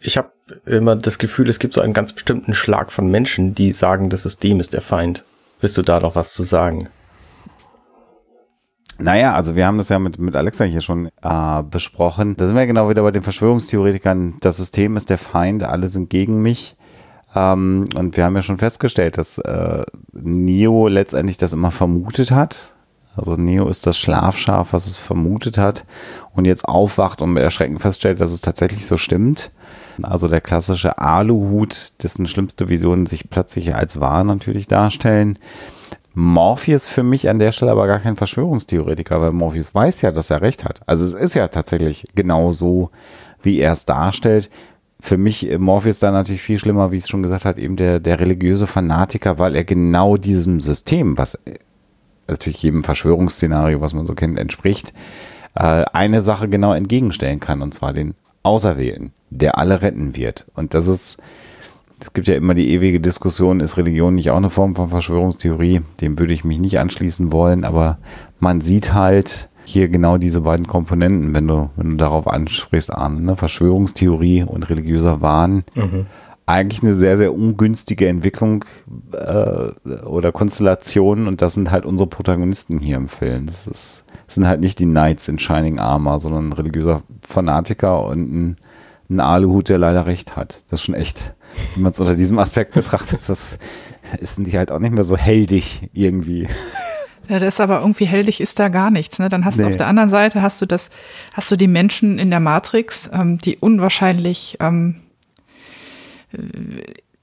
ich 0.00 0.16
habe 0.16 0.32
immer 0.66 0.96
das 0.96 1.18
Gefühl, 1.18 1.48
es 1.48 1.58
gibt 1.58 1.74
so 1.74 1.80
einen 1.80 1.92
ganz 1.92 2.12
bestimmten 2.12 2.54
Schlag 2.54 2.92
von 2.92 3.08
Menschen, 3.08 3.54
die 3.54 3.72
sagen, 3.72 4.10
das 4.10 4.22
System 4.22 4.60
ist 4.60 4.72
der 4.72 4.82
Feind. 4.82 5.24
Willst 5.60 5.76
du 5.76 5.82
da 5.82 6.00
noch 6.00 6.16
was 6.16 6.32
zu 6.32 6.42
sagen? 6.42 6.88
Naja, 8.98 9.34
also 9.34 9.56
wir 9.56 9.66
haben 9.66 9.78
das 9.78 9.88
ja 9.88 9.98
mit, 9.98 10.18
mit 10.18 10.36
Alexa 10.36 10.64
hier 10.64 10.82
schon 10.82 11.08
äh, 11.22 11.62
besprochen. 11.62 12.36
Da 12.36 12.46
sind 12.46 12.56
wir 12.56 12.66
genau 12.66 12.90
wieder 12.90 13.02
bei 13.02 13.10
den 13.10 13.22
Verschwörungstheoretikern. 13.22 14.34
Das 14.40 14.58
System 14.58 14.96
ist 14.96 15.08
der 15.08 15.18
Feind, 15.18 15.62
alle 15.62 15.88
sind 15.88 16.10
gegen 16.10 16.42
mich. 16.42 16.76
Ähm, 17.34 17.86
und 17.94 18.16
wir 18.16 18.24
haben 18.24 18.36
ja 18.36 18.42
schon 18.42 18.58
festgestellt, 18.58 19.16
dass 19.16 19.38
äh, 19.38 19.84
Neo 20.12 20.88
letztendlich 20.88 21.38
das 21.38 21.54
immer 21.54 21.70
vermutet 21.70 22.30
hat. 22.30 22.76
Also 23.16 23.34
Neo 23.34 23.68
ist 23.68 23.86
das 23.86 23.98
Schlafschaf, 23.98 24.72
was 24.72 24.86
es 24.86 24.96
vermutet 24.96 25.58
hat 25.58 25.84
und 26.34 26.46
jetzt 26.46 26.66
aufwacht 26.66 27.22
und 27.22 27.36
erschreckend 27.36 27.80
feststellt, 27.80 28.20
dass 28.20 28.32
es 28.32 28.40
tatsächlich 28.40 28.86
so 28.86 28.96
stimmt. 28.96 29.50
Also 30.02 30.28
der 30.28 30.40
klassische 30.40 30.98
Aluhut, 30.98 32.02
dessen 32.02 32.26
schlimmste 32.26 32.68
Visionen 32.68 33.06
sich 33.06 33.28
plötzlich 33.28 33.74
als 33.74 34.00
wahr 34.00 34.24
natürlich 34.24 34.68
darstellen. 34.68 35.38
Morpheus 36.14 36.86
für 36.86 37.02
mich 37.02 37.28
an 37.28 37.38
der 37.38 37.52
Stelle 37.52 37.72
aber 37.72 37.86
gar 37.86 38.00
kein 38.00 38.16
Verschwörungstheoretiker, 38.16 39.20
weil 39.20 39.32
Morpheus 39.32 39.74
weiß 39.74 40.02
ja, 40.02 40.10
dass 40.10 40.30
er 40.30 40.42
recht 40.42 40.64
hat. 40.64 40.80
Also 40.86 41.04
es 41.04 41.12
ist 41.12 41.34
ja 41.34 41.48
tatsächlich 41.48 42.04
genau 42.14 42.52
so, 42.52 42.90
wie 43.42 43.58
er 43.58 43.72
es 43.72 43.86
darstellt. 43.86 44.50
Für 44.98 45.16
mich 45.16 45.50
äh, 45.50 45.58
Morpheus 45.58 45.98
da 45.98 46.10
natürlich 46.10 46.42
viel 46.42 46.58
schlimmer, 46.58 46.90
wie 46.90 46.96
es 46.96 47.08
schon 47.08 47.22
gesagt 47.22 47.44
hat, 47.44 47.58
eben 47.58 47.76
der, 47.76 48.00
der 48.00 48.20
religiöse 48.20 48.66
Fanatiker, 48.66 49.38
weil 49.38 49.56
er 49.56 49.64
genau 49.64 50.16
diesem 50.16 50.60
System, 50.60 51.16
was 51.16 51.36
äh, 51.36 51.54
natürlich 52.30 52.62
jedem 52.62 52.84
Verschwörungsszenario, 52.84 53.80
was 53.80 53.94
man 53.94 54.06
so 54.06 54.14
kennt, 54.14 54.38
entspricht, 54.38 54.92
äh, 55.54 55.84
eine 55.92 56.22
Sache 56.22 56.48
genau 56.48 56.72
entgegenstellen 56.72 57.40
kann, 57.40 57.62
und 57.62 57.74
zwar 57.74 57.92
den 57.92 58.14
Auserwählten, 58.42 59.12
der 59.30 59.58
alle 59.58 59.82
retten 59.82 60.16
wird. 60.16 60.46
Und 60.54 60.74
das 60.74 60.88
ist, 60.88 61.18
es 62.00 62.12
gibt 62.12 62.28
ja 62.28 62.34
immer 62.34 62.54
die 62.54 62.70
ewige 62.70 63.00
Diskussion, 63.00 63.60
ist 63.60 63.76
Religion 63.76 64.14
nicht 64.14 64.30
auch 64.30 64.36
eine 64.36 64.50
Form 64.50 64.74
von 64.74 64.88
Verschwörungstheorie? 64.88 65.82
Dem 66.00 66.18
würde 66.18 66.32
ich 66.32 66.44
mich 66.44 66.58
nicht 66.58 66.78
anschließen 66.78 67.32
wollen, 67.32 67.64
aber 67.64 67.98
man 68.38 68.60
sieht 68.60 68.94
halt 68.94 69.48
hier 69.64 69.88
genau 69.88 70.16
diese 70.16 70.40
beiden 70.40 70.66
Komponenten, 70.66 71.34
wenn 71.34 71.46
du, 71.46 71.70
wenn 71.76 71.90
du 71.90 71.96
darauf 71.96 72.26
ansprichst, 72.26 72.92
Arne, 72.92 73.20
ne? 73.20 73.36
Verschwörungstheorie 73.36 74.42
und 74.42 74.68
religiöser 74.68 75.20
Wahn. 75.20 75.64
Mhm. 75.74 76.06
Eigentlich 76.50 76.82
eine 76.82 76.94
sehr, 76.94 77.16
sehr 77.16 77.34
ungünstige 77.34 78.08
Entwicklung 78.08 78.64
äh, 79.12 79.70
oder 80.04 80.32
Konstellation 80.32 81.26
und 81.26 81.42
das 81.42 81.54
sind 81.54 81.70
halt 81.70 81.84
unsere 81.84 82.08
Protagonisten 82.08 82.78
hier 82.78 82.96
im 82.96 83.08
Film. 83.08 83.46
Das, 83.46 83.66
ist, 83.66 84.04
das 84.26 84.34
sind 84.34 84.46
halt 84.46 84.60
nicht 84.60 84.78
die 84.78 84.86
Knights 84.86 85.28
in 85.28 85.38
Shining 85.38 85.78
Armor, 85.78 86.20
sondern 86.20 86.48
ein 86.48 86.52
religiöser 86.52 87.02
Fanatiker 87.26 88.04
und 88.04 88.32
ein, 88.32 88.56
ein 89.08 89.20
Aluhut, 89.20 89.68
der 89.68 89.78
leider 89.78 90.06
recht 90.06 90.36
hat. 90.36 90.62
Das 90.70 90.80
ist 90.80 90.86
schon 90.86 90.94
echt 90.94 91.34
wenn 91.74 91.82
man 91.82 91.92
es 91.92 92.00
unter 92.00 92.14
diesem 92.16 92.38
Aspekt 92.38 92.74
betrachtet, 92.74 93.20
das 93.28 93.58
sind 94.20 94.46
die 94.46 94.56
halt 94.56 94.70
auch 94.70 94.78
nicht 94.78 94.92
mehr 94.92 95.04
so 95.04 95.16
heldig 95.16 95.88
irgendwie. 95.92 96.48
Ja, 97.28 97.38
das 97.38 97.54
ist 97.54 97.60
aber 97.60 97.80
irgendwie 97.80 98.06
heldig 98.06 98.40
ist 98.40 98.58
da 98.58 98.68
gar 98.68 98.90
nichts. 98.90 99.18
Ne? 99.18 99.28
Dann 99.28 99.44
hast 99.44 99.56
nee. 99.56 99.62
du 99.62 99.68
auf 99.68 99.76
der 99.76 99.86
anderen 99.86 100.10
Seite 100.10 100.42
hast 100.42 100.60
du 100.62 100.66
das, 100.66 100.90
hast 101.32 101.50
du 101.50 101.56
die 101.56 101.68
Menschen 101.68 102.18
in 102.18 102.30
der 102.30 102.40
Matrix, 102.40 103.08
ähm, 103.12 103.38
die 103.38 103.56
unwahrscheinlich 103.56 104.56
ähm, 104.60 104.96
äh, 104.96 105.09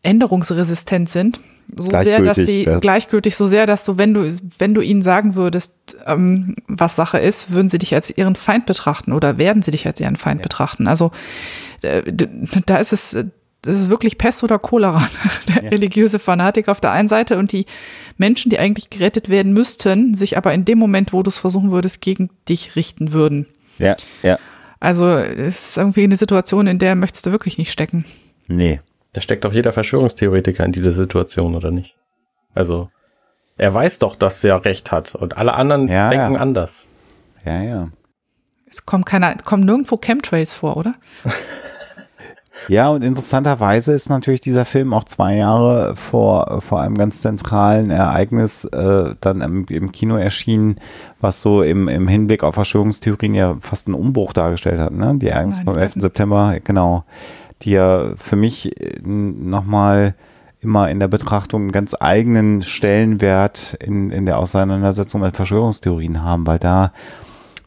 änderungsresistent 0.04 1.10
sind. 1.10 1.40
So 1.76 1.90
sehr, 1.90 2.22
dass 2.22 2.38
sie 2.38 2.64
ja. 2.64 2.80
gleichgültig, 2.80 3.36
so 3.36 3.46
sehr, 3.46 3.66
dass 3.66 3.84
du, 3.84 3.98
wenn 3.98 4.14
du, 4.14 4.34
wenn 4.58 4.74
du 4.74 4.80
ihnen 4.80 5.02
sagen 5.02 5.36
würdest, 5.36 5.76
ähm, 6.06 6.56
was 6.68 6.96
Sache 6.96 7.20
ist, 7.20 7.52
würden 7.52 7.68
sie 7.68 7.78
dich 7.78 7.94
als 7.94 8.16
ihren 8.16 8.36
Feind 8.36 8.66
betrachten 8.66 9.12
oder 9.12 9.38
werden 9.38 9.62
sie 9.62 9.72
dich 9.72 9.86
als 9.86 10.00
ihren 10.00 10.16
Feind 10.16 10.40
ja. 10.40 10.44
betrachten. 10.44 10.88
Also 10.88 11.12
äh, 11.82 12.04
da 12.66 12.78
ist 12.78 12.94
es, 12.94 13.18
das 13.64 13.78
ist 13.78 13.90
wirklich 13.90 14.18
Pest 14.18 14.46
oder 14.46 14.60
Cholera. 14.60 15.10
Der 15.50 15.64
ja. 15.64 15.70
religiöse 15.70 16.20
Fanatik 16.20 16.70
auf 16.70 16.80
der 16.80 16.92
einen 16.92 17.10
Seite 17.10 17.38
und 17.38 17.52
die 17.52 17.66
Menschen, 18.18 18.50
die 18.50 18.60
eigentlich 18.60 18.90
gerettet 18.90 19.28
werden 19.28 19.52
müssten, 19.52 20.14
sich 20.14 20.38
aber 20.38 20.54
in 20.54 20.64
dem 20.64 20.78
Moment, 20.78 21.12
wo 21.12 21.22
du 21.22 21.30
es 21.30 21.38
versuchen 21.38 21.72
würdest, 21.72 22.00
gegen 22.00 22.30
dich 22.48 22.78
richten 22.78 23.12
würden. 23.12 23.46
Ja, 23.78 23.98
ja. 24.24 24.40
Also 24.80 25.10
es 25.10 25.70
ist 25.70 25.78
irgendwie 25.78 26.04
eine 26.04 26.16
Situation, 26.16 26.68
in 26.68 26.80
der 26.80 26.96
möchtest 26.96 27.26
du 27.26 27.32
wirklich 27.32 27.58
nicht 27.58 27.72
stecken. 27.72 28.06
Nee. 28.48 28.80
Da 29.18 29.22
steckt 29.22 29.46
doch 29.46 29.52
jeder 29.52 29.72
Verschwörungstheoretiker 29.72 30.64
in 30.64 30.72
dieser 30.72 30.92
Situation, 30.92 31.56
oder 31.56 31.72
nicht? 31.72 31.96
Also, 32.54 32.92
er 33.58 33.74
weiß 33.74 33.98
doch, 33.98 34.16
dass 34.16 34.44
er 34.44 34.64
recht 34.64 34.92
hat 34.92 35.16
und 35.16 35.38
alle 35.38 35.56
anderen 35.56 35.88
ja, 35.88 36.12
denken 36.12 36.36
ja. 36.36 36.40
anders. 36.40 36.86
Ja, 37.44 37.64
ja. 37.64 37.88
Es 38.70 38.86
kommen 38.86 39.06
keiner, 39.06 39.36
kommen 39.38 39.66
nirgendwo 39.66 39.98
Chemtrails 39.98 40.54
vor, 40.54 40.78
oder? 40.78 40.94
Ja, 42.70 42.90
und 42.90 43.02
interessanterweise 43.04 43.94
ist 43.94 44.10
natürlich 44.10 44.42
dieser 44.42 44.66
Film 44.66 44.94
auch 44.94 45.06
zwei 45.06 45.36
Jahre 45.36 45.96
vor, 45.96 46.62
vor 46.62 46.82
einem 46.82 46.98
ganz 46.98 47.22
zentralen 47.22 47.92
Ereignis 47.92 48.66
äh, 48.66 49.14
dann 49.22 49.42
im, 49.42 49.66
im 49.70 49.92
Kino 49.92 50.18
erschienen, 50.18 50.76
was 51.22 51.42
so 51.42 51.62
im, 51.62 51.88
im 51.88 52.08
Hinblick 52.08 52.44
auf 52.44 52.56
Verschwörungstheorien 52.56 53.36
ja 53.36 53.56
fast 53.62 53.88
einen 53.88 53.94
Umbruch 53.94 54.34
dargestellt 54.34 54.80
hat. 54.80 54.92
Ne? 54.92 55.18
Die 55.18 55.28
Ereignisse 55.28 55.64
vom 55.64 55.78
11. 55.78 55.94
September, 55.98 56.58
genau, 56.62 57.06
die 57.62 57.72
ja 57.72 58.14
für 58.16 58.36
mich 58.36 58.80
äh, 58.80 59.00
nochmal 59.04 60.16
immer 60.60 60.90
in 60.90 61.00
der 61.00 61.08
Betrachtung 61.08 61.64
einen 61.64 61.72
ganz 61.72 61.96
eigenen 62.00 62.64
Stellenwert 62.64 63.78
in, 63.80 64.12
in 64.12 64.26
der 64.26 64.40
Auseinandersetzung 64.40 65.22
mit 65.22 65.36
Verschwörungstheorien 65.36 66.24
haben, 66.24 66.48
weil 66.48 66.60
da 66.60 66.92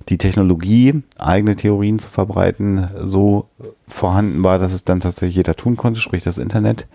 die 0.08 0.18
Technologie, 0.18 1.02
eigene 1.18 1.54
Theorien 1.54 2.00
zu 2.00 2.08
verbreiten, 2.08 2.88
so 3.00 3.48
vorhanden 3.86 4.42
war, 4.42 4.58
dass 4.58 4.72
es 4.72 4.84
dann 4.84 5.00
tatsächlich 5.00 5.36
jeder 5.36 5.54
tun 5.54 5.76
konnte, 5.76 6.00
sprich 6.00 6.24
das 6.24 6.38
Internet, 6.38 6.88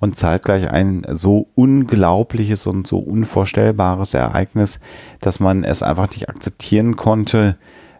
und 0.00 0.16
zeitgleich 0.16 0.68
ein 0.70 1.04
so 1.12 1.48
unglaubliches 1.54 2.66
und 2.66 2.86
so 2.86 2.98
unvorstellbares 2.98 4.14
Ereignis, 4.14 4.80
dass 5.20 5.38
man 5.38 5.62
es 5.62 5.82
einfach 5.82 6.10
nicht 6.10 6.28
akzeptieren 6.28 6.96
konnte, 6.96 7.56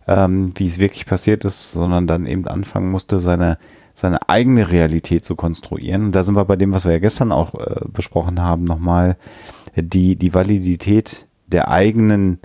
ähm, 0.09 0.53
wie 0.57 0.67
es 0.67 0.79
wirklich 0.79 1.07
passiert 1.07 1.45
ist, 1.45 1.73
sondern 1.73 2.07
dann 2.07 2.27
eben 2.27 2.47
anfangen 2.49 2.91
musste, 2.91 3.21
seine, 3.21 3.59
seine 3.97 4.29
eigene 4.29 4.71
Realität 4.71 5.25
zu 5.25 5.37
konstruieren. 5.37 6.05
Und 6.05 6.13
da 6.13 6.23
sind 6.23 6.37
wir 6.37 6.45
bei 6.45 6.57
dem, 6.57 6.73
was 6.73 6.85
wir 6.85 6.93
ja 6.93 6.99
gestern 6.99 7.33
auch 7.33 7.55
äh, 7.55 7.81
besprochen 7.89 8.43
haben, 8.43 8.65
nochmal 8.65 9.17
die, 9.75 10.17
die 10.17 10.35
Validität 10.35 11.27
der 11.47 11.69
eigenen 11.69 12.39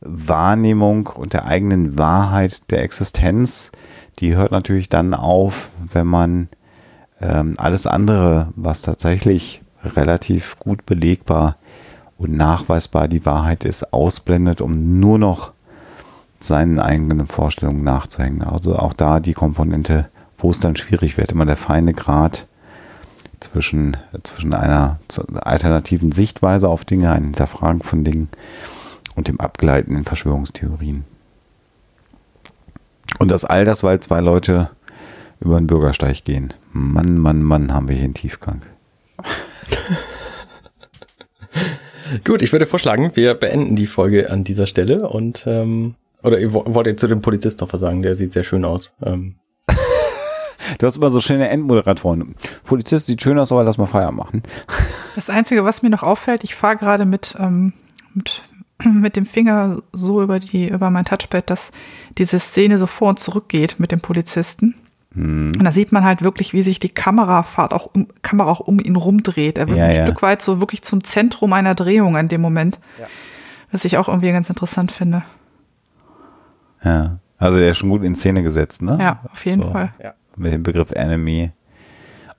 Wahrnehmung 0.00 1.08
und 1.08 1.34
der 1.34 1.44
eigenen 1.44 1.98
Wahrheit 1.98 2.70
der 2.70 2.82
Existenz, 2.82 3.70
die 4.18 4.34
hört 4.34 4.50
natürlich 4.50 4.88
dann 4.88 5.12
auf, 5.12 5.68
wenn 5.92 6.06
man 6.06 6.48
ähm, 7.20 7.54
alles 7.58 7.86
andere, 7.86 8.48
was 8.56 8.80
tatsächlich 8.80 9.62
relativ 9.84 10.58
gut 10.58 10.86
belegbar 10.86 11.56
und 12.16 12.32
nachweisbar 12.32 13.08
die 13.08 13.26
Wahrheit 13.26 13.66
ist, 13.66 13.92
ausblendet, 13.92 14.62
um 14.62 15.00
nur 15.00 15.18
noch 15.18 15.52
seinen 16.40 16.78
eigenen 16.78 17.26
Vorstellungen 17.26 17.84
nachzuhängen. 17.84 18.42
Also 18.42 18.76
auch 18.76 18.94
da 18.94 19.20
die 19.20 19.34
Komponente, 19.34 20.08
wo 20.38 20.50
es 20.50 20.60
dann 20.60 20.76
schwierig 20.76 21.16
wird, 21.16 21.32
immer 21.32 21.46
der 21.46 21.56
feine 21.56 21.94
Grad 21.94 22.46
zwischen, 23.40 23.96
zwischen 24.22 24.54
einer 24.54 24.98
alternativen 25.34 26.12
Sichtweise 26.12 26.68
auf 26.68 26.84
Dinge, 26.84 27.12
ein 27.12 27.24
Hinterfragen 27.24 27.82
von 27.82 28.04
Dingen 28.04 28.28
und 29.16 29.28
dem 29.28 29.40
Abgleiten 29.40 29.96
in 29.96 30.04
Verschwörungstheorien. 30.04 31.04
Und 33.18 33.30
das 33.30 33.44
all 33.44 33.64
das, 33.64 33.82
weil 33.82 34.00
zwei 34.00 34.20
Leute 34.20 34.70
über 35.40 35.58
den 35.58 35.66
Bürgersteig 35.66 36.24
gehen. 36.24 36.52
Mann, 36.72 37.18
Mann, 37.18 37.42
Mann, 37.42 37.72
haben 37.72 37.88
wir 37.88 37.94
hier 37.94 38.04
einen 38.04 38.14
Tiefgang. 38.14 38.62
Gut, 42.24 42.42
ich 42.42 42.52
würde 42.52 42.66
vorschlagen, 42.66 43.12
wir 43.14 43.34
beenden 43.34 43.76
die 43.76 43.86
Folge 43.86 44.30
an 44.30 44.44
dieser 44.44 44.66
Stelle 44.66 45.08
und 45.08 45.44
ähm, 45.46 45.94
oder 46.22 46.38
ihr 46.38 46.52
wollt 46.52 46.86
ihr 46.86 46.96
zu 46.96 47.06
dem 47.06 47.20
Polizist 47.20 47.60
noch 47.60 47.72
was 47.72 47.80
sagen? 47.80 48.02
Der 48.02 48.16
sieht 48.16 48.32
sehr 48.32 48.44
schön 48.44 48.64
aus. 48.64 48.92
Ähm. 49.04 49.36
Du 50.78 50.86
hast 50.86 50.96
immer 50.96 51.10
so 51.10 51.20
schöne 51.20 51.48
Endmoderatoren. 51.48 52.34
Polizist 52.64 53.06
sieht 53.06 53.22
schön 53.22 53.38
aus, 53.38 53.52
aber 53.52 53.64
lass 53.64 53.78
mal 53.78 53.86
Feier 53.86 54.12
machen. 54.12 54.42
Das 55.14 55.30
Einzige, 55.30 55.64
was 55.64 55.82
mir 55.82 55.90
noch 55.90 56.02
auffällt, 56.02 56.44
ich 56.44 56.54
fahre 56.54 56.76
gerade 56.76 57.04
mit, 57.04 57.36
ähm, 57.38 57.72
mit 58.14 58.42
mit 58.84 59.16
dem 59.16 59.26
Finger 59.26 59.82
so 59.92 60.22
über 60.22 60.40
die, 60.40 60.68
über 60.68 60.90
mein 60.90 61.04
Touchpad, 61.04 61.48
dass 61.50 61.72
diese 62.18 62.38
Szene 62.38 62.78
so 62.78 62.86
vor 62.86 63.10
und 63.10 63.20
zurück 63.20 63.48
geht 63.48 63.78
mit 63.78 63.92
dem 63.92 64.00
Polizisten. 64.00 64.74
Hm. 65.12 65.52
Und 65.58 65.64
da 65.64 65.72
sieht 65.72 65.92
man 65.92 66.04
halt 66.04 66.22
wirklich, 66.22 66.52
wie 66.52 66.62
sich 66.62 66.80
die 66.80 66.88
Kamerafahrt 66.88 67.72
auch 67.72 67.90
um, 67.94 68.08
Kamera 68.22 68.50
auch 68.50 68.60
um 68.60 68.80
ihn 68.80 68.96
rumdreht. 68.96 69.58
Er 69.58 69.68
wird 69.68 69.78
ja, 69.78 69.84
ein 69.84 69.96
ja. 69.96 70.02
Stück 70.04 70.22
weit 70.22 70.42
so 70.42 70.60
wirklich 70.60 70.82
zum 70.82 71.04
Zentrum 71.04 71.52
einer 71.52 71.74
Drehung 71.74 72.16
in 72.16 72.28
dem 72.28 72.40
Moment. 72.40 72.80
Ja. 72.98 73.06
Was 73.70 73.84
ich 73.84 73.96
auch 73.96 74.08
irgendwie 74.08 74.32
ganz 74.32 74.48
interessant 74.48 74.92
finde. 74.92 75.22
Ja. 76.84 77.18
Also 77.38 77.58
der 77.58 77.70
ist 77.70 77.78
schon 77.78 77.90
gut 77.90 78.04
in 78.04 78.14
Szene 78.14 78.42
gesetzt, 78.42 78.82
ne? 78.82 78.96
Ja, 79.00 79.20
auf 79.32 79.44
jeden 79.44 79.62
so. 79.62 79.70
Fall. 79.70 79.92
Ja. 80.02 80.14
Mit 80.36 80.52
dem 80.52 80.62
Begriff 80.62 80.90
Enemy. 80.92 81.52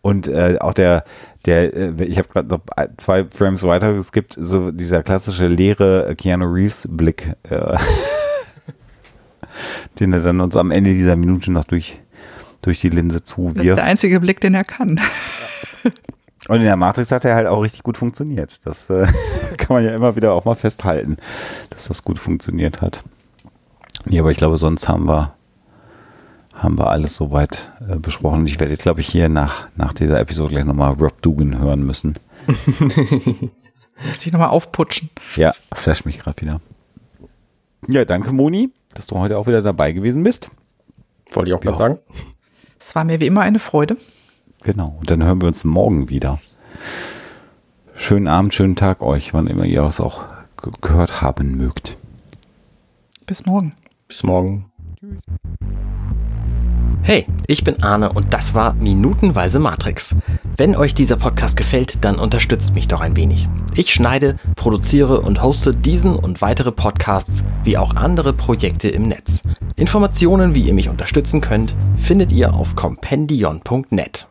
Und 0.01 0.27
äh, 0.27 0.57
auch 0.59 0.73
der, 0.73 1.03
der, 1.45 1.73
äh, 1.73 2.03
ich 2.03 2.17
habe 2.17 2.27
gerade 2.27 2.47
noch 2.47 2.61
zwei 2.97 3.25
Frames 3.25 3.63
weiter, 3.63 3.95
es 3.95 4.11
gibt 4.11 4.35
so 4.37 4.71
dieser 4.71 5.01
klassische 5.01 5.47
leere 5.47 6.15
Keanu 6.15 6.45
Reeves 6.45 6.87
Blick, 6.91 7.33
äh, 7.49 7.77
den 9.99 10.13
er 10.13 10.19
dann 10.19 10.41
uns 10.41 10.55
am 10.55 10.69
Ende 10.69 10.93
dieser 10.93 11.15
Minute 11.15 11.51
noch 11.51 11.63
durch, 11.63 11.99
durch 12.61 12.81
die 12.81 12.89
Linse 12.89 13.23
zuwirft. 13.23 13.57
Das 13.57 13.65
ist 13.65 13.75
der 13.77 13.83
einzige 13.83 14.19
Blick, 14.19 14.41
den 14.41 14.53
er 14.53 14.63
kann. 14.63 14.99
Und 16.47 16.57
in 16.57 16.65
der 16.65 16.75
Matrix 16.75 17.11
hat 17.11 17.25
er 17.25 17.35
halt 17.35 17.47
auch 17.47 17.61
richtig 17.61 17.81
gut 17.81 17.97
funktioniert. 17.97 18.59
Das 18.65 18.89
äh, 18.89 19.07
kann 19.57 19.77
man 19.77 19.83
ja 19.83 19.95
immer 19.95 20.15
wieder 20.15 20.33
auch 20.33 20.45
mal 20.45 20.55
festhalten, 20.55 21.17
dass 21.71 21.87
das 21.87 22.03
gut 22.03 22.19
funktioniert 22.19 22.81
hat. 22.81 23.03
Nee, 24.05 24.19
aber 24.19 24.29
ich 24.29 24.37
glaube, 24.37 24.57
sonst 24.57 24.87
haben 24.87 25.07
wir 25.07 25.33
haben 26.55 26.79
wir 26.79 26.89
alles 26.89 27.15
soweit 27.15 27.73
äh, 27.87 27.97
besprochen. 27.97 28.41
Und 28.41 28.47
ich 28.47 28.59
werde 28.59 28.71
jetzt, 28.71 28.83
glaube 28.83 29.01
ich, 29.01 29.07
hier 29.07 29.29
nach, 29.29 29.67
nach 29.75 29.93
dieser 29.93 30.19
Episode 30.19 30.53
gleich 30.53 30.65
nochmal 30.65 30.93
Rob 30.93 31.21
Dugan 31.21 31.59
hören 31.59 31.83
müssen. 31.85 32.15
Muss 32.47 34.25
ich 34.25 34.31
nochmal 34.31 34.49
aufputschen. 34.49 35.09
Ja, 35.35 35.53
flash 35.73 36.05
mich 36.05 36.19
gerade 36.19 36.41
wieder. 36.41 36.61
Ja, 37.87 38.05
danke, 38.05 38.31
Moni, 38.31 38.71
dass 38.93 39.07
du 39.07 39.17
heute 39.17 39.37
auch 39.37 39.47
wieder 39.47 39.61
dabei 39.61 39.91
gewesen 39.91 40.23
bist. 40.23 40.49
Wollte 41.31 41.51
ich 41.51 41.55
auch 41.55 41.61
gerade 41.61 41.77
sagen. 41.77 41.99
Es 42.79 42.95
war 42.95 43.03
mir 43.03 43.19
wie 43.19 43.27
immer 43.27 43.41
eine 43.41 43.59
Freude. 43.59 43.97
Genau. 44.63 44.95
Und 44.99 45.09
dann 45.09 45.23
hören 45.23 45.41
wir 45.41 45.47
uns 45.47 45.63
morgen 45.63 46.09
wieder. 46.09 46.39
Schönen 47.95 48.27
Abend, 48.27 48.53
schönen 48.53 48.75
Tag 48.75 49.01
euch, 49.01 49.33
wann 49.33 49.47
immer 49.47 49.65
ihr 49.65 49.83
es 49.83 49.99
auch 49.99 50.23
gehört 50.81 51.21
haben 51.21 51.55
mögt. 51.55 51.97
Bis 53.25 53.45
morgen. 53.45 53.73
Bis 54.07 54.23
morgen. 54.23 54.71
Tschüss. 54.99 55.84
Hey, 57.07 57.27
ich 57.45 57.63
bin 57.63 57.83
Arne 57.83 58.11
und 58.13 58.33
das 58.33 58.55
war 58.55 58.73
Minutenweise 58.73 59.59
Matrix. 59.59 60.15
Wenn 60.57 60.75
euch 60.75 60.95
dieser 60.95 61.17
Podcast 61.17 61.55
gefällt, 61.55 62.03
dann 62.03 62.17
unterstützt 62.17 62.73
mich 62.73 62.87
doch 62.87 62.99
ein 62.99 63.15
wenig. 63.15 63.47
Ich 63.75 63.93
schneide, 63.93 64.39
produziere 64.55 65.21
und 65.21 65.43
hoste 65.43 65.75
diesen 65.75 66.15
und 66.15 66.41
weitere 66.41 66.71
Podcasts 66.71 67.43
wie 67.63 67.77
auch 67.77 67.95
andere 67.95 68.33
Projekte 68.33 68.89
im 68.89 69.03
Netz. 69.03 69.43
Informationen, 69.75 70.55
wie 70.55 70.63
ihr 70.63 70.73
mich 70.73 70.89
unterstützen 70.89 71.41
könnt, 71.41 71.75
findet 71.95 72.31
ihr 72.31 72.55
auf 72.55 72.75
compendion.net. 72.75 74.27